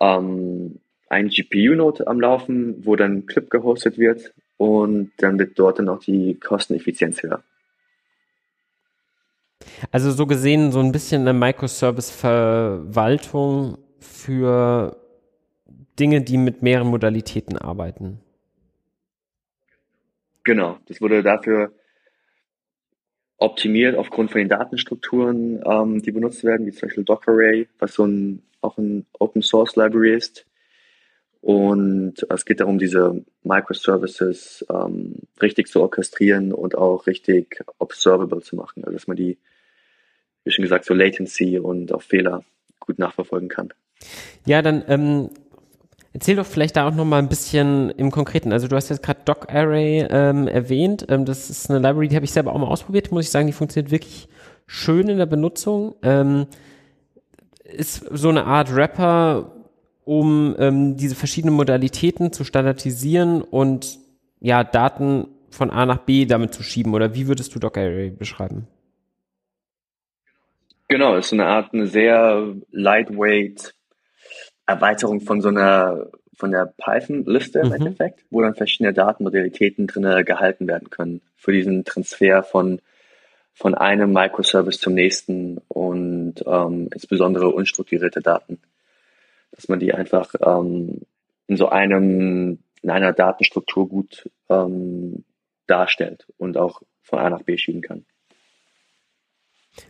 ähm, 0.00 0.80
ein 1.08 1.28
GPU-Node 1.28 2.06
am 2.06 2.20
Laufen, 2.20 2.86
wo 2.86 2.94
dann 2.96 3.26
Clip 3.26 3.50
gehostet 3.50 3.98
wird 3.98 4.32
und 4.56 5.10
dann 5.18 5.38
wird 5.38 5.58
dort 5.58 5.80
dann 5.80 5.88
auch 5.88 6.00
die 6.00 6.38
Kosteneffizienz 6.38 7.22
höher. 7.22 7.42
Also 9.90 10.12
so 10.12 10.26
gesehen 10.26 10.72
so 10.72 10.80
ein 10.80 10.92
bisschen 10.92 11.22
eine 11.22 11.32
Microservice-Verwaltung 11.32 13.78
für 13.98 14.98
Dinge, 15.98 16.20
die 16.22 16.36
mit 16.38 16.62
mehreren 16.62 16.88
Modalitäten 16.88 17.58
arbeiten. 17.58 18.20
Genau, 20.44 20.78
das 20.86 21.00
wurde 21.00 21.22
dafür 21.22 21.72
optimiert 23.40 23.96
aufgrund 23.96 24.30
von 24.30 24.38
den 24.38 24.48
Datenstrukturen, 24.48 25.62
ähm, 25.64 26.02
die 26.02 26.12
benutzt 26.12 26.44
werden, 26.44 26.66
wie 26.66 26.72
zum 26.72 26.88
Beispiel 26.88 27.04
Dockeray, 27.04 27.68
was 27.78 27.94
so 27.94 28.06
ein, 28.06 28.42
auch 28.60 28.78
ein 28.78 29.06
Open 29.18 29.42
Source 29.42 29.76
Library 29.76 30.14
ist. 30.14 30.46
Und 31.40 32.26
es 32.28 32.44
geht 32.44 32.60
darum, 32.60 32.78
diese 32.78 33.24
Microservices 33.44 34.66
ähm, 34.70 35.14
richtig 35.40 35.68
zu 35.68 35.80
orchestrieren 35.80 36.52
und 36.52 36.76
auch 36.76 37.06
richtig 37.06 37.64
observable 37.78 38.42
zu 38.42 38.56
machen. 38.56 38.84
Also 38.84 38.92
dass 38.92 39.06
man 39.06 39.16
die, 39.16 39.38
wie 40.44 40.50
schon 40.50 40.62
gesagt, 40.62 40.84
so 40.84 40.92
Latency 40.92 41.58
und 41.58 41.92
auch 41.94 42.02
Fehler 42.02 42.44
gut 42.78 42.98
nachverfolgen 42.98 43.48
kann. 43.48 43.72
Ja, 44.44 44.60
dann 44.60 44.84
ähm, 44.86 45.30
erzähl 46.12 46.36
doch 46.36 46.46
vielleicht 46.46 46.76
da 46.76 46.88
auch 46.88 46.94
noch 46.94 47.04
mal 47.04 47.18
ein 47.18 47.28
bisschen 47.28 47.90
im 47.90 48.10
Konkreten. 48.10 48.52
Also 48.52 48.68
du 48.68 48.76
hast 48.76 48.88
jetzt 48.88 49.02
gerade 49.02 49.20
Doc 49.24 49.52
Array 49.52 50.06
ähm, 50.10 50.48
erwähnt. 50.48 51.06
Ähm, 51.08 51.24
das 51.24 51.50
ist 51.50 51.70
eine 51.70 51.78
Library, 51.78 52.08
die 52.08 52.16
habe 52.16 52.24
ich 52.24 52.32
selber 52.32 52.52
auch 52.52 52.58
mal 52.58 52.66
ausprobiert. 52.66 53.12
Muss 53.12 53.26
ich 53.26 53.30
sagen, 53.30 53.46
die 53.46 53.52
funktioniert 53.52 53.90
wirklich 53.90 54.28
schön 54.66 55.08
in 55.08 55.18
der 55.18 55.26
Benutzung. 55.26 55.94
Ähm, 56.02 56.46
ist 57.64 58.04
so 58.10 58.28
eine 58.28 58.44
Art 58.44 58.74
Wrapper 58.74 59.52
um 60.10 60.56
ähm, 60.58 60.96
diese 60.96 61.14
verschiedenen 61.14 61.54
Modalitäten 61.54 62.32
zu 62.32 62.42
standardisieren 62.42 63.42
und 63.42 64.00
ja, 64.40 64.64
Daten 64.64 65.28
von 65.50 65.70
A 65.70 65.86
nach 65.86 65.98
B 65.98 66.26
damit 66.26 66.52
zu 66.52 66.64
schieben? 66.64 66.94
Oder 66.94 67.14
wie 67.14 67.28
würdest 67.28 67.54
du 67.54 67.60
Docker 67.60 67.82
Array 67.82 68.10
beschreiben? 68.10 68.66
Genau, 70.88 71.14
ist 71.14 71.32
eine 71.32 71.46
Art, 71.46 71.72
eine 71.72 71.86
sehr 71.86 72.56
lightweight 72.72 73.72
Erweiterung 74.70 75.20
von 75.20 75.40
so 75.40 75.48
einer, 75.48 76.06
von 76.34 76.50
der 76.50 76.72
Python-Liste 76.76 77.60
im 77.60 77.68
mhm. 77.68 77.74
Endeffekt, 77.74 78.24
wo 78.30 78.40
dann 78.40 78.54
verschiedene 78.54 78.92
Datenmodalitäten 78.92 79.86
drin 79.86 80.24
gehalten 80.24 80.66
werden 80.66 80.90
können 80.90 81.20
für 81.36 81.52
diesen 81.52 81.84
Transfer 81.84 82.42
von, 82.42 82.80
von 83.52 83.74
einem 83.74 84.12
Microservice 84.12 84.80
zum 84.80 84.94
nächsten 84.94 85.58
und 85.68 86.36
ähm, 86.46 86.88
insbesondere 86.92 87.48
unstrukturierte 87.48 88.20
Daten 88.20 88.60
dass 89.52 89.68
man 89.68 89.78
die 89.78 89.92
einfach 89.92 90.34
ähm, 90.44 91.02
in 91.46 91.56
so 91.56 91.68
einem, 91.68 92.60
in 92.82 92.90
einer 92.90 93.12
Datenstruktur 93.12 93.88
gut 93.88 94.30
ähm, 94.48 95.24
darstellt 95.66 96.26
und 96.38 96.56
auch 96.56 96.82
von 97.02 97.18
A 97.18 97.30
nach 97.30 97.42
B 97.42 97.56
schieben 97.56 97.82
kann. 97.82 98.06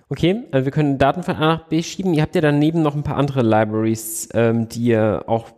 Okay, 0.09 0.45
also 0.51 0.65
wir 0.65 0.73
können 0.73 0.99
Daten 0.99 1.23
von 1.23 1.37
A 1.37 1.41
nach 1.41 1.69
B 1.69 1.83
schieben. 1.83 2.15
Ihr 2.15 2.23
habt 2.23 2.35
ja 2.35 2.41
daneben 2.41 2.83
noch 2.83 2.95
ein 2.95 3.05
paar 3.05 3.17
andere 3.17 3.43
Libraries, 3.43 4.29
ähm, 4.35 4.69
die 4.69 4.87
ihr 4.87 5.25
auch 5.27 5.53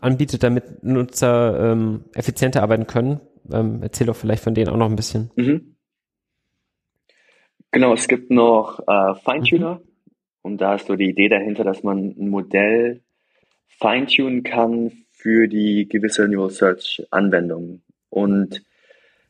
anbietet, 0.00 0.42
damit 0.42 0.82
Nutzer 0.82 1.72
ähm, 1.72 2.04
effizienter 2.14 2.62
arbeiten 2.62 2.86
können. 2.86 3.20
Ähm, 3.52 3.80
erzähl 3.82 4.06
doch 4.06 4.16
vielleicht 4.16 4.42
von 4.42 4.54
denen 4.54 4.68
auch 4.68 4.76
noch 4.76 4.88
ein 4.88 4.96
bisschen. 4.96 5.30
Mhm. 5.36 5.76
Genau, 7.70 7.92
es 7.92 8.08
gibt 8.08 8.30
noch 8.30 8.80
äh, 8.86 9.14
Feintuner 9.16 9.76
mhm. 9.76 9.80
und 10.42 10.60
da 10.60 10.76
ist 10.76 10.86
so 10.86 10.96
die 10.96 11.10
Idee 11.10 11.28
dahinter, 11.28 11.64
dass 11.64 11.82
man 11.82 12.14
ein 12.18 12.28
Modell 12.28 13.02
feintunen 13.66 14.44
kann 14.44 14.92
für 15.10 15.48
die 15.48 15.88
gewisse 15.88 16.28
Neural 16.28 16.50
Search 16.50 17.06
Anwendung. 17.10 17.82
Und 18.10 18.62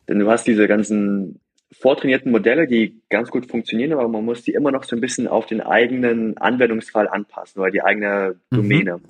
denn 0.08 0.18
du 0.18 0.30
hast 0.30 0.46
diese 0.46 0.68
ganzen 0.68 1.40
vortrainierten 1.78 2.30
Modelle, 2.30 2.66
die 2.66 3.00
ganz 3.10 3.30
gut 3.30 3.46
funktionieren, 3.46 3.92
aber 3.92 4.08
man 4.08 4.24
muss 4.24 4.42
die 4.42 4.52
immer 4.52 4.70
noch 4.70 4.84
so 4.84 4.96
ein 4.96 5.00
bisschen 5.00 5.28
auf 5.28 5.46
den 5.46 5.60
eigenen 5.60 6.36
Anwendungsfall 6.38 7.08
anpassen 7.08 7.60
oder 7.60 7.70
die 7.70 7.82
eigene 7.82 8.36
mhm. 8.50 8.56
Domäne. 8.56 8.96
Mhm. 8.98 9.04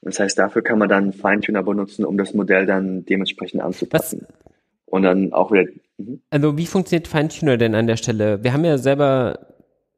Und 0.00 0.14
das 0.14 0.20
heißt, 0.20 0.38
dafür 0.38 0.62
kann 0.62 0.78
man 0.78 0.88
dann 0.88 1.12
Feintuner 1.12 1.62
benutzen, 1.62 2.04
um 2.04 2.16
das 2.16 2.34
Modell 2.34 2.66
dann 2.66 3.04
dementsprechend 3.04 3.62
anzupassen. 3.62 4.26
Was? 4.28 4.52
Und 4.86 5.02
dann 5.02 5.32
auch 5.32 5.52
wieder. 5.52 5.64
Mhm. 5.98 6.20
Also 6.30 6.56
wie 6.56 6.66
funktioniert 6.66 7.08
Feintuner 7.08 7.56
denn 7.56 7.74
an 7.74 7.86
der 7.86 7.96
Stelle? 7.96 8.42
Wir 8.42 8.52
haben 8.52 8.64
ja 8.64 8.78
selber 8.78 9.48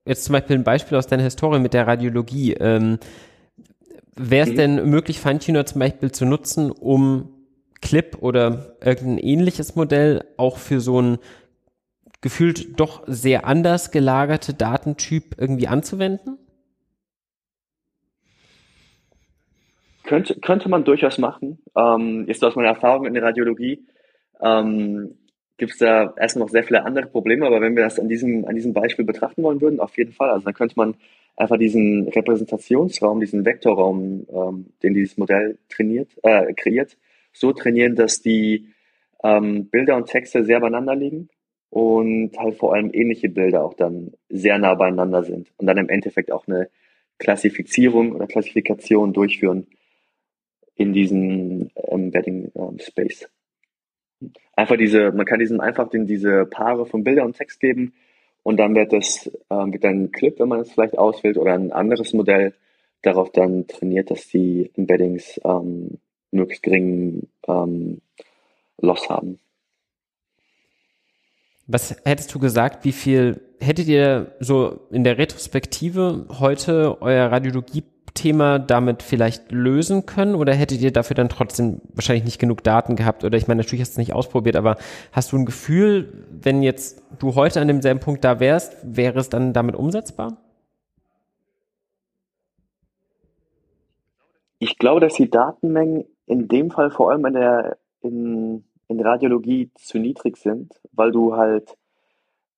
jetzt 0.06 0.24
zum 0.24 0.32
Beispiel 0.32 0.56
ein 0.56 0.64
Beispiel 0.64 0.96
aus 0.96 1.06
deiner 1.06 1.22
Historie 1.22 1.58
mit 1.58 1.74
der 1.74 1.86
Radiologie. 1.86 2.54
Ähm, 2.54 2.98
Wäre 4.16 4.46
es 4.46 4.52
mhm. 4.52 4.56
denn 4.56 4.90
möglich, 4.90 5.20
Feintuner 5.20 5.66
zum 5.66 5.80
Beispiel 5.80 6.10
zu 6.12 6.26
nutzen, 6.26 6.70
um 6.70 7.28
Clip 7.80 8.18
oder 8.20 8.76
irgendein 8.84 9.18
ähnliches 9.18 9.76
Modell 9.76 10.24
auch 10.36 10.58
für 10.58 10.80
so 10.80 11.00
ein 11.00 11.18
gefühlt 12.20 12.78
doch 12.78 13.02
sehr 13.06 13.46
anders 13.46 13.90
gelagerte 13.90 14.54
Datentyp 14.54 15.36
irgendwie 15.38 15.68
anzuwenden? 15.68 16.38
Könnte, 20.04 20.40
könnte 20.40 20.68
man 20.68 20.84
durchaus 20.84 21.18
machen. 21.18 21.58
Ähm, 21.76 22.24
jetzt 22.26 22.44
aus 22.44 22.56
meiner 22.56 22.68
Erfahrung 22.68 23.06
in 23.06 23.14
der 23.14 23.22
Radiologie 23.22 23.86
ähm, 24.42 25.16
gibt 25.56 25.72
es 25.72 25.78
da 25.78 26.14
erst 26.16 26.36
noch 26.36 26.48
sehr 26.48 26.64
viele 26.64 26.84
andere 26.84 27.06
Probleme, 27.06 27.46
aber 27.46 27.60
wenn 27.60 27.76
wir 27.76 27.84
das 27.84 27.98
an 27.98 28.08
diesem, 28.08 28.44
an 28.46 28.54
diesem 28.54 28.72
Beispiel 28.72 29.04
betrachten 29.04 29.42
wollen 29.42 29.60
würden, 29.60 29.78
auf 29.78 29.96
jeden 29.96 30.12
Fall. 30.12 30.30
Also 30.30 30.44
dann 30.44 30.54
könnte 30.54 30.74
man 30.76 30.96
einfach 31.36 31.58
diesen 31.58 32.08
Repräsentationsraum, 32.08 33.20
diesen 33.20 33.44
Vektorraum, 33.44 34.26
ähm, 34.32 34.66
den 34.82 34.94
dieses 34.94 35.16
Modell 35.16 35.58
trainiert, 35.68 36.08
äh, 36.22 36.52
kreiert, 36.54 36.96
so 37.32 37.52
trainieren, 37.52 37.94
dass 37.94 38.20
die 38.20 38.68
ähm, 39.22 39.66
Bilder 39.66 39.96
und 39.96 40.06
Texte 40.06 40.44
sehr 40.44 40.60
beieinander 40.60 40.96
liegen 40.96 41.28
und 41.70 42.36
halt 42.36 42.56
vor 42.56 42.74
allem 42.74 42.90
ähnliche 42.92 43.28
Bilder 43.28 43.64
auch 43.64 43.74
dann 43.74 44.12
sehr 44.28 44.58
nah 44.58 44.74
beieinander 44.74 45.22
sind 45.22 45.52
und 45.56 45.66
dann 45.66 45.78
im 45.78 45.88
Endeffekt 45.88 46.32
auch 46.32 46.46
eine 46.46 46.68
Klassifizierung 47.18 48.12
oder 48.12 48.26
Klassifikation 48.26 49.12
durchführen 49.12 49.66
in 50.74 50.92
diesem 50.92 51.70
Embedding 51.74 52.50
ähm, 52.54 52.78
Space. 52.80 53.28
Einfach 54.54 54.76
diese, 54.76 55.12
man 55.12 55.26
kann 55.26 55.38
diesem 55.38 55.60
einfach 55.60 55.88
den, 55.88 56.06
diese 56.06 56.44
Paare 56.46 56.86
von 56.86 57.04
Bilder 57.04 57.24
und 57.24 57.36
Text 57.36 57.60
geben 57.60 57.94
und 58.42 58.58
dann 58.58 58.74
wird 58.74 58.92
das, 58.92 59.26
äh, 59.26 59.54
wird 59.54 59.84
dann 59.84 60.04
ein 60.04 60.12
Clip, 60.12 60.38
wenn 60.38 60.48
man 60.48 60.60
es 60.60 60.72
vielleicht 60.72 60.98
auswählt, 60.98 61.36
oder 61.36 61.54
ein 61.54 61.72
anderes 61.72 62.12
Modell 62.12 62.54
darauf 63.02 63.30
dann 63.32 63.66
trainiert, 63.66 64.10
dass 64.10 64.26
die 64.28 64.70
Embeddings 64.76 65.40
ähm, 65.44 65.98
möglichst 66.30 66.62
geringen 66.62 67.28
ähm, 67.46 68.00
Loss 68.80 69.08
haben. 69.08 69.38
Was 71.72 71.96
hättest 72.04 72.34
du 72.34 72.40
gesagt, 72.40 72.84
wie 72.84 72.92
viel 72.92 73.40
hättet 73.60 73.86
ihr 73.86 74.34
so 74.40 74.80
in 74.90 75.04
der 75.04 75.18
Retrospektive 75.18 76.26
heute 76.40 77.00
euer 77.00 77.30
Radiologie 77.30 77.84
Thema 78.14 78.58
damit 78.58 79.02
vielleicht 79.02 79.52
lösen 79.52 80.04
können 80.04 80.34
oder 80.34 80.52
hättet 80.52 80.80
ihr 80.80 80.92
dafür 80.92 81.14
dann 81.14 81.28
trotzdem 81.28 81.80
wahrscheinlich 81.94 82.24
nicht 82.24 82.40
genug 82.40 82.64
Daten 82.64 82.96
gehabt? 82.96 83.24
Oder 83.24 83.38
ich 83.38 83.46
meine, 83.46 83.60
natürlich 83.60 83.82
hast 83.82 83.90
du 83.90 83.94
es 83.94 83.98
nicht 84.08 84.14
ausprobiert, 84.14 84.56
aber 84.56 84.76
hast 85.12 85.32
du 85.32 85.36
ein 85.36 85.46
Gefühl, 85.46 86.26
wenn 86.30 86.62
jetzt 86.62 87.02
du 87.18 87.34
heute 87.34 87.60
an 87.60 87.68
demselben 87.68 88.00
Punkt 88.00 88.24
da 88.24 88.40
wärst, 88.40 88.76
wäre 88.82 89.20
es 89.20 89.28
dann 89.28 89.52
damit 89.52 89.76
umsetzbar? 89.76 90.38
Ich 94.58 94.76
glaube, 94.76 95.00
dass 95.00 95.14
die 95.14 95.30
Datenmengen 95.30 96.04
in 96.26 96.48
dem 96.48 96.70
Fall 96.70 96.90
vor 96.90 97.10
allem 97.10 97.24
in 97.26 97.32
der, 97.32 97.78
in, 98.02 98.64
in 98.90 99.00
Radiologie 99.00 99.70
zu 99.76 99.98
niedrig 99.98 100.36
sind, 100.36 100.74
weil 100.92 101.12
du 101.12 101.36
halt 101.36 101.76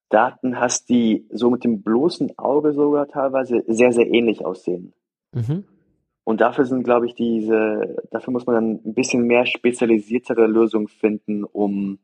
Daten 0.08 0.58
hast, 0.58 0.88
die 0.88 1.26
so 1.30 1.50
mit 1.50 1.62
dem 1.62 1.82
bloßen 1.82 2.38
Auge 2.38 2.72
sogar 2.72 3.06
teilweise 3.06 3.62
sehr, 3.66 3.92
sehr 3.92 4.06
ähnlich 4.06 4.44
aussehen. 4.44 4.94
Mhm. 5.32 5.64
Und 6.24 6.40
dafür 6.40 6.64
sind, 6.64 6.84
glaube 6.84 7.06
ich, 7.06 7.14
diese, 7.14 7.96
dafür 8.10 8.32
muss 8.32 8.46
man 8.46 8.54
dann 8.54 8.80
ein 8.84 8.94
bisschen 8.94 9.26
mehr 9.26 9.44
spezialisiertere 9.44 10.46
Lösungen 10.46 10.88
finden, 10.88 11.44
um, 11.44 11.98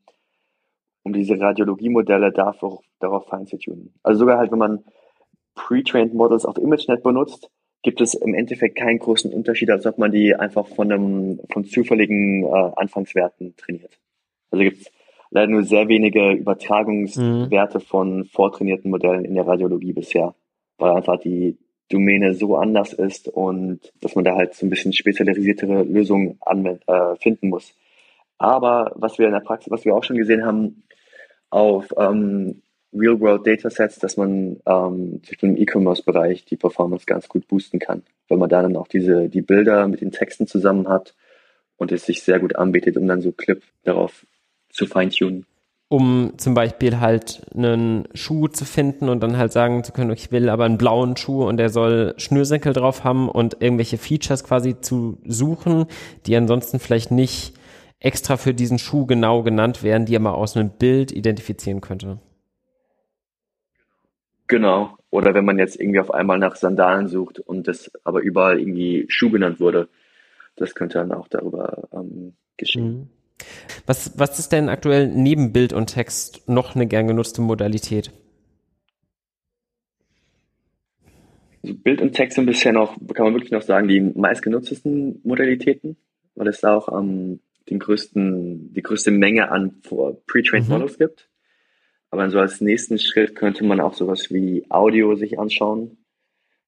um 1.04 1.12
diese 1.12 1.40
Radiologiemodelle 1.40 2.32
dafür, 2.32 2.78
darauf 2.98 3.26
fein 3.26 3.46
zu 3.46 3.58
tunen. 3.58 3.94
Also 4.02 4.20
sogar 4.20 4.38
halt, 4.38 4.50
wenn 4.50 4.58
man 4.58 4.84
pre-trained 5.54 6.14
Models 6.14 6.44
auf 6.44 6.58
ImageNet 6.58 7.02
benutzt, 7.02 7.50
gibt 7.82 8.00
es 8.00 8.14
im 8.14 8.34
Endeffekt 8.34 8.76
keinen 8.76 8.98
großen 8.98 9.32
Unterschied, 9.32 9.70
als 9.70 9.86
ob 9.86 9.98
man 9.98 10.10
die 10.10 10.34
einfach 10.34 10.66
von 10.66 10.90
einem, 10.92 11.40
von 11.52 11.64
zufälligen 11.64 12.44
äh, 12.44 12.72
Anfangswerten 12.76 13.54
trainiert. 13.56 13.98
Also 14.50 14.64
gibt 14.64 14.82
es 14.82 14.92
leider 15.30 15.48
nur 15.48 15.64
sehr 15.64 15.88
wenige 15.88 16.32
Übertragungswerte 16.32 17.78
mhm. 17.78 17.82
von 17.82 18.24
vortrainierten 18.24 18.90
Modellen 18.90 19.24
in 19.24 19.34
der 19.34 19.46
Radiologie 19.46 19.92
bisher, 19.92 20.34
weil 20.78 20.92
einfach 20.92 21.18
die, 21.18 21.58
Domäne 21.88 22.34
so 22.34 22.56
anders 22.56 22.92
ist 22.92 23.28
und 23.28 23.92
dass 24.00 24.14
man 24.14 24.24
da 24.24 24.36
halt 24.36 24.54
so 24.54 24.66
ein 24.66 24.70
bisschen 24.70 24.92
spezialisiertere 24.92 25.82
Lösungen 25.84 26.38
äh, 26.46 27.16
finden 27.16 27.48
muss. 27.48 27.74
Aber 28.36 28.92
was 28.94 29.18
wir 29.18 29.26
in 29.26 29.32
der 29.32 29.40
Praxis, 29.40 29.70
was 29.70 29.84
wir 29.84 29.94
auch 29.94 30.04
schon 30.04 30.16
gesehen 30.16 30.44
haben, 30.44 30.84
auf 31.50 31.86
ähm, 31.96 32.62
Real-World-Datasets, 32.92 33.98
dass 33.98 34.16
man 34.16 34.60
ähm, 34.66 35.20
im 35.40 35.56
E-Commerce-Bereich 35.56 36.44
die 36.44 36.56
Performance 36.56 37.06
ganz 37.06 37.28
gut 37.28 37.48
boosten 37.48 37.78
kann, 37.78 38.02
weil 38.28 38.38
man 38.38 38.48
da 38.48 38.62
dann 38.62 38.76
auch 38.76 38.88
diese 38.88 39.28
die 39.28 39.42
Bilder 39.42 39.88
mit 39.88 40.00
den 40.00 40.12
Texten 40.12 40.46
zusammen 40.46 40.88
hat 40.88 41.14
und 41.78 41.90
es 41.90 42.04
sich 42.06 42.22
sehr 42.22 42.38
gut 42.38 42.56
anbietet, 42.56 42.96
um 42.96 43.06
dann 43.06 43.22
so 43.22 43.32
Clip 43.32 43.62
darauf 43.84 44.26
zu 44.78 44.86
feintunen 44.86 45.44
um 45.88 46.34
zum 46.36 46.52
Beispiel 46.52 47.00
halt 47.00 47.46
einen 47.54 48.06
Schuh 48.12 48.48
zu 48.48 48.66
finden 48.66 49.08
und 49.08 49.20
dann 49.22 49.38
halt 49.38 49.52
sagen 49.52 49.84
zu 49.84 49.92
können, 49.92 50.10
ich 50.10 50.30
will 50.30 50.50
aber 50.50 50.64
einen 50.64 50.76
blauen 50.76 51.16
Schuh 51.16 51.48
und 51.48 51.56
der 51.56 51.70
soll 51.70 52.14
Schnürsenkel 52.18 52.74
drauf 52.74 53.04
haben 53.04 53.28
und 53.28 53.62
irgendwelche 53.62 53.96
Features 53.96 54.44
quasi 54.44 54.80
zu 54.80 55.18
suchen, 55.24 55.86
die 56.26 56.36
ansonsten 56.36 56.78
vielleicht 56.78 57.10
nicht 57.10 57.54
extra 58.00 58.36
für 58.36 58.52
diesen 58.52 58.78
Schuh 58.78 59.06
genau 59.06 59.42
genannt 59.42 59.82
werden, 59.82 60.04
die 60.04 60.18
man 60.18 60.34
aus 60.34 60.56
einem 60.56 60.68
Bild 60.70 61.10
identifizieren 61.10 61.80
könnte. 61.80 62.20
Genau. 64.46 64.96
Oder 65.10 65.32
wenn 65.32 65.46
man 65.46 65.58
jetzt 65.58 65.80
irgendwie 65.80 66.00
auf 66.00 66.12
einmal 66.12 66.38
nach 66.38 66.56
Sandalen 66.56 67.08
sucht 67.08 67.40
und 67.40 67.66
das 67.66 67.90
aber 68.04 68.20
überall 68.20 68.60
irgendwie 68.60 69.06
Schuh 69.08 69.30
genannt 69.30 69.58
wurde, 69.58 69.88
das 70.56 70.74
könnte 70.74 70.98
dann 70.98 71.12
auch 71.12 71.28
darüber 71.28 71.88
ähm, 71.92 72.34
geschehen. 72.58 72.84
Mhm. 72.84 73.17
Was, 73.86 74.18
was 74.18 74.38
ist 74.38 74.52
denn 74.52 74.68
aktuell 74.68 75.08
neben 75.08 75.52
Bild 75.52 75.72
und 75.72 75.86
Text 75.86 76.48
noch 76.48 76.74
eine 76.74 76.86
gern 76.86 77.06
genutzte 77.06 77.40
Modalität? 77.40 78.12
Also 81.62 81.74
Bild 81.76 82.00
und 82.00 82.12
Text 82.12 82.36
sind 82.36 82.46
bisher 82.46 82.72
noch, 82.72 82.96
kann 83.14 83.26
man 83.26 83.34
wirklich 83.34 83.52
noch 83.52 83.62
sagen, 83.62 83.88
die 83.88 84.00
meistgenutztesten 84.00 85.20
Modalitäten, 85.24 85.96
weil 86.34 86.48
es 86.48 86.60
da 86.60 86.76
auch 86.76 86.96
ähm, 86.96 87.40
den 87.68 87.78
größten, 87.78 88.72
die 88.74 88.82
größte 88.82 89.10
Menge 89.10 89.50
an 89.50 89.80
pre-trained 89.82 90.66
mhm. 90.66 90.72
Models 90.72 90.98
gibt. 90.98 91.28
Aber 92.10 92.30
so 92.30 92.38
als 92.38 92.60
nächsten 92.60 92.98
Schritt 92.98 93.34
könnte 93.34 93.64
man 93.64 93.80
auch 93.80 93.94
sowas 93.94 94.30
wie 94.30 94.64
Audio 94.70 95.14
sich 95.14 95.38
anschauen, 95.38 95.98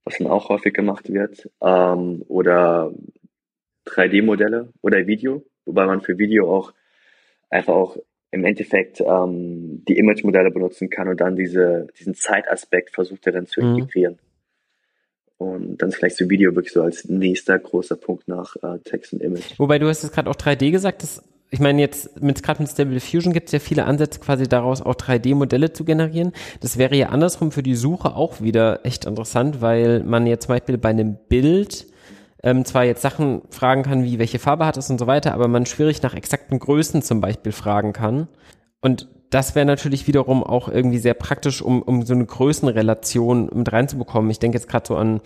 was 0.04 0.18
dann 0.18 0.26
auch 0.26 0.48
häufig 0.50 0.74
gemacht 0.74 1.10
wird, 1.10 1.50
ähm, 1.62 2.22
oder 2.28 2.92
3D-Modelle 3.86 4.72
oder 4.82 5.06
Video, 5.06 5.44
wobei 5.70 5.86
man 5.86 6.00
für 6.00 6.18
Video 6.18 6.52
auch 6.52 6.72
einfach 7.48 7.74
auch 7.74 7.96
im 8.32 8.44
Endeffekt 8.44 9.00
ähm, 9.00 9.84
die 9.88 9.98
Image-Modelle 9.98 10.50
benutzen 10.50 10.90
kann 10.90 11.08
und 11.08 11.20
dann 11.20 11.36
diese, 11.36 11.88
diesen 11.98 12.14
Zeitaspekt 12.14 12.94
versucht 12.94 13.26
darin 13.26 13.46
zu 13.46 13.60
mhm. 13.62 13.76
integrieren. 13.78 14.18
Und 15.38 15.78
dann 15.78 15.88
ist 15.88 15.96
vielleicht 15.96 16.16
so 16.16 16.28
Video 16.28 16.54
wirklich 16.54 16.72
so 16.72 16.82
als 16.82 17.08
nächster 17.08 17.58
großer 17.58 17.96
Punkt 17.96 18.28
nach 18.28 18.56
äh, 18.56 18.78
Text 18.84 19.14
und 19.14 19.22
Image. 19.22 19.58
Wobei 19.58 19.78
du 19.78 19.88
hast 19.88 20.02
jetzt 20.02 20.12
gerade 20.12 20.28
auch 20.28 20.36
3D 20.36 20.70
gesagt, 20.70 21.02
das, 21.02 21.24
ich 21.50 21.60
meine 21.60 21.80
jetzt 21.80 22.20
mit 22.20 22.42
gerade 22.42 22.62
mit 22.62 22.70
Stable 22.70 22.92
Diffusion 22.92 23.32
gibt 23.32 23.46
es 23.46 23.52
ja 23.52 23.58
viele 23.58 23.84
Ansätze, 23.84 24.20
quasi 24.20 24.48
daraus 24.48 24.82
auch 24.82 24.94
3D-Modelle 24.94 25.72
zu 25.72 25.84
generieren. 25.84 26.32
Das 26.60 26.76
wäre 26.76 26.94
ja 26.94 27.08
andersrum 27.08 27.52
für 27.52 27.62
die 27.62 27.74
Suche 27.74 28.14
auch 28.14 28.42
wieder 28.42 28.84
echt 28.84 29.06
interessant, 29.06 29.62
weil 29.62 30.04
man 30.04 30.26
ja 30.26 30.38
zum 30.38 30.54
Beispiel 30.54 30.76
bei 30.76 30.90
einem 30.90 31.16
Bild 31.28 31.86
ähm, 32.42 32.64
zwar 32.64 32.84
jetzt 32.84 33.02
Sachen 33.02 33.42
fragen 33.50 33.82
kann, 33.82 34.04
wie 34.04 34.18
welche 34.18 34.38
Farbe 34.38 34.66
hat 34.66 34.76
es 34.76 34.90
und 34.90 34.98
so 34.98 35.06
weiter, 35.06 35.34
aber 35.34 35.48
man 35.48 35.66
schwierig 35.66 36.02
nach 36.02 36.14
exakten 36.14 36.58
Größen 36.58 37.02
zum 37.02 37.20
Beispiel 37.20 37.52
fragen 37.52 37.92
kann. 37.92 38.28
Und 38.80 39.08
das 39.30 39.54
wäre 39.54 39.66
natürlich 39.66 40.06
wiederum 40.08 40.42
auch 40.42 40.68
irgendwie 40.68 40.98
sehr 40.98 41.14
praktisch, 41.14 41.62
um, 41.62 41.82
um 41.82 42.02
so 42.02 42.14
eine 42.14 42.26
Größenrelation 42.26 43.48
mit 43.54 43.72
reinzubekommen. 43.72 44.30
Ich 44.30 44.40
denke 44.40 44.58
jetzt 44.58 44.68
gerade 44.68 44.86
so 44.86 44.96
an 44.96 45.20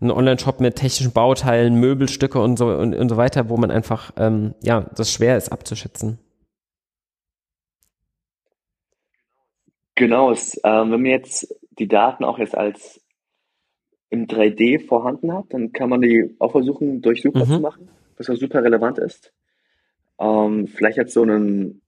einen 0.00 0.10
Online-Shop 0.10 0.60
mit 0.60 0.76
technischen 0.76 1.12
Bauteilen, 1.12 1.74
Möbelstücke 1.74 2.40
und 2.40 2.56
so 2.58 2.68
und, 2.68 2.94
und 2.94 3.08
so 3.08 3.16
weiter, 3.16 3.50
wo 3.50 3.56
man 3.58 3.70
einfach 3.70 4.12
ähm, 4.16 4.54
ja 4.62 4.86
das 4.96 5.12
schwer 5.12 5.36
ist 5.36 5.52
abzuschätzen. 5.52 6.18
Genau, 9.94 10.30
es, 10.30 10.58
ähm, 10.64 10.92
wenn 10.92 11.02
man 11.02 11.10
jetzt 11.10 11.54
die 11.78 11.88
Daten 11.88 12.24
auch 12.24 12.38
jetzt 12.38 12.56
als 12.56 12.99
im 14.10 14.26
3D 14.26 14.86
vorhanden 14.86 15.32
hat, 15.32 15.46
dann 15.50 15.72
kann 15.72 15.88
man 15.88 16.00
die 16.00 16.34
auch 16.38 16.52
versuchen, 16.52 17.00
durchsuchbar 17.00 17.46
mhm. 17.46 17.50
zu 17.50 17.60
machen, 17.60 17.88
was 18.16 18.28
auch 18.28 18.36
super 18.36 18.62
relevant 18.62 18.98
ist. 18.98 19.32
Ähm, 20.18 20.66
vielleicht 20.66 20.98
jetzt 20.98 21.14
so 21.14 21.22
einen 21.22 21.80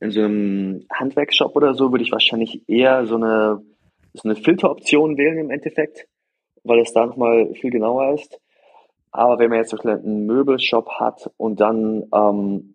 in 0.00 0.10
so 0.10 0.20
einem 0.20 0.84
Handwerkshop 0.92 1.56
oder 1.56 1.74
so 1.74 1.90
würde 1.90 2.04
ich 2.04 2.12
wahrscheinlich 2.12 2.62
eher 2.68 3.06
so 3.06 3.16
eine, 3.16 3.62
so 4.12 4.28
eine 4.28 4.36
Filteroption 4.36 5.16
wählen 5.16 5.38
im 5.38 5.50
Endeffekt, 5.50 6.06
weil 6.64 6.80
es 6.80 6.92
da 6.92 7.06
nochmal 7.06 7.54
viel 7.54 7.70
genauer 7.70 8.14
ist. 8.14 8.38
Aber 9.10 9.38
wenn 9.38 9.48
man 9.48 9.60
jetzt 9.60 9.70
so 9.70 9.78
einen 9.78 10.26
Möbelshop 10.26 10.90
hat 11.00 11.30
und 11.38 11.60
dann 11.60 12.04
ähm, 12.12 12.74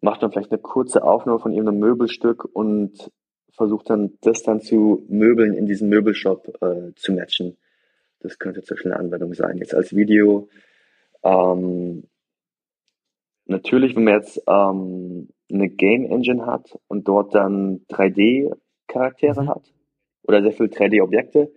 macht 0.00 0.22
man 0.22 0.32
vielleicht 0.32 0.50
eine 0.50 0.60
kurze 0.60 1.02
Aufnahme 1.04 1.40
von 1.40 1.52
irgendeinem 1.52 1.80
Möbelstück 1.80 2.48
und 2.50 3.10
versucht 3.56 3.90
dann 3.90 4.12
das 4.20 4.42
dann 4.42 4.60
zu 4.60 5.04
Möbeln 5.08 5.54
in 5.54 5.66
diesem 5.66 5.88
Möbelshop 5.88 6.62
äh, 6.62 6.94
zu 6.94 7.12
matchen. 7.12 7.56
Das 8.20 8.38
könnte 8.38 8.62
zum 8.62 8.74
Beispiel 8.74 8.92
eine 8.92 9.00
Anwendung 9.00 9.34
sein. 9.34 9.58
Jetzt 9.58 9.74
als 9.74 9.94
Video 9.94 10.48
ähm, 11.22 12.04
natürlich, 13.46 13.96
wenn 13.96 14.04
man 14.04 14.14
jetzt 14.14 14.42
ähm, 14.46 15.28
eine 15.50 15.68
Game 15.68 16.04
Engine 16.04 16.44
hat 16.46 16.78
und 16.88 17.08
dort 17.08 17.34
dann 17.34 17.80
3D-Charaktere 17.90 19.42
mhm. 19.42 19.48
hat 19.48 19.72
oder 20.24 20.42
sehr 20.42 20.52
viele 20.52 20.68
3D-Objekte, 20.68 21.50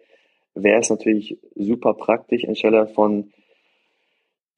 wäre 0.53 0.79
es 0.79 0.89
natürlich 0.89 1.37
super 1.55 1.93
praktisch, 1.93 2.45
anstelle 2.45 2.87
von 2.87 3.31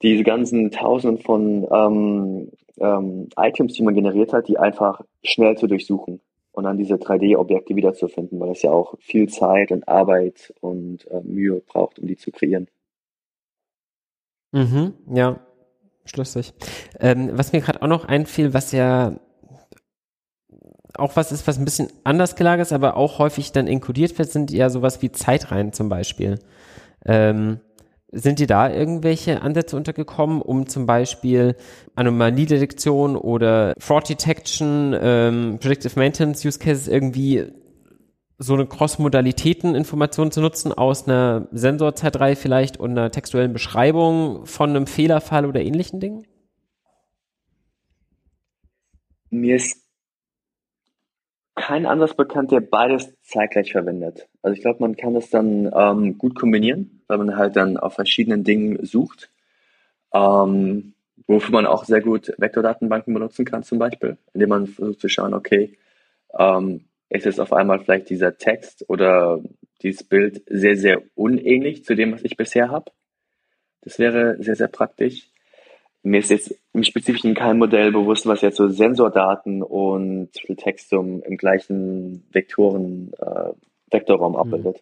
diese 0.02 0.24
ganzen 0.24 0.72
Tausenden 0.72 1.24
von 1.24 1.68
ähm, 1.72 2.52
ähm, 2.78 3.30
Items, 3.38 3.74
die 3.74 3.84
man 3.84 3.94
generiert 3.94 4.34
hat, 4.34 4.48
die 4.48 4.58
einfach 4.58 5.02
schnell 5.24 5.58
zu 5.58 5.68
durchsuchen 5.68 6.22
und 6.52 6.66
dann 6.66 6.78
diese 6.78 6.96
3D-Objekte 6.96 7.76
wiederzufinden, 7.76 8.40
weil 8.40 8.52
es 8.52 8.62
ja 8.62 8.72
auch 8.72 8.96
viel 9.00 9.30
Zeit 9.30 9.72
und 9.72 9.88
Arbeit 9.88 10.54
und 10.60 11.08
äh, 11.10 11.22
Mühe 11.22 11.62
braucht, 11.62 12.00
um 12.00 12.08
die 12.08 12.18
zu 12.18 12.32
kreieren. 12.32 12.68
Mhm, 14.52 14.94
ja, 15.14 15.40
schlüssig. 16.06 16.54
Ähm, 17.00 17.32
was 17.34 17.54
mir 17.54 17.62
gerade 17.62 17.82
auch 17.82 17.88
noch 17.88 18.06
einfiel, 18.06 18.54
was 18.54 18.72
ja 18.74 19.16
auch 20.96 21.16
was 21.16 21.32
ist, 21.32 21.48
was 21.48 21.58
ein 21.58 21.66
bisschen 21.66 21.88
anders 22.04 22.36
gelagert 22.36 22.68
ist, 22.68 22.74
aber 22.74 22.98
auch 22.98 23.18
häufig 23.20 23.52
dann 23.54 23.68
inkodiert 23.68 24.18
wird, 24.20 24.30
sind 24.30 24.52
ja 24.52 24.70
sowas 24.70 25.02
wie 25.02 25.12
Zeitreihen 25.12 25.72
zum 25.72 25.88
Beispiel. 25.88 26.40
Ähm, 27.06 27.62
sind 28.12 28.40
dir 28.40 28.48
da 28.48 28.70
irgendwelche 28.70 29.42
Ansätze 29.42 29.78
untergekommen, 29.78 30.42
um 30.42 30.68
zum 30.68 30.86
Beispiel 30.86 31.56
Anomaliedetektion 31.96 33.16
oder 33.16 33.74
Fraud 33.80 34.10
Detection, 34.10 34.96
ähm, 35.00 35.58
Predictive 35.62 35.98
Maintenance 35.98 36.46
Use 36.46 36.60
Cases 36.60 36.88
irgendwie 36.88 37.46
so 38.38 38.56
eine 38.56 38.66
Cross-Modalitäten-Information 38.66 40.32
zu 40.32 40.42
nutzen 40.42 40.74
aus 40.74 41.08
einer 41.08 41.48
Sensorzeitreihe 41.52 42.36
vielleicht 42.36 42.78
und 42.78 42.92
einer 42.92 43.12
textuellen 43.12 43.54
Beschreibung 43.54 44.46
von 44.46 44.72
einem 44.72 44.88
Fehlerfall 44.88 45.46
oder 45.46 45.62
ähnlichen 45.62 46.00
Dingen? 46.00 46.26
Mir 49.30 49.56
ist 49.56 49.82
kein 51.56 51.86
Ansatz 51.86 52.16
bekannt, 52.16 52.52
der 52.52 52.62
beides 52.62 53.16
zeitgleich 53.22 53.72
verwendet. 53.72 54.28
Also 54.42 54.56
ich 54.56 54.62
glaube, 54.62 54.80
man 54.80 54.98
kann 54.98 55.14
das 55.14 55.30
dann 55.30 55.72
ähm, 55.74 56.18
gut 56.18 56.34
kombinieren, 56.36 57.01
weil 57.12 57.18
man 57.18 57.36
halt 57.36 57.58
dann 57.58 57.76
auf 57.76 57.96
verschiedenen 57.96 58.46
Dingen 58.46 58.86
sucht, 58.86 59.30
ähm, 60.14 60.94
wofür 61.28 61.52
man 61.52 61.66
auch 61.66 61.84
sehr 61.84 62.00
gut 62.00 62.34
Vektordatenbanken 62.38 63.14
benutzen 63.14 63.44
kann 63.44 63.64
zum 63.64 63.80
Beispiel, 63.80 64.18
indem 64.34 64.48
man 64.48 64.68
versucht 64.68 65.02
zu 65.02 65.10
schauen, 65.10 65.34
okay, 65.34 65.78
ähm, 66.40 66.86
ist 67.10 67.26
es 67.26 67.38
auf 67.38 67.52
einmal 67.52 67.80
vielleicht 67.80 68.10
dieser 68.10 68.38
Text 68.38 68.86
oder 68.88 69.42
dieses 69.82 70.04
Bild 70.04 70.42
sehr, 70.48 70.78
sehr 70.78 71.02
unähnlich 71.16 71.84
zu 71.84 71.96
dem, 71.96 72.14
was 72.14 72.24
ich 72.24 72.38
bisher 72.38 72.70
habe. 72.70 72.92
Das 73.82 74.00
wäre 74.00 74.42
sehr, 74.42 74.56
sehr 74.56 74.70
praktisch. 74.70 75.28
Mir 76.02 76.20
ist 76.20 76.32
jetzt 76.32 76.56
im 76.72 76.84
Spezifischen 76.84 77.36
kein 77.36 77.58
Modell 77.58 77.92
bewusst, 77.92 78.26
was 78.26 78.40
jetzt 78.40 78.56
so 78.56 78.70
Sensordaten 78.70 79.64
und 79.64 80.32
Textum 80.56 81.22
im 81.24 81.36
gleichen 81.36 82.26
Vektoren, 82.32 83.12
äh, 83.20 83.52
Vektorraum 83.92 84.32
mhm. 84.32 84.38
abbildet. 84.38 84.82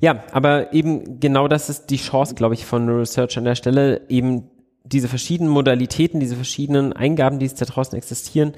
Ja, 0.00 0.24
aber 0.32 0.72
eben 0.72 1.20
genau 1.20 1.48
das 1.48 1.70
ist 1.70 1.86
die 1.86 1.96
Chance, 1.96 2.34
glaube 2.34 2.54
ich, 2.54 2.66
von 2.66 2.88
Research 2.88 3.38
an 3.38 3.44
der 3.44 3.54
Stelle, 3.54 4.02
eben 4.08 4.50
diese 4.84 5.08
verschiedenen 5.08 5.50
Modalitäten, 5.50 6.20
diese 6.20 6.36
verschiedenen 6.36 6.92
Eingaben, 6.92 7.38
die 7.38 7.46
es 7.46 7.54
da 7.54 7.64
draußen 7.64 7.96
existieren, 7.96 8.52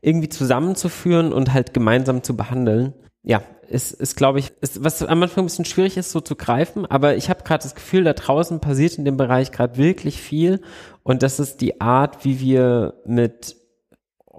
irgendwie 0.00 0.28
zusammenzuführen 0.28 1.32
und 1.32 1.52
halt 1.52 1.72
gemeinsam 1.74 2.22
zu 2.22 2.36
behandeln. 2.36 2.94
Ja, 3.22 3.42
ist, 3.68 3.92
ist 3.92 4.16
glaube 4.16 4.38
ich, 4.40 4.52
ist, 4.60 4.82
was 4.82 5.02
am 5.02 5.22
Anfang 5.22 5.44
ein 5.44 5.46
bisschen 5.46 5.64
schwierig 5.64 5.96
ist, 5.96 6.10
so 6.10 6.20
zu 6.20 6.36
greifen, 6.36 6.86
aber 6.86 7.16
ich 7.16 7.30
habe 7.30 7.44
gerade 7.44 7.62
das 7.62 7.74
Gefühl, 7.74 8.04
da 8.04 8.14
draußen 8.14 8.60
passiert 8.60 8.98
in 8.98 9.04
dem 9.04 9.16
Bereich 9.16 9.52
gerade 9.52 9.76
wirklich 9.76 10.20
viel 10.20 10.60
und 11.02 11.22
das 11.22 11.38
ist 11.38 11.60
die 11.60 11.80
Art, 11.80 12.24
wie 12.24 12.40
wir 12.40 12.94
mit 13.04 13.56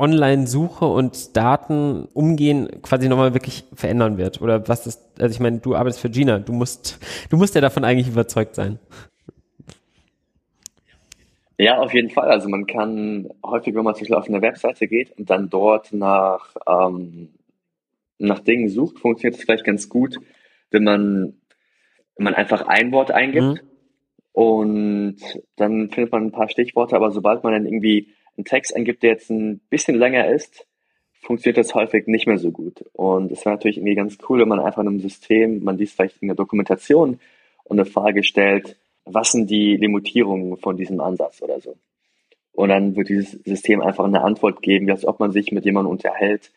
Online-Suche 0.01 0.85
und 0.85 1.37
Daten 1.37 2.09
umgehen, 2.13 2.81
quasi 2.81 3.07
nochmal 3.07 3.33
wirklich 3.33 3.63
verändern 3.73 4.17
wird. 4.17 4.41
Oder 4.41 4.67
was 4.67 4.87
ist, 4.87 5.01
also 5.19 5.33
ich 5.33 5.39
meine, 5.39 5.59
du 5.59 5.75
arbeitest 5.75 6.01
für 6.01 6.09
Gina, 6.09 6.39
du 6.39 6.51
musst, 6.51 6.99
du 7.29 7.37
musst 7.37 7.55
ja 7.55 7.61
davon 7.61 7.85
eigentlich 7.85 8.07
überzeugt 8.07 8.55
sein. 8.55 8.79
Ja, 11.57 11.77
auf 11.77 11.93
jeden 11.93 12.09
Fall. 12.09 12.29
Also 12.29 12.49
man 12.49 12.65
kann 12.65 13.29
häufig, 13.45 13.75
wenn 13.75 13.83
man 13.83 13.93
zum 13.93 14.01
Beispiel 14.01 14.15
auf 14.15 14.27
eine 14.27 14.41
Webseite 14.41 14.87
geht 14.87 15.17
und 15.17 15.29
dann 15.29 15.49
dort 15.49 15.93
nach 15.93 16.55
ähm, 16.67 17.29
nach 18.21 18.39
Dingen 18.39 18.69
sucht, 18.69 18.99
funktioniert 18.99 19.37
es 19.37 19.43
vielleicht 19.43 19.65
ganz 19.65 19.89
gut, 19.89 20.17
wenn 20.69 20.83
man, 20.83 21.33
wenn 22.15 22.23
man 22.23 22.35
einfach 22.35 22.67
ein 22.67 22.91
Wort 22.91 23.11
eingibt 23.11 23.43
mhm. 23.43 23.59
und 24.31 25.17
dann 25.55 25.89
findet 25.89 26.11
man 26.11 26.25
ein 26.25 26.31
paar 26.31 26.49
Stichworte, 26.49 26.95
aber 26.95 27.11
sobald 27.11 27.43
man 27.43 27.53
dann 27.53 27.65
irgendwie 27.65 28.09
einen 28.37 28.45
Text 28.45 28.75
eingibt, 28.75 29.03
der 29.03 29.11
jetzt 29.11 29.29
ein 29.29 29.59
bisschen 29.69 29.97
länger 29.97 30.29
ist, 30.29 30.65
funktioniert 31.21 31.57
das 31.57 31.75
häufig 31.75 32.07
nicht 32.07 32.27
mehr 32.27 32.37
so 32.37 32.51
gut. 32.51 32.83
Und 32.93 33.31
es 33.31 33.45
wäre 33.45 33.55
natürlich 33.55 33.77
irgendwie 33.77 33.95
ganz 33.95 34.17
cool, 34.27 34.39
wenn 34.39 34.47
man 34.47 34.59
einfach 34.59 34.81
in 34.81 34.87
einem 34.87 34.99
System, 34.99 35.63
man 35.63 35.77
liest 35.77 35.95
vielleicht 35.95 36.21
in 36.21 36.27
der 36.27 36.35
Dokumentation 36.35 37.19
und 37.63 37.79
eine 37.79 37.89
Frage 37.89 38.23
stellt, 38.23 38.77
was 39.05 39.31
sind 39.31 39.49
die 39.49 39.77
Limitierungen 39.77 40.57
von 40.57 40.77
diesem 40.77 40.99
Ansatz 40.99 41.41
oder 41.41 41.59
so. 41.59 41.75
Und 42.53 42.69
dann 42.69 42.95
wird 42.95 43.09
dieses 43.09 43.31
System 43.43 43.81
einfach 43.81 44.05
eine 44.05 44.23
Antwort 44.23 44.61
geben, 44.61 44.89
als 44.89 45.05
ob 45.05 45.19
man 45.19 45.31
sich 45.31 45.51
mit 45.51 45.65
jemandem 45.65 45.91
unterhält, 45.91 46.51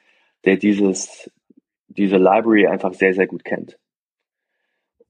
der 0.45 0.57
dieses 0.57 1.31
diese 1.97 2.17
Library 2.17 2.67
einfach 2.67 2.95
sehr, 2.95 3.15
sehr 3.15 3.27
gut 3.27 3.45
kennt. 3.45 3.79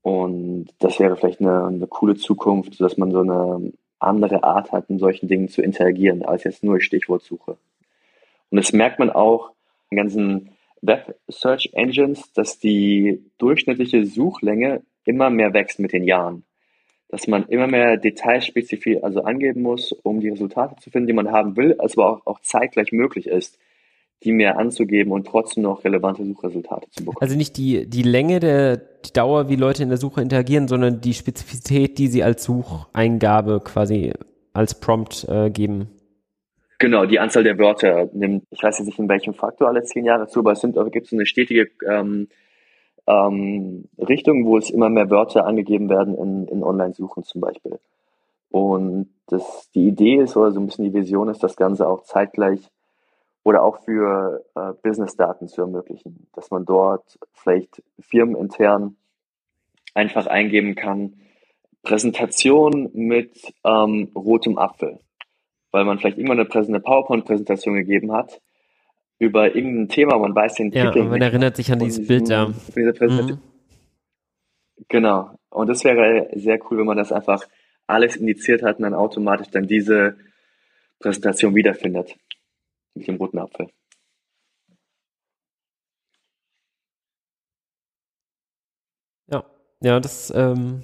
Und 0.02 0.68
das 0.78 1.00
wäre 1.00 1.16
vielleicht 1.16 1.40
eine, 1.40 1.66
eine 1.66 1.86
coole 1.86 2.14
Zukunft, 2.14 2.80
dass 2.80 2.98
man 2.98 3.10
so 3.10 3.20
eine 3.20 3.72
andere 4.06 4.44
Art 4.44 4.72
hat, 4.72 4.90
in 4.90 4.98
solchen 4.98 5.28
Dingen 5.28 5.48
zu 5.48 5.62
interagieren, 5.62 6.24
als 6.24 6.44
jetzt 6.44 6.62
nur 6.62 6.80
Stichwortsuche. 6.80 7.56
Und 8.50 8.56
das 8.56 8.72
merkt 8.72 8.98
man 8.98 9.10
auch 9.10 9.52
in 9.90 9.96
ganzen 9.96 10.50
Web 10.82 11.16
Search 11.28 11.70
Engines, 11.72 12.32
dass 12.32 12.58
die 12.58 13.24
durchschnittliche 13.38 14.04
Suchlänge 14.04 14.82
immer 15.04 15.30
mehr 15.30 15.52
wächst 15.52 15.78
mit 15.78 15.92
den 15.92 16.04
Jahren. 16.04 16.44
Dass 17.08 17.26
man 17.26 17.46
immer 17.48 17.66
mehr 17.66 17.96
Detailspezifisch 17.96 19.02
also 19.02 19.22
angeben 19.22 19.62
muss, 19.62 19.92
um 19.92 20.20
die 20.20 20.30
Resultate 20.30 20.76
zu 20.80 20.90
finden, 20.90 21.06
die 21.06 21.12
man 21.12 21.30
haben 21.30 21.56
will, 21.56 21.76
als 21.78 21.96
aber 21.96 22.10
auch, 22.10 22.26
auch 22.26 22.40
zeitgleich 22.40 22.92
möglich 22.92 23.26
ist 23.26 23.58
die 24.24 24.32
mehr 24.32 24.58
anzugeben 24.58 25.12
und 25.12 25.26
trotzdem 25.26 25.62
noch 25.62 25.84
relevante 25.84 26.24
Suchresultate 26.24 26.90
zu 26.90 27.04
bekommen. 27.04 27.18
Also 27.20 27.36
nicht 27.36 27.56
die, 27.56 27.88
die 27.88 28.02
Länge 28.02 28.40
der 28.40 28.76
die 28.76 29.12
Dauer, 29.12 29.48
wie 29.48 29.56
Leute 29.56 29.82
in 29.82 29.90
der 29.90 29.98
Suche 29.98 30.22
interagieren, 30.22 30.66
sondern 30.66 31.00
die 31.00 31.14
Spezifität, 31.14 31.98
die 31.98 32.08
sie 32.08 32.22
als 32.22 32.44
Sucheingabe 32.44 33.60
quasi 33.62 34.12
als 34.52 34.80
Prompt 34.80 35.26
äh, 35.28 35.50
geben. 35.50 35.88
Genau, 36.78 37.06
die 37.06 37.18
Anzahl 37.18 37.44
der 37.44 37.58
Wörter 37.58 38.08
nimmt, 38.12 38.44
ich 38.50 38.62
weiß 38.62 38.78
jetzt 38.78 38.86
nicht 38.86 38.98
in 38.98 39.08
welchem 39.08 39.34
Faktor 39.34 39.68
alle 39.68 39.82
zehn 39.84 40.04
Jahre 40.04 40.26
zu, 40.26 40.40
aber 40.40 40.52
es 40.52 40.60
sind, 40.60 40.76
gibt 40.92 41.06
es 41.06 41.12
eine 41.12 41.26
stetige 41.26 41.70
ähm, 41.86 42.28
ähm, 43.06 43.88
Richtung, 43.98 44.46
wo 44.46 44.58
es 44.58 44.70
immer 44.70 44.88
mehr 44.88 45.10
Wörter 45.10 45.46
angegeben 45.46 45.88
werden 45.88 46.16
in, 46.16 46.48
in 46.48 46.62
Online-Suchen 46.62 47.24
zum 47.24 47.40
Beispiel. 47.40 47.78
Und 48.50 49.08
das, 49.26 49.70
die 49.74 49.88
Idee 49.88 50.16
ist, 50.16 50.36
oder 50.36 50.52
so 50.52 50.60
ein 50.60 50.66
bisschen 50.66 50.84
die 50.84 50.94
Vision 50.94 51.28
ist, 51.28 51.42
das 51.42 51.56
Ganze 51.56 51.88
auch 51.88 52.04
zeitgleich 52.04 52.70
oder 53.44 53.62
auch 53.62 53.84
für 53.84 54.44
äh, 54.56 54.72
Business-Daten 54.82 55.48
zu 55.48 55.60
ermöglichen, 55.60 56.26
dass 56.34 56.50
man 56.50 56.64
dort 56.64 57.18
vielleicht 57.32 57.82
firmenintern 58.00 58.96
einfach 59.92 60.26
eingeben 60.26 60.74
kann, 60.74 61.20
Präsentation 61.82 62.90
mit 62.94 63.52
ähm, 63.62 64.10
rotem 64.14 64.58
Apfel, 64.58 64.98
weil 65.70 65.84
man 65.84 65.98
vielleicht 65.98 66.16
irgendwann 66.16 66.40
eine, 66.40 66.50
eine 66.50 66.80
PowerPoint-Präsentation 66.80 67.74
gegeben 67.74 68.12
hat 68.12 68.40
über 69.18 69.54
irgendein 69.54 69.88
Thema, 69.88 70.18
man 70.18 70.34
weiß 70.34 70.54
den 70.54 70.72
ja, 70.72 70.86
Titel. 70.86 71.04
Ja, 71.04 71.10
man 71.10 71.22
erinnert 71.22 71.56
sich 71.56 71.70
an 71.70 71.78
dieses 71.78 72.06
Bild 72.06 72.28
da. 72.28 72.48
Mhm. 72.48 73.38
Genau. 74.88 75.30
Und 75.50 75.68
das 75.68 75.84
wäre 75.84 76.28
sehr 76.34 76.58
cool, 76.64 76.78
wenn 76.78 76.86
man 76.86 76.96
das 76.96 77.12
einfach 77.12 77.46
alles 77.86 78.16
indiziert 78.16 78.62
hat 78.62 78.78
und 78.78 78.82
dann 78.82 78.94
automatisch 78.94 79.48
dann 79.50 79.66
diese 79.66 80.16
Präsentation 80.98 81.54
wiederfindet 81.54 82.16
mit 82.94 83.06
dem 83.06 83.16
roten 83.16 83.38
Apfel. 83.38 83.68
Ja, 89.30 89.44
ja, 89.80 90.00
das, 90.00 90.32
ähm, 90.34 90.82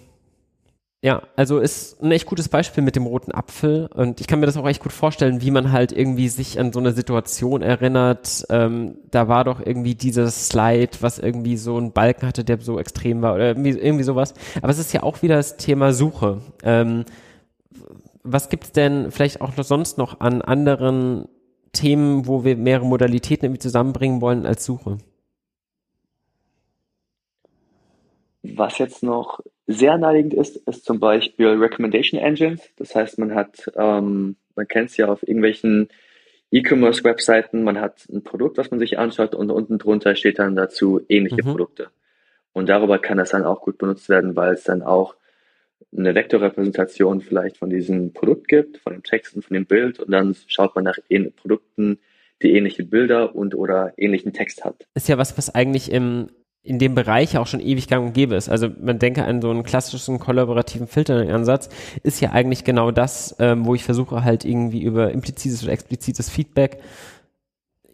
ja, 1.03 1.23
also 1.35 1.61
ist 1.61 2.03
ein 2.03 2.13
echt 2.13 2.27
gutes 2.27 2.51
Beispiel 2.51 2.85
mit 2.85 2.95
dem 2.95 3.07
roten 3.07 3.33
Apfel 3.33 3.89
und 3.95 4.21
ich 4.21 4.27
kann 4.27 4.39
mir 4.39 4.45
das 4.45 4.59
auch 4.59 4.69
echt 4.69 4.83
gut 4.83 4.93
vorstellen, 4.93 5.41
wie 5.41 5.51
man 5.51 5.73
halt 5.73 5.93
irgendwie 5.93 6.29
sich 6.29 6.61
an 6.61 6.75
so 6.75 6.79
eine 6.79 6.93
Situation 6.93 7.63
erinnert. 7.63 8.45
Ähm, 8.51 8.99
da 9.11 9.27
war 9.27 9.45
doch 9.45 9.61
irgendwie 9.65 9.95
dieses 9.95 10.49
Slide, 10.49 10.91
was 11.01 11.19
irgendwie 11.19 11.57
so 11.57 11.79
einen 11.79 11.93
Balken 11.93 12.27
hatte, 12.27 12.45
der 12.45 12.61
so 12.61 12.79
extrem 12.79 13.23
war 13.23 13.35
oder 13.35 13.47
irgendwie, 13.49 13.71
irgendwie 13.71 14.05
sowas. 14.05 14.35
Aber 14.61 14.71
es 14.71 14.79
ist 14.79 14.93
ja 14.93 15.03
auch 15.03 15.23
wieder 15.23 15.37
das 15.37 15.57
Thema 15.57 15.95
Suche. 15.95 16.43
Ähm, 16.63 17.07
was 18.23 18.49
gibt's 18.49 18.73
denn 18.73 19.11
vielleicht 19.11 19.41
auch 19.41 19.57
noch 19.57 19.65
sonst 19.65 19.99
noch 19.99 20.21
an 20.21 20.43
anderen 20.43 21.27
Themen, 21.73 22.27
wo 22.27 22.45
wir 22.45 22.57
mehrere 22.57 22.87
Modalitäten 22.87 23.47
irgendwie 23.47 23.61
zusammenbringen 23.61 24.21
wollen 24.21 24.47
als 24.47 24.65
Suche? 24.65 24.99
Was 28.43 28.79
jetzt 28.79 29.03
noch 29.03 29.41
sehr 29.67 29.99
naheliegend 29.99 30.35
ist, 30.35 30.57
ist 30.57 30.85
zum 30.85 30.99
Beispiel 30.99 31.49
Recommendation 31.49 32.21
Engines. 32.21 32.63
Das 32.77 32.95
heißt, 32.95 33.19
man 33.19 33.35
hat, 33.35 33.71
ähm, 33.77 34.37
man 34.57 34.67
kennt 34.67 34.91
es 34.91 34.97
ja 34.97 35.09
auf 35.09 35.23
irgendwelchen 35.23 35.89
E-Commerce-Webseiten, 36.51 37.63
man 37.63 37.81
hat 37.81 38.09
ein 38.11 38.25
Produkt, 38.25 38.59
was 38.59 38.71
man 38.71 38.81
sich 38.81 38.99
anschaut 38.99 39.35
und 39.35 39.51
unten 39.51 39.79
drunter 39.79 40.17
steht 40.17 40.39
dann 40.39 40.57
dazu 40.57 41.01
ähnliche 41.09 41.45
mhm. 41.45 41.51
Produkte. 41.51 41.91
Und 42.53 42.69
darüber 42.69 42.99
kann 42.99 43.19
das 43.19 43.31
dann 43.31 43.45
auch 43.45 43.61
gut 43.61 43.79
benutzt 43.79 44.09
werden, 44.09 44.35
weil 44.35 44.55
es 44.55 44.65
dann 44.65 44.83
auch 44.83 45.15
eine 45.97 46.15
Vektorrepräsentation 46.15 47.21
vielleicht 47.21 47.57
von 47.57 47.71
diesem 47.71 48.13
Produkt 48.13 48.49
gibt, 48.49 48.79
von 48.79 48.93
dem 48.93 49.03
Text 49.03 49.35
und 49.35 49.45
von 49.45 49.55
dem 49.55 49.67
Bild 49.67 49.99
und 50.01 50.11
dann 50.11 50.37
schaut 50.47 50.75
man 50.75 50.85
nach 50.85 50.99
Produkten, 51.37 51.99
die 52.43 52.53
ähnliche 52.53 52.85
Bilder 52.85 53.35
und 53.35 53.55
oder 53.55 53.93
ähnlichen 53.97 54.33
Text 54.33 54.65
hat. 54.65 54.87
Ist 54.95 55.09
ja 55.09 55.19
was, 55.19 55.37
was 55.37 55.55
eigentlich 55.55 55.93
im 55.93 56.29
in 56.63 56.79
dem 56.79 56.95
Bereich 56.95 57.39
auch 57.39 57.47
schon 57.47 57.61
ewig 57.61 57.89
gang 57.89 58.09
und 58.09 58.13
gäbe 58.13 58.35
ist. 58.35 58.51
Also 58.51 58.69
man 58.81 58.99
denke 58.99 59.25
an 59.25 59.41
so 59.41 59.51
einen 59.51 59.63
klassischen 59.63 60.19
kollaborativen 60.19 60.87
Filtering-Ansatz, 60.87 61.71
ist 62.03 62.21
ja 62.21 62.33
eigentlich 62.33 62.65
genau 62.65 62.91
das, 62.91 63.35
ähm, 63.39 63.65
wo 63.65 63.75
ich 63.75 63.83
versuche 63.83 64.25
halt 64.25 64.45
irgendwie 64.45 64.83
über 64.83 65.11
implizites 65.11 65.63
oder 65.63 65.73
explizites 65.73 66.29
Feedback 66.29 66.83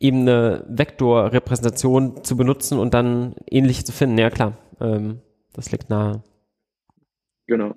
eben 0.01 0.23
eine 0.23 0.65
Vektorrepräsentation 0.69 2.25
zu 2.25 2.37
benutzen 2.37 2.79
und 2.79 2.93
dann 2.93 3.35
ähnliche 3.49 3.85
zu 3.85 3.93
finden. 3.93 4.19
Ja 4.19 4.31
klar, 4.31 4.59
ähm, 4.81 5.21
das 5.53 5.71
liegt 5.71 5.89
nahe. 5.89 6.23
Genau. 7.47 7.75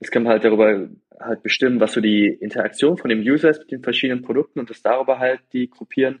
Jetzt 0.00 0.10
kann 0.10 0.24
man 0.24 0.32
halt 0.32 0.44
darüber 0.44 0.88
halt 1.18 1.42
bestimmen, 1.42 1.80
was 1.80 1.92
so 1.92 2.00
die 2.00 2.26
Interaktion 2.28 2.98
von 2.98 3.08
dem 3.08 3.20
User 3.20 3.48
ist 3.50 3.60
mit 3.60 3.70
den 3.70 3.82
verschiedenen 3.82 4.22
Produkten 4.22 4.60
und 4.60 4.68
das 4.68 4.82
darüber 4.82 5.18
halt 5.18 5.40
die 5.52 5.70
gruppieren. 5.70 6.20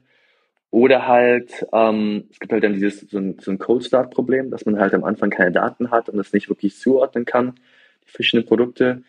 Oder 0.70 1.06
halt, 1.06 1.66
ähm, 1.72 2.24
es 2.30 2.40
gibt 2.40 2.52
halt 2.52 2.64
dann 2.64 2.74
dieses 2.74 3.00
so 3.00 3.18
ein, 3.18 3.38
so 3.38 3.50
ein 3.50 3.58
Cold-Start-Problem, 3.58 4.50
dass 4.50 4.66
man 4.66 4.78
halt 4.80 4.94
am 4.94 5.04
Anfang 5.04 5.30
keine 5.30 5.52
Daten 5.52 5.90
hat 5.90 6.08
und 6.08 6.16
das 6.16 6.32
nicht 6.32 6.48
wirklich 6.48 6.76
zuordnen 6.78 7.24
kann, 7.24 7.54
die 8.06 8.10
verschiedenen 8.10 8.46
Produkte. 8.46 9.02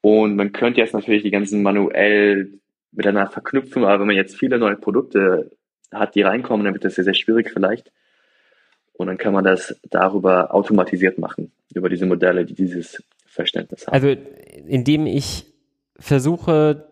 Und 0.00 0.36
man 0.36 0.52
könnte 0.52 0.80
jetzt 0.80 0.94
natürlich 0.94 1.22
die 1.22 1.30
ganzen 1.30 1.62
manuell 1.62 2.52
miteinander 2.92 3.30
verknüpfen, 3.30 3.84
aber 3.84 4.00
wenn 4.00 4.06
man 4.08 4.16
jetzt 4.16 4.36
viele 4.36 4.58
neue 4.58 4.76
Produkte 4.76 5.50
hat, 5.92 6.14
die 6.14 6.22
reinkommen, 6.22 6.64
dann 6.64 6.74
wird 6.74 6.84
das 6.84 6.94
sehr, 6.96 7.04
sehr 7.04 7.14
schwierig 7.14 7.50
vielleicht. 7.52 7.92
Und 8.98 9.06
dann 9.06 9.16
kann 9.16 9.32
man 9.32 9.44
das 9.44 9.80
darüber 9.90 10.52
automatisiert 10.52 11.18
machen, 11.18 11.52
über 11.72 11.88
diese 11.88 12.04
Modelle, 12.04 12.44
die 12.44 12.54
dieses 12.54 13.00
Verständnis 13.26 13.86
haben. 13.86 13.94
Also 13.94 14.08
indem 14.66 15.06
ich 15.06 15.46
versuche, 16.00 16.88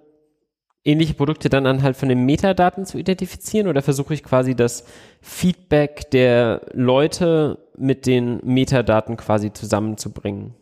ähnliche 0.85 1.15
Produkte 1.15 1.49
dann 1.49 1.67
anhand 1.67 1.97
von 1.97 2.09
den 2.09 2.25
Metadaten 2.25 2.87
zu 2.87 2.97
identifizieren 2.97 3.67
oder 3.67 3.83
versuche 3.83 4.15
ich 4.15 4.23
quasi 4.23 4.55
das 4.55 4.87
Feedback 5.21 6.09
der 6.13 6.63
Leute 6.73 7.59
mit 7.77 8.07
den 8.07 8.39
Metadaten 8.45 9.17
quasi 9.17 9.53
zusammenzubringen? 9.53 10.55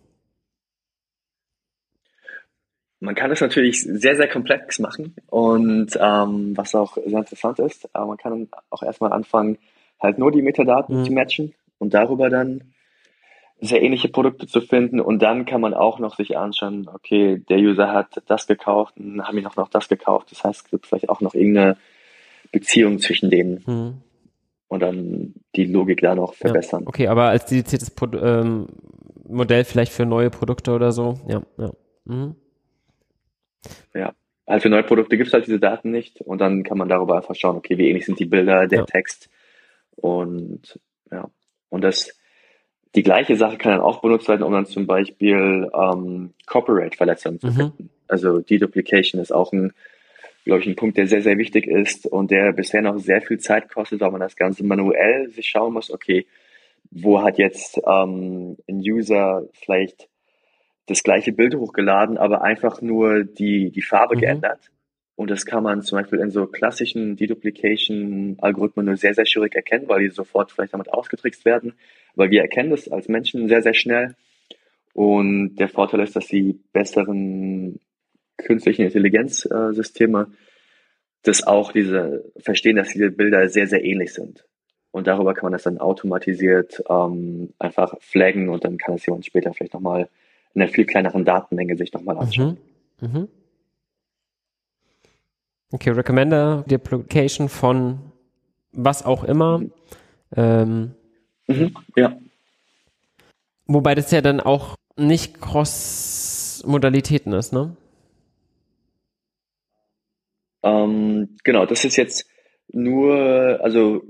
Man 3.01 3.15
kann 3.15 3.31
es 3.31 3.43
natürlich 3.43 3.83
sehr, 3.83 4.17
sehr 4.17 4.29
komplex 4.29 4.79
machen 4.79 5.15
und 5.27 5.91
ähm, 6.01 6.57
was 6.57 6.75
auch 6.75 6.95
sehr 6.95 7.19
interessant 7.19 7.59
ist, 7.59 7.87
aber 7.95 8.07
man 8.07 8.17
kann 8.17 8.49
auch 8.71 8.83
erstmal 8.83 9.13
anfangen, 9.13 9.59
halt 10.01 10.19
nur 10.19 10.31
die 10.31 10.43
Metadaten 10.43 11.01
mhm. 11.01 11.05
zu 11.05 11.13
matchen 11.13 11.55
und 11.79 11.95
darüber 11.95 12.31
dann 12.31 12.75
sehr 13.61 13.83
ähnliche 13.83 14.09
Produkte 14.09 14.47
zu 14.47 14.61
finden 14.61 15.01
und 15.01 15.23
dann 15.23 15.47
kann 15.47 15.61
man 15.61 15.75
auch 15.75 15.99
noch 15.99 16.17
sich 16.17 16.37
anschauen, 16.37 16.89
okay, 16.93 17.43
der 17.49 17.59
User 17.59 17.93
hat 17.93 18.23
das 18.27 18.47
gekauft 18.47 18.95
und 18.99 19.23
haben 19.27 19.39
ihn 19.39 19.47
auch 19.47 19.57
noch 19.57 19.69
das 19.69 19.89
gekauft. 19.89 20.31
Das 20.33 20.45
heißt, 20.45 20.65
es 20.65 20.71
gibt 20.71 20.87
vielleicht 20.87 21.09
auch 21.09 21.21
noch 21.21 21.35
irgendeine 21.35 21.77
Beziehung 22.53 22.99
zwischen 22.99 23.31
denen. 23.31 23.63
Mhm. 23.67 23.95
Und 24.69 24.81
dann 24.81 25.35
die 25.55 25.67
Logik 25.67 26.01
da 26.01 26.15
noch 26.15 26.35
verbessern. 26.35 26.83
Ja, 26.83 26.89
okay, 26.89 27.07
aber 27.09 27.25
als 27.29 27.47
dediziertes 27.47 27.91
Pro 27.91 28.07
ähm, 28.17 28.67
Modell 29.27 29.65
vielleicht 29.65 29.93
für 29.93 30.05
neue 30.05 30.31
Produkte 30.31 30.73
oder 30.73 30.91
so, 30.91 31.21
ja, 31.29 31.43
ja. 31.57 31.71
Mhm. 32.05 32.35
Ja, 33.95 34.13
halt 34.47 34.63
für 34.63 34.69
neue 34.69 34.83
Produkte 34.83 35.17
gibt 35.17 35.29
es 35.29 35.33
halt 35.33 35.47
diese 35.47 35.61
Daten 35.61 35.91
nicht 35.91 36.21
und 36.21 36.41
dann 36.41 36.65
kann 36.65 36.77
man 36.77 36.89
darüber 36.89 37.17
einfach 37.17 37.35
schauen, 37.35 37.57
okay, 37.57 37.79
wie 37.79 37.89
ähnlich 37.89 38.05
sind 38.05 38.19
die 38.19 38.27
Bilder, 38.27 38.67
der 38.67 38.81
ja. 38.81 38.85
Text 38.85 39.31
und 40.05 40.79
ja, 41.11 41.31
und 41.71 41.83
das, 41.83 42.15
die 42.95 43.03
gleiche 43.03 43.37
Sache 43.37 43.57
kann 43.57 43.73
dann 43.73 43.81
auch 43.81 44.03
benutzt 44.03 44.29
werden, 44.29 44.43
um 44.43 44.53
dann 44.53 44.67
zum 44.67 44.87
Beispiel 44.87 45.71
ähm, 45.73 46.35
Copyright-Verletzungen 46.45 47.41
zu 47.41 47.47
mhm. 47.47 47.55
finden. 47.55 47.91
Also 48.07 48.41
Deduplication 48.41 49.19
ist 49.23 49.33
auch 49.33 49.55
ein, 49.55 49.73
glaube 50.45 50.61
ich, 50.61 50.67
ein 50.67 50.77
Punkt, 50.77 50.99
der 50.99 51.07
sehr, 51.07 51.23
sehr 51.23 51.39
wichtig 51.39 51.67
ist 51.67 52.05
und 52.05 52.31
der 52.31 52.53
bisher 52.53 52.83
noch 52.83 52.99
sehr 52.99 53.23
viel 53.23 53.39
Zeit 53.39 53.71
kostet, 53.73 54.03
weil 54.03 54.11
man 54.11 54.21
das 54.21 54.37
Ganze 54.37 54.63
manuell 54.63 55.31
sich 55.31 55.49
schauen 55.49 55.73
muss, 55.73 55.91
okay, 55.91 56.27
wo 56.91 57.23
hat 57.23 57.39
jetzt 57.39 57.79
ähm, 57.79 58.59
ein 58.69 58.81
User 58.81 59.49
vielleicht 59.55 60.11
das 60.85 61.03
gleiche 61.03 61.33
Bild 61.33 61.55
hochgeladen, 61.55 62.19
aber 62.19 62.43
einfach 62.43 62.83
nur 62.83 63.25
die, 63.25 63.71
die 63.71 63.81
Farbe 63.81 64.17
mhm. 64.17 64.21
geändert. 64.21 64.71
Und 65.17 65.31
das 65.31 65.47
kann 65.47 65.63
man 65.63 65.83
zum 65.83 65.99
Beispiel 65.99 66.19
in 66.19 66.31
so 66.31 66.47
klassischen 66.47 67.17
Deduplication-Algorithmen 67.17 68.87
nur 68.87 68.97
sehr, 68.97 69.15
sehr 69.15 69.27
schwierig 69.27 69.55
erkennen, 69.55 69.89
weil 69.89 70.03
die 70.03 70.11
sofort 70.11 70.51
vielleicht 70.51 70.75
damit 70.75 70.93
ausgetrickst 70.93 71.45
werden. 71.45 71.75
Weil 72.17 72.31
wir 72.31 72.43
erkennen 72.43 72.71
das 72.71 72.89
als 72.89 73.09
Menschen 73.09 73.49
sehr, 73.49 73.63
sehr 73.63 73.75
schnell. 73.75 74.17
Und 74.93 75.57
der 75.57 75.69
Vorteil 75.69 76.01
ist, 76.01 76.17
dass 76.17 76.27
die 76.27 76.59
besseren 76.73 77.81
künstlichen 78.37 78.83
Intelligenzsysteme 78.83 80.29
das 81.23 81.47
auch 81.47 81.73
diese 81.73 82.25
verstehen, 82.37 82.77
dass 82.77 82.89
diese 82.89 83.11
Bilder 83.11 83.49
sehr, 83.49 83.67
sehr 83.67 83.85
ähnlich 83.85 84.13
sind. 84.13 84.45
Und 84.91 85.07
darüber 85.07 85.35
kann 85.35 85.47
man 85.47 85.53
das 85.53 85.65
dann 85.65 85.79
automatisiert 85.79 86.83
ähm, 86.89 87.53
einfach 87.59 87.97
flaggen 88.01 88.49
und 88.49 88.65
dann 88.65 88.79
kann 88.79 88.95
es 88.95 89.07
jemand 89.07 89.27
später 89.27 89.53
vielleicht 89.53 89.75
nochmal 89.75 90.09
in 90.55 90.63
einer 90.63 90.71
viel 90.71 90.85
kleineren 90.85 91.25
Datenmenge 91.25 91.77
sich 91.77 91.93
nochmal 91.93 92.17
anschauen. 92.19 92.59
Mhm. 93.01 93.09
Mhm. 93.09 93.29
Okay, 95.73 95.91
Recommender 95.91 96.65
Duplication 96.69 97.49
von 97.49 98.13
was 98.73 99.05
auch 99.05 99.25
immer. 99.25 99.63
Ähm, 100.37 100.95
mhm, 101.47 101.75
ja. 101.97 102.17
Wobei 103.67 103.95
das 103.95 104.11
ja 104.11 104.21
dann 104.21 104.41
auch 104.41 104.77
nicht 104.97 105.41
Cross-Modalitäten 105.41 107.33
ist, 107.33 107.53
ne? 107.53 107.77
Ähm, 110.63 111.37
genau, 111.45 111.67
das 111.67 111.85
ist 111.85 111.97
jetzt 111.97 112.29
nur, 112.69 113.59
also 113.63 114.03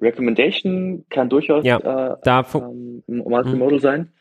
Recommendation 0.00 1.04
kann 1.10 1.28
durchaus 1.28 1.64
ja, 1.64 1.78
äh, 1.78 2.16
da 2.22 2.46
ähm, 2.54 3.02
Multimodal 3.06 3.78
mhm. 3.78 3.80
sein. 3.80 4.12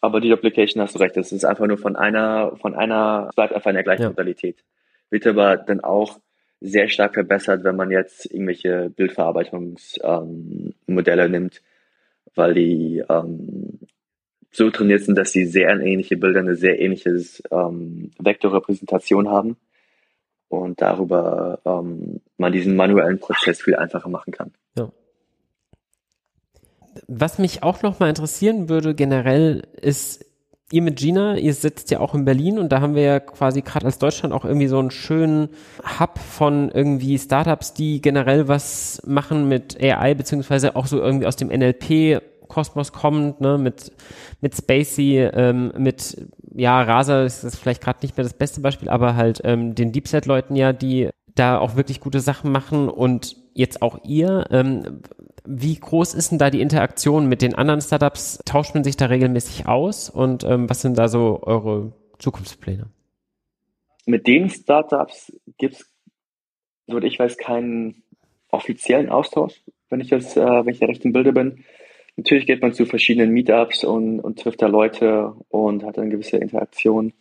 Aber 0.00 0.20
die 0.20 0.28
Duplication 0.28 0.82
hast 0.82 0.94
du 0.94 0.98
recht, 0.98 1.16
das 1.16 1.32
ist 1.32 1.44
einfach 1.44 1.66
nur 1.66 1.78
von 1.78 1.96
einer, 1.96 2.56
von 2.60 2.74
einer, 2.74 3.30
bleibt 3.34 3.54
einfach 3.54 3.70
in 3.70 3.74
der 3.74 3.84
gleichen 3.84 4.02
ja. 4.02 4.08
Modalität. 4.08 4.62
Wird 5.14 5.26
aber 5.28 5.56
dann 5.58 5.78
auch 5.78 6.18
sehr 6.60 6.88
stark 6.88 7.14
verbessert, 7.14 7.62
wenn 7.62 7.76
man 7.76 7.92
jetzt 7.92 8.26
irgendwelche 8.26 8.90
Bildverarbeitungsmodelle 8.90 11.24
ähm, 11.26 11.30
nimmt, 11.30 11.62
weil 12.34 12.54
die 12.54 13.04
ähm, 13.08 13.78
so 14.50 14.70
trainiert 14.70 15.02
sind, 15.02 15.16
dass 15.16 15.30
sie 15.30 15.46
sehr 15.46 15.70
ähnliche 15.70 16.16
Bilder, 16.16 16.40
eine 16.40 16.56
sehr 16.56 16.80
ähnliches 16.80 17.40
ähm, 17.52 18.10
Vektorrepräsentation 18.18 19.28
haben 19.28 19.56
und 20.48 20.82
darüber 20.82 21.60
ähm, 21.64 22.20
man 22.36 22.52
diesen 22.52 22.74
manuellen 22.74 23.20
Prozess 23.20 23.62
viel 23.62 23.76
einfacher 23.76 24.08
machen 24.08 24.32
kann. 24.32 24.50
Ja. 24.76 24.90
Was 27.06 27.38
mich 27.38 27.62
auch 27.62 27.82
noch 27.82 28.00
mal 28.00 28.08
interessieren 28.08 28.68
würde 28.68 28.96
generell 28.96 29.62
ist, 29.80 30.26
ihr 30.72 30.82
mit 30.82 30.96
Gina, 30.96 31.36
ihr 31.36 31.54
sitzt 31.54 31.90
ja 31.90 32.00
auch 32.00 32.14
in 32.14 32.24
Berlin 32.24 32.58
und 32.58 32.72
da 32.72 32.80
haben 32.80 32.94
wir 32.94 33.02
ja 33.02 33.20
quasi 33.20 33.60
gerade 33.62 33.86
als 33.86 33.98
Deutschland 33.98 34.34
auch 34.34 34.44
irgendwie 34.44 34.66
so 34.66 34.78
einen 34.78 34.90
schönen 34.90 35.50
Hub 36.00 36.18
von 36.18 36.70
irgendwie 36.70 37.18
Startups, 37.18 37.74
die 37.74 38.00
generell 38.00 38.48
was 38.48 39.02
machen 39.06 39.48
mit 39.48 39.80
AI, 39.80 40.14
beziehungsweise 40.14 40.76
auch 40.76 40.86
so 40.86 41.00
irgendwie 41.00 41.26
aus 41.26 41.36
dem 41.36 41.48
NLP 41.48 42.22
Kosmos 42.48 42.92
kommt, 42.92 43.40
ne, 43.40 43.58
mit, 43.58 43.92
mit 44.40 44.54
Spacey, 44.54 45.18
ähm, 45.18 45.72
mit, 45.76 46.28
ja, 46.54 46.82
Rasa 46.82 47.24
ist 47.24 47.44
das 47.44 47.56
vielleicht 47.56 47.82
gerade 47.82 47.98
nicht 48.02 48.16
mehr 48.16 48.24
das 48.24 48.34
beste 48.34 48.60
Beispiel, 48.60 48.88
aber 48.88 49.16
halt 49.16 49.40
ähm, 49.44 49.74
den 49.74 49.92
DeepSet-Leuten 49.92 50.54
ja, 50.54 50.72
die 50.72 51.10
da 51.34 51.58
auch 51.58 51.76
wirklich 51.76 52.00
gute 52.00 52.20
Sachen 52.20 52.52
machen 52.52 52.88
und 52.88 53.36
jetzt 53.54 53.82
auch 53.82 53.98
ihr. 54.04 54.46
Ähm, 54.50 55.00
wie 55.46 55.78
groß 55.78 56.14
ist 56.14 56.30
denn 56.30 56.38
da 56.38 56.50
die 56.50 56.60
Interaktion 56.60 57.26
mit 57.28 57.42
den 57.42 57.54
anderen 57.54 57.80
Startups? 57.80 58.38
Tauscht 58.44 58.74
man 58.74 58.84
sich 58.84 58.96
da 58.96 59.06
regelmäßig 59.06 59.66
aus 59.66 60.08
und 60.08 60.44
ähm, 60.44 60.68
was 60.70 60.80
sind 60.80 60.96
da 60.96 61.08
so 61.08 61.40
eure 61.42 61.92
Zukunftspläne? 62.18 62.86
Mit 64.06 64.26
den 64.26 64.48
Startups 64.48 65.32
gibt 65.58 65.74
es, 65.74 65.90
soweit 66.86 67.04
ich 67.04 67.18
weiß, 67.18 67.36
keinen 67.36 68.02
offiziellen 68.50 69.08
Austausch, 69.08 69.62
wenn 69.90 70.00
ich 70.00 70.08
das, 70.08 70.36
äh, 70.36 70.40
wenn 70.44 70.72
ich 70.72 70.80
da 70.80 70.86
recht 70.86 71.04
im 71.04 71.12
Bilde 71.12 71.32
bin. 71.32 71.64
Natürlich 72.16 72.46
geht 72.46 72.62
man 72.62 72.72
zu 72.72 72.86
verschiedenen 72.86 73.30
Meetups 73.30 73.84
und, 73.84 74.20
und 74.20 74.38
trifft 74.38 74.62
da 74.62 74.66
Leute 74.66 75.34
und 75.48 75.84
hat 75.84 75.98
eine 75.98 76.10
gewisse 76.10 76.36
Interaktion. 76.36 77.12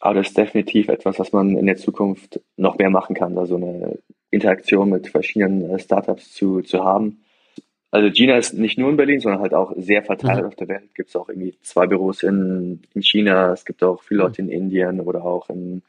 Aber 0.00 0.14
das 0.14 0.28
ist 0.28 0.38
definitiv 0.38 0.88
etwas, 0.88 1.18
was 1.18 1.32
man 1.32 1.56
in 1.56 1.66
der 1.66 1.76
Zukunft 1.76 2.40
noch 2.56 2.78
mehr 2.78 2.90
machen 2.90 3.14
kann, 3.14 3.34
da 3.34 3.46
so 3.46 3.56
eine 3.56 3.98
Interaktion 4.30 4.90
mit 4.90 5.08
verschiedenen 5.08 5.70
äh, 5.70 5.78
Startups 5.78 6.32
zu, 6.32 6.60
zu 6.60 6.84
haben. 6.84 7.22
Also 7.90 8.10
Gina 8.10 8.36
ist 8.36 8.52
nicht 8.52 8.78
nur 8.78 8.90
in 8.90 8.96
Berlin, 8.96 9.20
sondern 9.20 9.40
halt 9.40 9.54
auch 9.54 9.72
sehr 9.76 10.02
verteilt 10.02 10.42
mhm. 10.42 10.48
auf 10.48 10.54
der 10.56 10.68
Welt. 10.68 10.94
Gibt 10.94 11.08
es 11.08 11.16
auch 11.16 11.28
irgendwie 11.28 11.56
zwei 11.62 11.86
Büros 11.86 12.22
in, 12.22 12.82
in 12.94 13.02
China, 13.02 13.52
es 13.52 13.64
gibt 13.64 13.82
auch 13.82 14.02
viele 14.02 14.20
Leute 14.20 14.42
in 14.42 14.50
Indien 14.50 15.00
oder 15.00 15.24
auch 15.24 15.48
in 15.48 15.82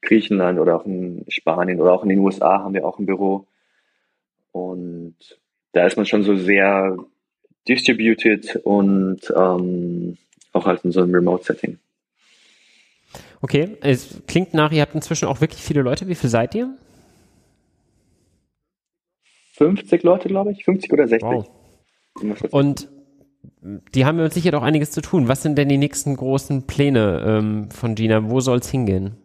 Griechenland 0.00 0.60
oder 0.60 0.76
auch 0.76 0.86
in 0.86 1.24
Spanien 1.28 1.80
oder 1.80 1.92
auch 1.92 2.02
in 2.04 2.10
den 2.10 2.20
USA 2.20 2.60
haben 2.60 2.74
wir 2.74 2.86
auch 2.86 2.98
ein 2.98 3.06
Büro. 3.06 3.46
Und 4.52 5.16
da 5.72 5.86
ist 5.86 5.96
man 5.96 6.06
schon 6.06 6.22
so 6.22 6.36
sehr 6.36 6.96
distributed 7.66 8.60
und 8.62 9.20
ähm, 9.36 10.16
auch 10.52 10.66
halt 10.66 10.84
in 10.84 10.92
so 10.92 11.02
einem 11.02 11.14
Remote-Setting. 11.14 11.78
Okay, 13.40 13.76
es 13.80 14.22
klingt 14.26 14.54
nach, 14.54 14.70
ihr 14.70 14.82
habt 14.82 14.94
inzwischen 14.94 15.26
auch 15.26 15.40
wirklich 15.40 15.60
viele 15.60 15.82
Leute. 15.82 16.06
Wie 16.06 16.14
viel 16.14 16.30
seid 16.30 16.54
ihr? 16.54 16.76
50 19.54 20.02
Leute, 20.02 20.28
glaube 20.28 20.52
ich. 20.52 20.64
50 20.64 20.92
oder 20.92 21.06
60. 21.06 21.22
Wow. 21.22 21.48
Und 22.50 22.88
die 23.62 24.04
haben 24.04 24.18
ja 24.18 24.30
sicher 24.30 24.50
doch 24.50 24.62
einiges 24.62 24.90
zu 24.90 25.00
tun. 25.00 25.28
Was 25.28 25.42
sind 25.42 25.56
denn 25.56 25.68
die 25.68 25.78
nächsten 25.78 26.16
großen 26.16 26.66
Pläne 26.66 27.22
ähm, 27.26 27.70
von 27.70 27.94
Gina? 27.94 28.28
Wo 28.28 28.40
soll 28.40 28.58
es 28.58 28.70
hingehen? 28.70 29.16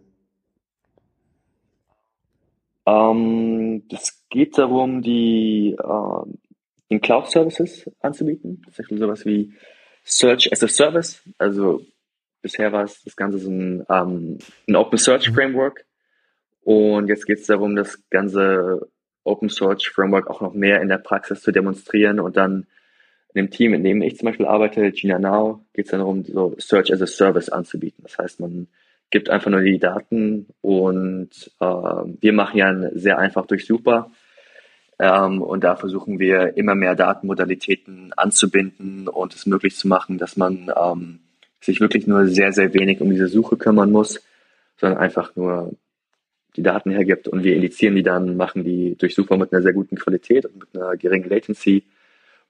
Ähm, 2.85 3.83
es 3.91 4.23
geht 4.29 4.57
darum, 4.57 5.01
die 5.01 5.75
äh, 5.77 6.33
in 6.89 7.01
Cloud 7.01 7.29
Services 7.29 7.89
anzubieten. 8.01 8.61
Das 8.65 8.79
ist 8.79 8.89
sowas 8.89 9.25
wie 9.25 9.53
Search 10.03 10.51
as 10.51 10.63
a 10.63 10.67
Service. 10.67 11.21
Also 11.37 11.81
bisher 12.41 12.71
war 12.71 12.83
es 12.83 13.03
das 13.03 13.15
Ganze 13.15 13.39
so 13.39 13.49
ein, 13.49 13.85
ähm, 13.89 14.37
ein 14.67 14.75
Open 14.75 14.97
Search 14.97 15.29
mhm. 15.29 15.35
Framework. 15.35 15.85
Und 16.61 17.07
jetzt 17.07 17.25
geht 17.25 17.39
es 17.39 17.47
darum, 17.47 17.75
das 17.75 17.99
ganze 18.09 18.89
Open 19.29 19.49
Search 19.49 19.89
Framework 19.89 20.29
auch 20.29 20.41
noch 20.41 20.53
mehr 20.53 20.81
in 20.81 20.89
der 20.89 20.97
Praxis 20.97 21.41
zu 21.41 21.51
demonstrieren 21.51 22.19
und 22.19 22.37
dann 22.37 22.67
in 23.33 23.45
dem 23.45 23.51
Team, 23.51 23.73
in 23.73 23.83
dem 23.83 24.01
ich 24.01 24.17
zum 24.17 24.27
Beispiel 24.27 24.47
arbeite, 24.47 24.91
Gina 24.91 25.19
Now, 25.19 25.63
geht 25.73 25.85
es 25.85 25.91
dann 25.91 25.99
darum, 25.99 26.23
so 26.25 26.55
Search 26.57 26.91
as 26.91 27.01
a 27.01 27.07
Service 27.07 27.49
anzubieten. 27.49 28.03
Das 28.03 28.17
heißt, 28.17 28.39
man 28.39 28.67
gibt 29.11 29.29
einfach 29.29 29.51
nur 29.51 29.61
die 29.61 29.79
Daten 29.79 30.47
und 30.61 31.51
äh, 31.59 31.65
wir 31.65 32.33
machen 32.33 32.57
ja 32.57 32.89
sehr 32.93 33.19
einfach 33.19 33.45
durch 33.45 33.65
Super 33.65 34.11
ähm, 34.99 35.41
und 35.41 35.63
da 35.63 35.75
versuchen 35.75 36.19
wir 36.19 36.57
immer 36.57 36.75
mehr 36.75 36.95
Datenmodalitäten 36.95 38.13
anzubinden 38.15 39.07
und 39.07 39.33
es 39.33 39.45
möglich 39.45 39.75
zu 39.75 39.87
machen, 39.87 40.17
dass 40.17 40.37
man 40.37 40.71
ähm, 40.75 41.19
sich 41.61 41.79
wirklich 41.79 42.05
nur 42.05 42.27
sehr, 42.27 42.51
sehr 42.51 42.73
wenig 42.73 43.01
um 43.01 43.09
diese 43.09 43.27
Suche 43.27 43.57
kümmern 43.57 43.91
muss, 43.91 44.21
sondern 44.77 44.99
einfach 44.99 45.35
nur 45.35 45.73
die 46.55 46.63
Daten 46.63 46.91
hergibt 46.91 47.27
und 47.27 47.43
wir 47.43 47.55
indizieren 47.55 47.95
die 47.95 48.03
dann, 48.03 48.37
machen 48.37 48.63
die 48.63 48.95
durchsuchbar 48.97 49.37
mit 49.37 49.53
einer 49.53 49.61
sehr 49.61 49.73
guten 49.73 49.95
Qualität 49.95 50.45
und 50.45 50.59
mit 50.59 50.75
einer 50.75 50.97
geringen 50.97 51.29
Latency. 51.29 51.83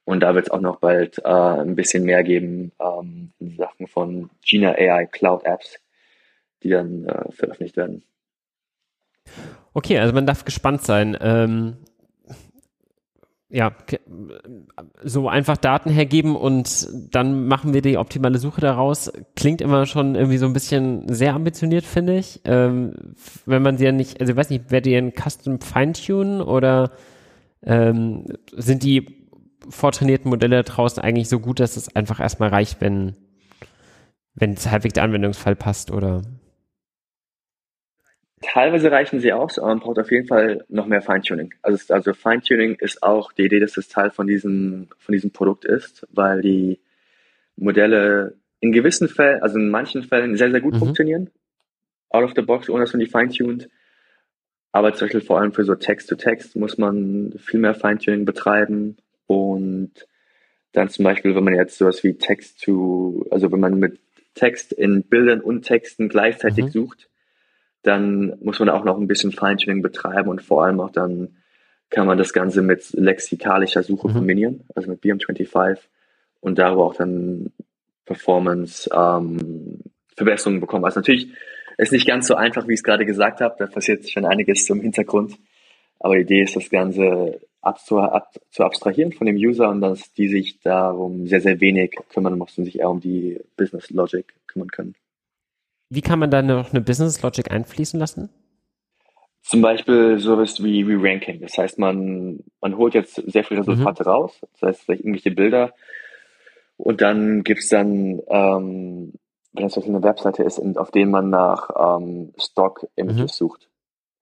Und 0.05 0.21
da 0.21 0.33
wird 0.33 0.47
es 0.47 0.51
auch 0.51 0.61
noch 0.61 0.79
bald 0.79 1.19
äh, 1.19 1.29
ein 1.29 1.75
bisschen 1.75 2.03
mehr 2.03 2.23
geben 2.23 2.71
ähm, 2.79 3.31
in 3.39 3.55
Sachen 3.55 3.87
von 3.87 4.29
Gina 4.43 4.71
AI 4.71 5.05
Cloud 5.05 5.43
Apps, 5.43 5.79
die 6.63 6.69
dann 6.69 7.05
äh, 7.05 7.31
veröffentlicht 7.31 7.77
werden. 7.77 8.03
Okay, 9.73 9.99
also 9.99 10.13
man 10.13 10.25
darf 10.25 10.45
gespannt 10.45 10.81
sein. 10.81 11.17
Ähm, 11.21 11.77
ja, 13.51 13.71
so 15.03 15.27
einfach 15.27 15.57
Daten 15.57 15.89
hergeben 15.89 16.35
und 16.35 16.87
dann 17.11 17.47
machen 17.47 17.73
wir 17.73 17.81
die 17.81 17.97
optimale 17.97 18.37
Suche 18.37 18.61
daraus. 18.61 19.11
Klingt 19.35 19.61
immer 19.61 19.87
schon 19.87 20.13
irgendwie 20.13 20.37
so 20.37 20.45
ein 20.45 20.53
bisschen 20.53 21.11
sehr 21.11 21.33
ambitioniert, 21.33 21.83
finde 21.83 22.17
ich. 22.17 22.41
Ähm, 22.45 22.93
wenn 23.47 23.63
man 23.63 23.77
sie 23.77 23.85
ja 23.85 23.91
nicht, 23.91 24.21
also 24.21 24.31
ich 24.31 24.37
weiß 24.37 24.51
nicht, 24.51 24.69
werdet 24.69 24.91
ihr 24.91 24.99
ein 24.99 25.13
Custom 25.13 25.59
Feintunen 25.61 26.41
oder 26.41 26.91
ähm, 27.63 28.25
sind 28.55 28.83
die 28.83 29.27
vortrainierten 29.67 30.29
Modelle 30.29 30.63
draußen 30.63 31.01
eigentlich 31.01 31.27
so 31.27 31.39
gut, 31.39 31.59
dass 31.59 31.75
es 31.75 31.95
einfach 31.95 32.19
erstmal 32.19 32.49
reicht, 32.49 32.81
wenn 32.81 33.15
wenn 34.35 34.53
es 34.53 34.69
halbwegs 34.69 34.93
der 34.93 35.03
Anwendungsfall 35.03 35.55
passt 35.55 35.91
oder? 35.91 36.21
Teilweise 38.41 38.91
reichen 38.91 39.19
sie 39.19 39.33
aus, 39.33 39.59
aber 39.59 39.67
man 39.67 39.79
braucht 39.79 39.99
auf 39.99 40.11
jeden 40.11 40.27
Fall 40.27 40.63
noch 40.69 40.85
mehr 40.85 41.01
Feintuning. 41.01 41.53
Also, 41.61 41.93
also 41.93 42.13
Feintuning 42.13 42.77
ist 42.79 43.03
auch 43.03 43.33
die 43.33 43.43
Idee, 43.43 43.59
dass 43.59 43.73
das 43.73 43.89
Teil 43.89 44.11
von 44.11 44.27
diesem, 44.27 44.87
von 44.97 45.13
diesem 45.13 45.31
Produkt 45.31 45.65
ist, 45.65 46.07
weil 46.11 46.41
die 46.41 46.79
Modelle 47.57 48.35
in 48.61 48.71
gewissen 48.71 49.09
Fällen, 49.09 49.41
also 49.41 49.57
in 49.57 49.69
manchen 49.69 50.03
Fällen 50.03 50.37
sehr, 50.37 50.51
sehr 50.51 50.61
gut 50.61 50.75
mhm. 50.75 50.79
funktionieren. 50.79 51.29
Out 52.09 52.23
of 52.23 52.33
the 52.35 52.41
box, 52.41 52.69
ohne 52.69 52.83
dass 52.83 52.93
man 52.93 53.01
die 53.01 53.09
feintuned. 53.09 53.69
Aber 54.71 54.93
zum 54.93 55.05
Beispiel 55.07 55.21
vor 55.21 55.39
allem 55.39 55.51
für 55.51 55.63
so 55.63 55.75
Text-to-Text 55.75 56.55
muss 56.55 56.77
man 56.77 57.33
viel 57.39 57.59
mehr 57.59 57.73
Feintuning 57.73 58.25
betreiben 58.25 58.97
und 59.27 59.91
dann 60.71 60.89
zum 60.89 61.03
Beispiel, 61.03 61.35
wenn 61.35 61.43
man 61.43 61.55
jetzt 61.55 61.77
sowas 61.77 62.03
wie 62.03 62.13
Text 62.13 62.63
to, 62.63 63.25
also 63.31 63.51
wenn 63.51 63.59
man 63.59 63.79
mit 63.79 63.99
Text 64.35 64.71
in 64.71 65.03
Bildern 65.03 65.41
und 65.41 65.63
Texten 65.63 66.07
gleichzeitig 66.09 66.65
mhm. 66.65 66.69
sucht, 66.69 67.09
dann 67.83 68.37
muss 68.41 68.59
man 68.59 68.69
auch 68.69 68.83
noch 68.83 68.97
ein 68.97 69.07
bisschen 69.07 69.31
Feintuning 69.31 69.81
betreiben 69.81 70.29
und 70.29 70.41
vor 70.41 70.63
allem 70.63 70.79
auch 70.79 70.91
dann 70.91 71.37
kann 71.89 72.05
man 72.05 72.17
das 72.17 72.33
Ganze 72.33 72.61
mit 72.61 72.91
lexikalischer 72.93 73.83
Suche 73.83 74.09
mhm. 74.09 74.13
kombinieren, 74.13 74.63
also 74.75 74.89
mit 74.89 75.01
BM25 75.01 75.79
und 76.39 76.59
darüber 76.59 76.85
auch 76.85 76.95
dann 76.95 77.51
Performance 78.05 78.89
ähm, 78.93 79.79
Verbesserungen 80.15 80.59
bekommen. 80.59 80.85
Also 80.85 80.99
natürlich 80.99 81.31
ist 81.77 81.91
nicht 81.91 82.07
ganz 82.07 82.27
so 82.27 82.35
einfach, 82.35 82.67
wie 82.67 82.73
ich 82.73 82.79
es 82.79 82.83
gerade 82.83 83.05
gesagt 83.05 83.39
habe. 83.41 83.55
Da 83.57 83.67
passiert 83.67 84.09
schon 84.09 84.25
einiges 84.25 84.65
zum 84.65 84.81
Hintergrund. 84.81 85.37
Aber 85.99 86.15
die 86.15 86.21
Idee 86.21 86.43
ist, 86.43 86.55
das 86.55 86.69
Ganze 86.69 87.39
ab 87.61 87.79
zu, 87.79 87.99
ab, 87.99 88.33
zu 88.51 88.63
abstrahieren 88.63 89.11
von 89.11 89.27
dem 89.27 89.35
User 89.35 89.69
und 89.69 89.81
dass 89.81 90.13
die 90.13 90.27
sich 90.27 90.59
darum 90.59 91.27
sehr, 91.27 91.41
sehr 91.41 91.59
wenig 91.59 91.95
kümmern 92.09 92.37
mussten, 92.37 92.65
sich 92.65 92.79
eher 92.79 92.89
um 92.89 92.99
die 92.99 93.39
Business 93.57 93.89
Logic 93.89 94.25
kümmern 94.47 94.69
können. 94.69 94.95
Wie 95.89 96.01
kann 96.01 96.19
man 96.19 96.31
da 96.31 96.41
noch 96.41 96.71
eine 96.71 96.81
Business 96.81 97.21
Logic 97.21 97.49
einfließen 97.49 97.99
lassen? 97.99 98.29
Zum 99.41 99.61
Beispiel 99.61 100.19
sowas 100.19 100.63
wie, 100.63 100.87
wie 100.87 100.95
Ranking. 100.95 101.41
Das 101.41 101.57
heißt, 101.57 101.79
man, 101.79 102.43
man 102.61 102.77
holt 102.77 102.93
jetzt 102.93 103.15
sehr 103.15 103.43
viele 103.43 103.61
Resultate 103.61 104.03
mhm. 104.03 104.09
raus, 104.09 104.39
das 104.53 104.61
heißt 104.61 104.83
vielleicht 104.83 105.01
irgendwelche 105.01 105.31
Bilder 105.31 105.73
und 106.79 107.01
dann 107.01 107.43
gibt 107.43 107.59
es 107.59 107.67
dann, 107.67 108.21
ähm, 108.29 109.13
wenn 109.51 109.65
es 109.65 109.77
eine 109.77 110.01
Webseite 110.01 110.43
ist, 110.43 110.59
auf 110.77 110.91
denen 110.91 111.11
man 111.11 111.29
nach 111.29 111.69
ähm, 111.77 112.31
Stock-Images 112.39 113.19
mhm. 113.19 113.27
sucht. 113.27 113.69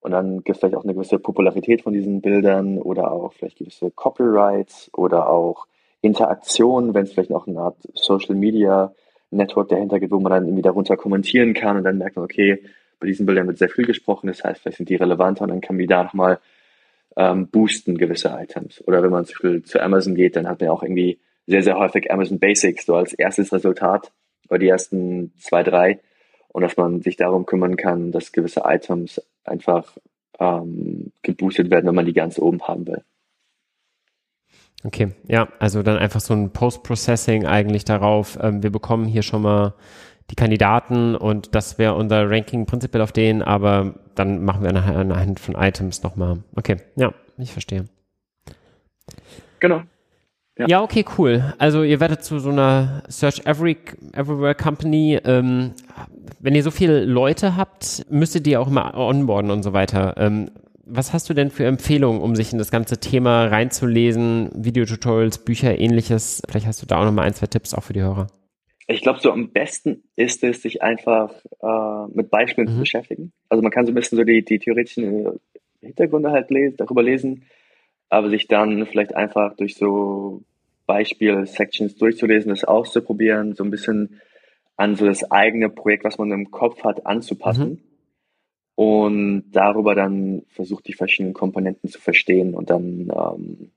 Und 0.00 0.10
dann 0.10 0.38
gibt 0.38 0.56
es 0.56 0.58
vielleicht 0.58 0.74
auch 0.74 0.82
eine 0.82 0.94
gewisse 0.94 1.20
Popularität 1.20 1.82
von 1.82 1.92
diesen 1.92 2.20
Bildern 2.20 2.78
oder 2.78 3.12
auch 3.12 3.32
vielleicht 3.32 3.58
gewisse 3.58 3.92
Copyrights 3.92 4.90
oder 4.92 5.28
auch 5.28 5.68
Interaktion, 6.00 6.94
wenn 6.94 7.04
es 7.04 7.12
vielleicht 7.12 7.30
noch 7.30 7.46
eine 7.46 7.60
Art 7.60 7.76
Social 7.94 8.34
Media 8.34 8.92
Network 9.30 9.68
dahinter 9.68 10.00
gibt, 10.00 10.12
wo 10.12 10.20
man 10.20 10.32
dann 10.32 10.44
irgendwie 10.44 10.62
darunter 10.62 10.96
kommentieren 10.96 11.54
kann 11.54 11.76
und 11.76 11.84
dann 11.84 11.98
merkt 11.98 12.16
man, 12.16 12.24
okay, 12.24 12.62
bei 13.00 13.06
diesen 13.06 13.26
Bildern 13.26 13.46
wird 13.46 13.58
sehr 13.58 13.68
viel 13.68 13.84
gesprochen, 13.84 14.26
das 14.26 14.42
heißt, 14.42 14.62
vielleicht 14.62 14.78
sind 14.78 14.88
die 14.88 14.96
relevanter 14.96 15.42
und 15.42 15.50
dann 15.50 15.60
kann 15.60 15.76
man 15.76 15.80
die 15.80 15.86
da 15.86 16.04
nochmal 16.04 16.40
ähm, 17.16 17.48
boosten, 17.48 17.98
gewisse 17.98 18.28
Items. 18.28 18.82
Oder 18.86 19.02
wenn 19.02 19.10
man 19.10 19.24
zum 19.24 19.34
Beispiel 19.34 19.62
zu 19.62 19.80
Amazon 19.80 20.14
geht, 20.14 20.36
dann 20.36 20.48
hat 20.48 20.60
man 20.60 20.66
ja 20.66 20.72
auch 20.72 20.82
irgendwie 20.82 21.18
sehr, 21.46 21.62
sehr 21.62 21.78
häufig 21.78 22.10
Amazon 22.10 22.38
Basics 22.38 22.86
so 22.86 22.94
als 22.94 23.12
erstes 23.12 23.52
Resultat 23.52 24.12
oder 24.48 24.58
die 24.58 24.68
ersten 24.68 25.32
zwei, 25.38 25.62
drei 25.62 26.00
und 26.48 26.62
dass 26.62 26.76
man 26.76 27.02
sich 27.02 27.16
darum 27.16 27.46
kümmern 27.46 27.76
kann, 27.76 28.12
dass 28.12 28.32
gewisse 28.32 28.62
Items 28.64 29.22
einfach 29.44 29.96
ähm, 30.38 31.12
geboostet 31.22 31.70
werden, 31.70 31.86
wenn 31.86 31.94
man 31.94 32.06
die 32.06 32.12
ganz 32.12 32.38
oben 32.38 32.62
haben 32.66 32.86
will. 32.86 33.02
Okay, 34.84 35.12
ja, 35.26 35.48
also 35.58 35.82
dann 35.82 35.98
einfach 35.98 36.20
so 36.20 36.34
ein 36.34 36.52
Post-Processing 36.52 37.46
eigentlich 37.46 37.84
darauf. 37.84 38.38
Ähm, 38.40 38.62
wir 38.62 38.70
bekommen 38.70 39.06
hier 39.06 39.22
schon 39.22 39.42
mal 39.42 39.74
die 40.30 40.36
Kandidaten 40.36 41.16
und 41.16 41.54
das 41.54 41.78
wäre 41.78 41.94
unser 41.94 42.30
Ranking 42.30 42.66
prinzipiell 42.66 43.02
auf 43.02 43.12
denen, 43.12 43.42
aber 43.42 43.94
dann 44.14 44.44
machen 44.44 44.62
wir 44.62 44.72
nachher 44.72 44.96
anhand 44.96 45.40
von 45.40 45.54
Items 45.54 46.02
nochmal. 46.02 46.38
Okay, 46.54 46.76
ja, 46.96 47.12
ich 47.38 47.52
verstehe. 47.52 47.86
Genau. 49.60 49.82
Ja. 50.58 50.66
ja. 50.68 50.82
okay, 50.82 51.04
cool. 51.16 51.54
Also 51.58 51.82
ihr 51.82 51.98
werdet 52.00 52.22
zu 52.22 52.38
so 52.38 52.50
einer 52.50 53.02
Search 53.08 53.46
Every, 53.46 53.76
Everywhere 54.12 54.54
Company. 54.54 55.18
Ähm, 55.24 55.72
wenn 56.40 56.54
ihr 56.54 56.62
so 56.62 56.70
viele 56.70 57.04
Leute 57.04 57.56
habt, 57.56 58.04
müsstet 58.10 58.46
ihr 58.46 58.60
auch 58.60 58.68
immer 58.68 58.94
onboarden 58.96 59.50
und 59.50 59.62
so 59.62 59.72
weiter. 59.72 60.14
Ähm, 60.18 60.50
was 60.88 61.12
hast 61.12 61.28
du 61.28 61.34
denn 61.34 61.50
für 61.50 61.64
Empfehlungen, 61.64 62.20
um 62.20 62.34
sich 62.34 62.52
in 62.52 62.58
das 62.58 62.70
ganze 62.70 62.98
Thema 62.98 63.46
reinzulesen? 63.46 64.50
Videotutorials, 64.54 65.44
Bücher, 65.44 65.78
ähnliches. 65.78 66.42
Vielleicht 66.48 66.66
hast 66.66 66.82
du 66.82 66.86
da 66.86 67.00
auch 67.00 67.04
noch 67.04 67.12
mal 67.12 67.22
ein, 67.22 67.34
zwei 67.34 67.46
Tipps 67.46 67.74
auch 67.74 67.82
für 67.82 67.92
die 67.92 68.02
Hörer. 68.02 68.28
Ich 68.86 69.02
glaube, 69.02 69.20
so 69.20 69.30
am 69.30 69.50
besten 69.50 70.04
ist 70.16 70.42
es, 70.42 70.62
sich 70.62 70.82
einfach 70.82 71.34
äh, 71.62 72.10
mit 72.14 72.30
Beispielen 72.30 72.68
mhm. 72.68 72.72
zu 72.72 72.78
beschäftigen. 72.80 73.32
Also 73.50 73.62
man 73.62 73.70
kann 73.70 73.84
so 73.84 73.92
ein 73.92 73.94
bisschen 73.94 74.16
so 74.16 74.24
die, 74.24 74.42
die 74.44 74.58
theoretischen 74.58 75.26
äh, 75.26 75.30
Hintergründe 75.80 76.30
halt 76.30 76.50
lesen, 76.50 76.76
darüber 76.78 77.02
lesen, 77.02 77.44
aber 78.08 78.30
sich 78.30 78.48
dann 78.48 78.86
vielleicht 78.86 79.14
einfach 79.14 79.54
durch 79.56 79.76
so 79.76 80.42
Beispiel-Sections 80.86 81.96
durchzulesen, 81.96 82.48
das 82.48 82.64
auszuprobieren, 82.64 83.54
so 83.54 83.62
ein 83.62 83.70
bisschen 83.70 84.20
an 84.76 84.96
so 84.96 85.04
das 85.04 85.30
eigene 85.30 85.68
Projekt, 85.68 86.04
was 86.04 86.16
man 86.16 86.30
im 86.32 86.50
Kopf 86.50 86.82
hat, 86.82 87.04
anzupassen. 87.04 87.68
Mhm. 87.68 87.87
Und 88.78 89.50
darüber 89.50 89.96
dann 89.96 90.42
versucht, 90.50 90.86
die 90.86 90.92
verschiedenen 90.92 91.34
Komponenten 91.34 91.90
zu 91.90 92.00
verstehen. 92.00 92.54
Und 92.54 92.70
dann 92.70 93.10
ähm, 93.12 93.72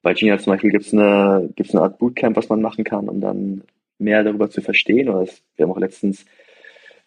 bei 0.00 0.14
Gina 0.14 0.38
zum 0.38 0.54
Beispiel 0.54 0.70
gibt 0.70 0.86
es 0.86 0.94
eine, 0.94 1.50
gibt's 1.56 1.74
eine 1.74 1.82
Art 1.82 1.98
Bootcamp, 1.98 2.38
was 2.38 2.48
man 2.48 2.62
machen 2.62 2.82
kann, 2.82 3.10
um 3.10 3.20
dann 3.20 3.64
mehr 3.98 4.24
darüber 4.24 4.48
zu 4.48 4.62
verstehen. 4.62 5.10
Oder 5.10 5.26
das, 5.26 5.42
wir 5.56 5.66
haben 5.66 5.72
auch 5.72 5.78
letztens 5.78 6.24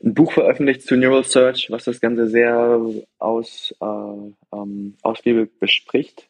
ein 0.03 0.13
Buch 0.13 0.31
veröffentlicht 0.31 0.83
zu 0.83 0.95
Neural 0.95 1.23
Search, 1.23 1.71
was 1.71 1.85
das 1.85 1.99
Ganze 2.01 2.27
sehr 2.27 2.79
aus, 3.17 3.73
äh, 3.81 4.55
ähm, 4.55 4.93
ausgiebig 5.01 5.57
bespricht. 5.59 6.29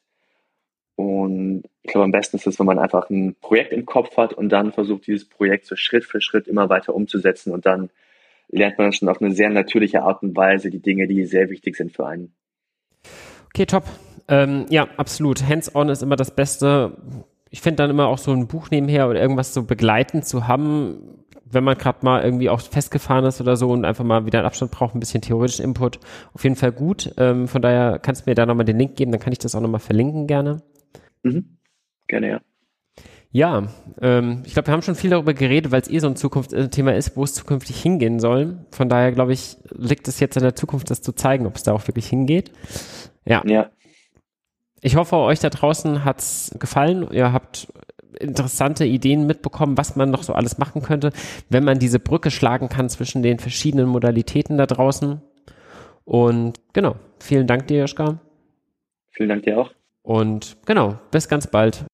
Und 0.95 1.63
ich 1.81 1.91
glaube, 1.91 2.05
am 2.05 2.11
besten 2.13 2.37
ist 2.37 2.47
es, 2.47 2.59
wenn 2.59 2.65
man 2.65 2.79
einfach 2.79 3.09
ein 3.09 3.35
Projekt 3.41 3.73
im 3.73 3.85
Kopf 3.85 4.15
hat 4.15 4.33
und 4.33 4.47
dann 4.47 4.71
versucht, 4.71 5.07
dieses 5.07 5.27
Projekt 5.27 5.65
so 5.65 5.75
Schritt 5.75 6.05
für 6.05 6.21
Schritt 6.21 6.47
immer 6.47 6.69
weiter 6.69 6.95
umzusetzen 6.95 7.51
und 7.51 7.65
dann 7.65 7.89
lernt 8.49 8.77
man 8.77 8.93
schon 8.93 9.09
auf 9.09 9.21
eine 9.21 9.31
sehr 9.31 9.49
natürliche 9.49 10.03
Art 10.03 10.23
und 10.23 10.35
Weise 10.35 10.69
die 10.69 10.81
Dinge, 10.81 11.07
die 11.07 11.25
sehr 11.25 11.49
wichtig 11.49 11.75
sind 11.75 11.91
für 11.91 12.05
einen. 12.05 12.33
Okay, 13.47 13.65
top. 13.65 13.83
Ähm, 14.27 14.65
ja, 14.69 14.87
absolut. 14.97 15.47
Hands-on 15.47 15.89
ist 15.89 16.01
immer 16.01 16.15
das 16.15 16.35
Beste. 16.35 16.97
Ich 17.49 17.61
finde 17.61 17.77
dann 17.77 17.89
immer 17.89 18.07
auch 18.07 18.17
so 18.17 18.31
ein 18.31 18.47
Buch 18.47 18.71
nebenher 18.71 19.09
oder 19.09 19.21
irgendwas 19.21 19.53
so 19.53 19.63
begleitend 19.63 20.25
zu 20.25 20.47
haben, 20.47 21.23
wenn 21.45 21.63
man 21.63 21.77
gerade 21.77 21.99
mal 22.01 22.23
irgendwie 22.23 22.49
auch 22.49 22.61
festgefahren 22.61 23.25
ist 23.25 23.39
oder 23.41 23.55
so 23.57 23.69
und 23.69 23.85
einfach 23.85 24.03
mal 24.03 24.25
wieder 24.25 24.39
einen 24.39 24.47
Abstand 24.47 24.71
braucht, 24.71 24.95
ein 24.95 24.99
bisschen 24.99 25.21
theoretischen 25.21 25.65
Input, 25.65 25.99
auf 26.33 26.43
jeden 26.43 26.55
Fall 26.55 26.71
gut. 26.71 27.13
Ähm, 27.17 27.47
von 27.47 27.61
daher 27.61 27.99
kannst 27.99 28.25
du 28.25 28.29
mir 28.29 28.35
da 28.35 28.45
nochmal 28.45 28.65
den 28.65 28.79
Link 28.79 28.95
geben, 28.95 29.11
dann 29.11 29.21
kann 29.21 29.33
ich 29.33 29.39
das 29.39 29.53
auch 29.55 29.61
nochmal 29.61 29.79
verlinken 29.79 30.25
gerne. 30.25 30.63
Mhm. 31.21 31.57
Gerne, 32.07 32.29
ja. 32.29 32.41
Ja, 33.33 33.63
ähm, 33.99 34.43
ich 34.45 34.53
glaube, 34.53 34.67
wir 34.67 34.73
haben 34.73 34.83
schon 34.83 34.93
viel 34.93 35.09
darüber 35.09 35.33
geredet, 35.33 35.71
weil 35.71 35.81
es 35.81 35.89
eh 35.89 35.97
so 35.97 36.05
ein 36.05 36.15
Zukunftsthema 36.15 36.91
äh, 36.91 36.97
ist, 36.99 37.17
wo 37.17 37.23
es 37.23 37.33
zukünftig 37.33 37.81
hingehen 37.81 38.19
soll. 38.19 38.59
Von 38.69 38.89
daher, 38.89 39.11
glaube 39.11 39.33
ich, 39.33 39.57
liegt 39.71 40.07
es 40.07 40.19
jetzt 40.19 40.37
in 40.37 40.43
der 40.43 40.55
Zukunft, 40.55 40.91
das 40.91 41.01
zu 41.01 41.13
zeigen, 41.13 41.47
ob 41.47 41.55
es 41.55 41.63
da 41.63 41.73
auch 41.73 41.87
wirklich 41.87 42.07
hingeht. 42.07 42.51
Ja. 43.25 43.41
Ja. 43.45 43.71
Ich 44.81 44.97
hoffe, 44.97 45.15
euch 45.15 45.39
da 45.39 45.49
draußen 45.49 46.05
hat's 46.05 46.55
gefallen. 46.59 47.07
Ihr 47.11 47.33
habt 47.33 47.73
interessante 48.19 48.85
Ideen 48.85 49.25
mitbekommen, 49.25 49.79
was 49.79 49.95
man 49.95 50.11
noch 50.11 50.21
so 50.21 50.33
alles 50.33 50.59
machen 50.59 50.83
könnte, 50.83 51.11
wenn 51.49 51.63
man 51.63 51.79
diese 51.79 51.97
Brücke 51.97 52.29
schlagen 52.29 52.69
kann 52.69 52.87
zwischen 52.87 53.23
den 53.23 53.39
verschiedenen 53.39 53.87
Modalitäten 53.87 54.59
da 54.59 54.67
draußen. 54.67 55.23
Und 56.05 56.59
genau, 56.73 56.97
vielen 57.19 57.47
Dank 57.47 57.65
dir, 57.65 57.79
Joschka. 57.79 58.19
Vielen 59.09 59.29
Dank 59.29 59.41
dir 59.41 59.59
auch. 59.59 59.71
Und 60.03 60.57
genau, 60.67 60.99
bis 61.09 61.27
ganz 61.27 61.47
bald. 61.47 61.85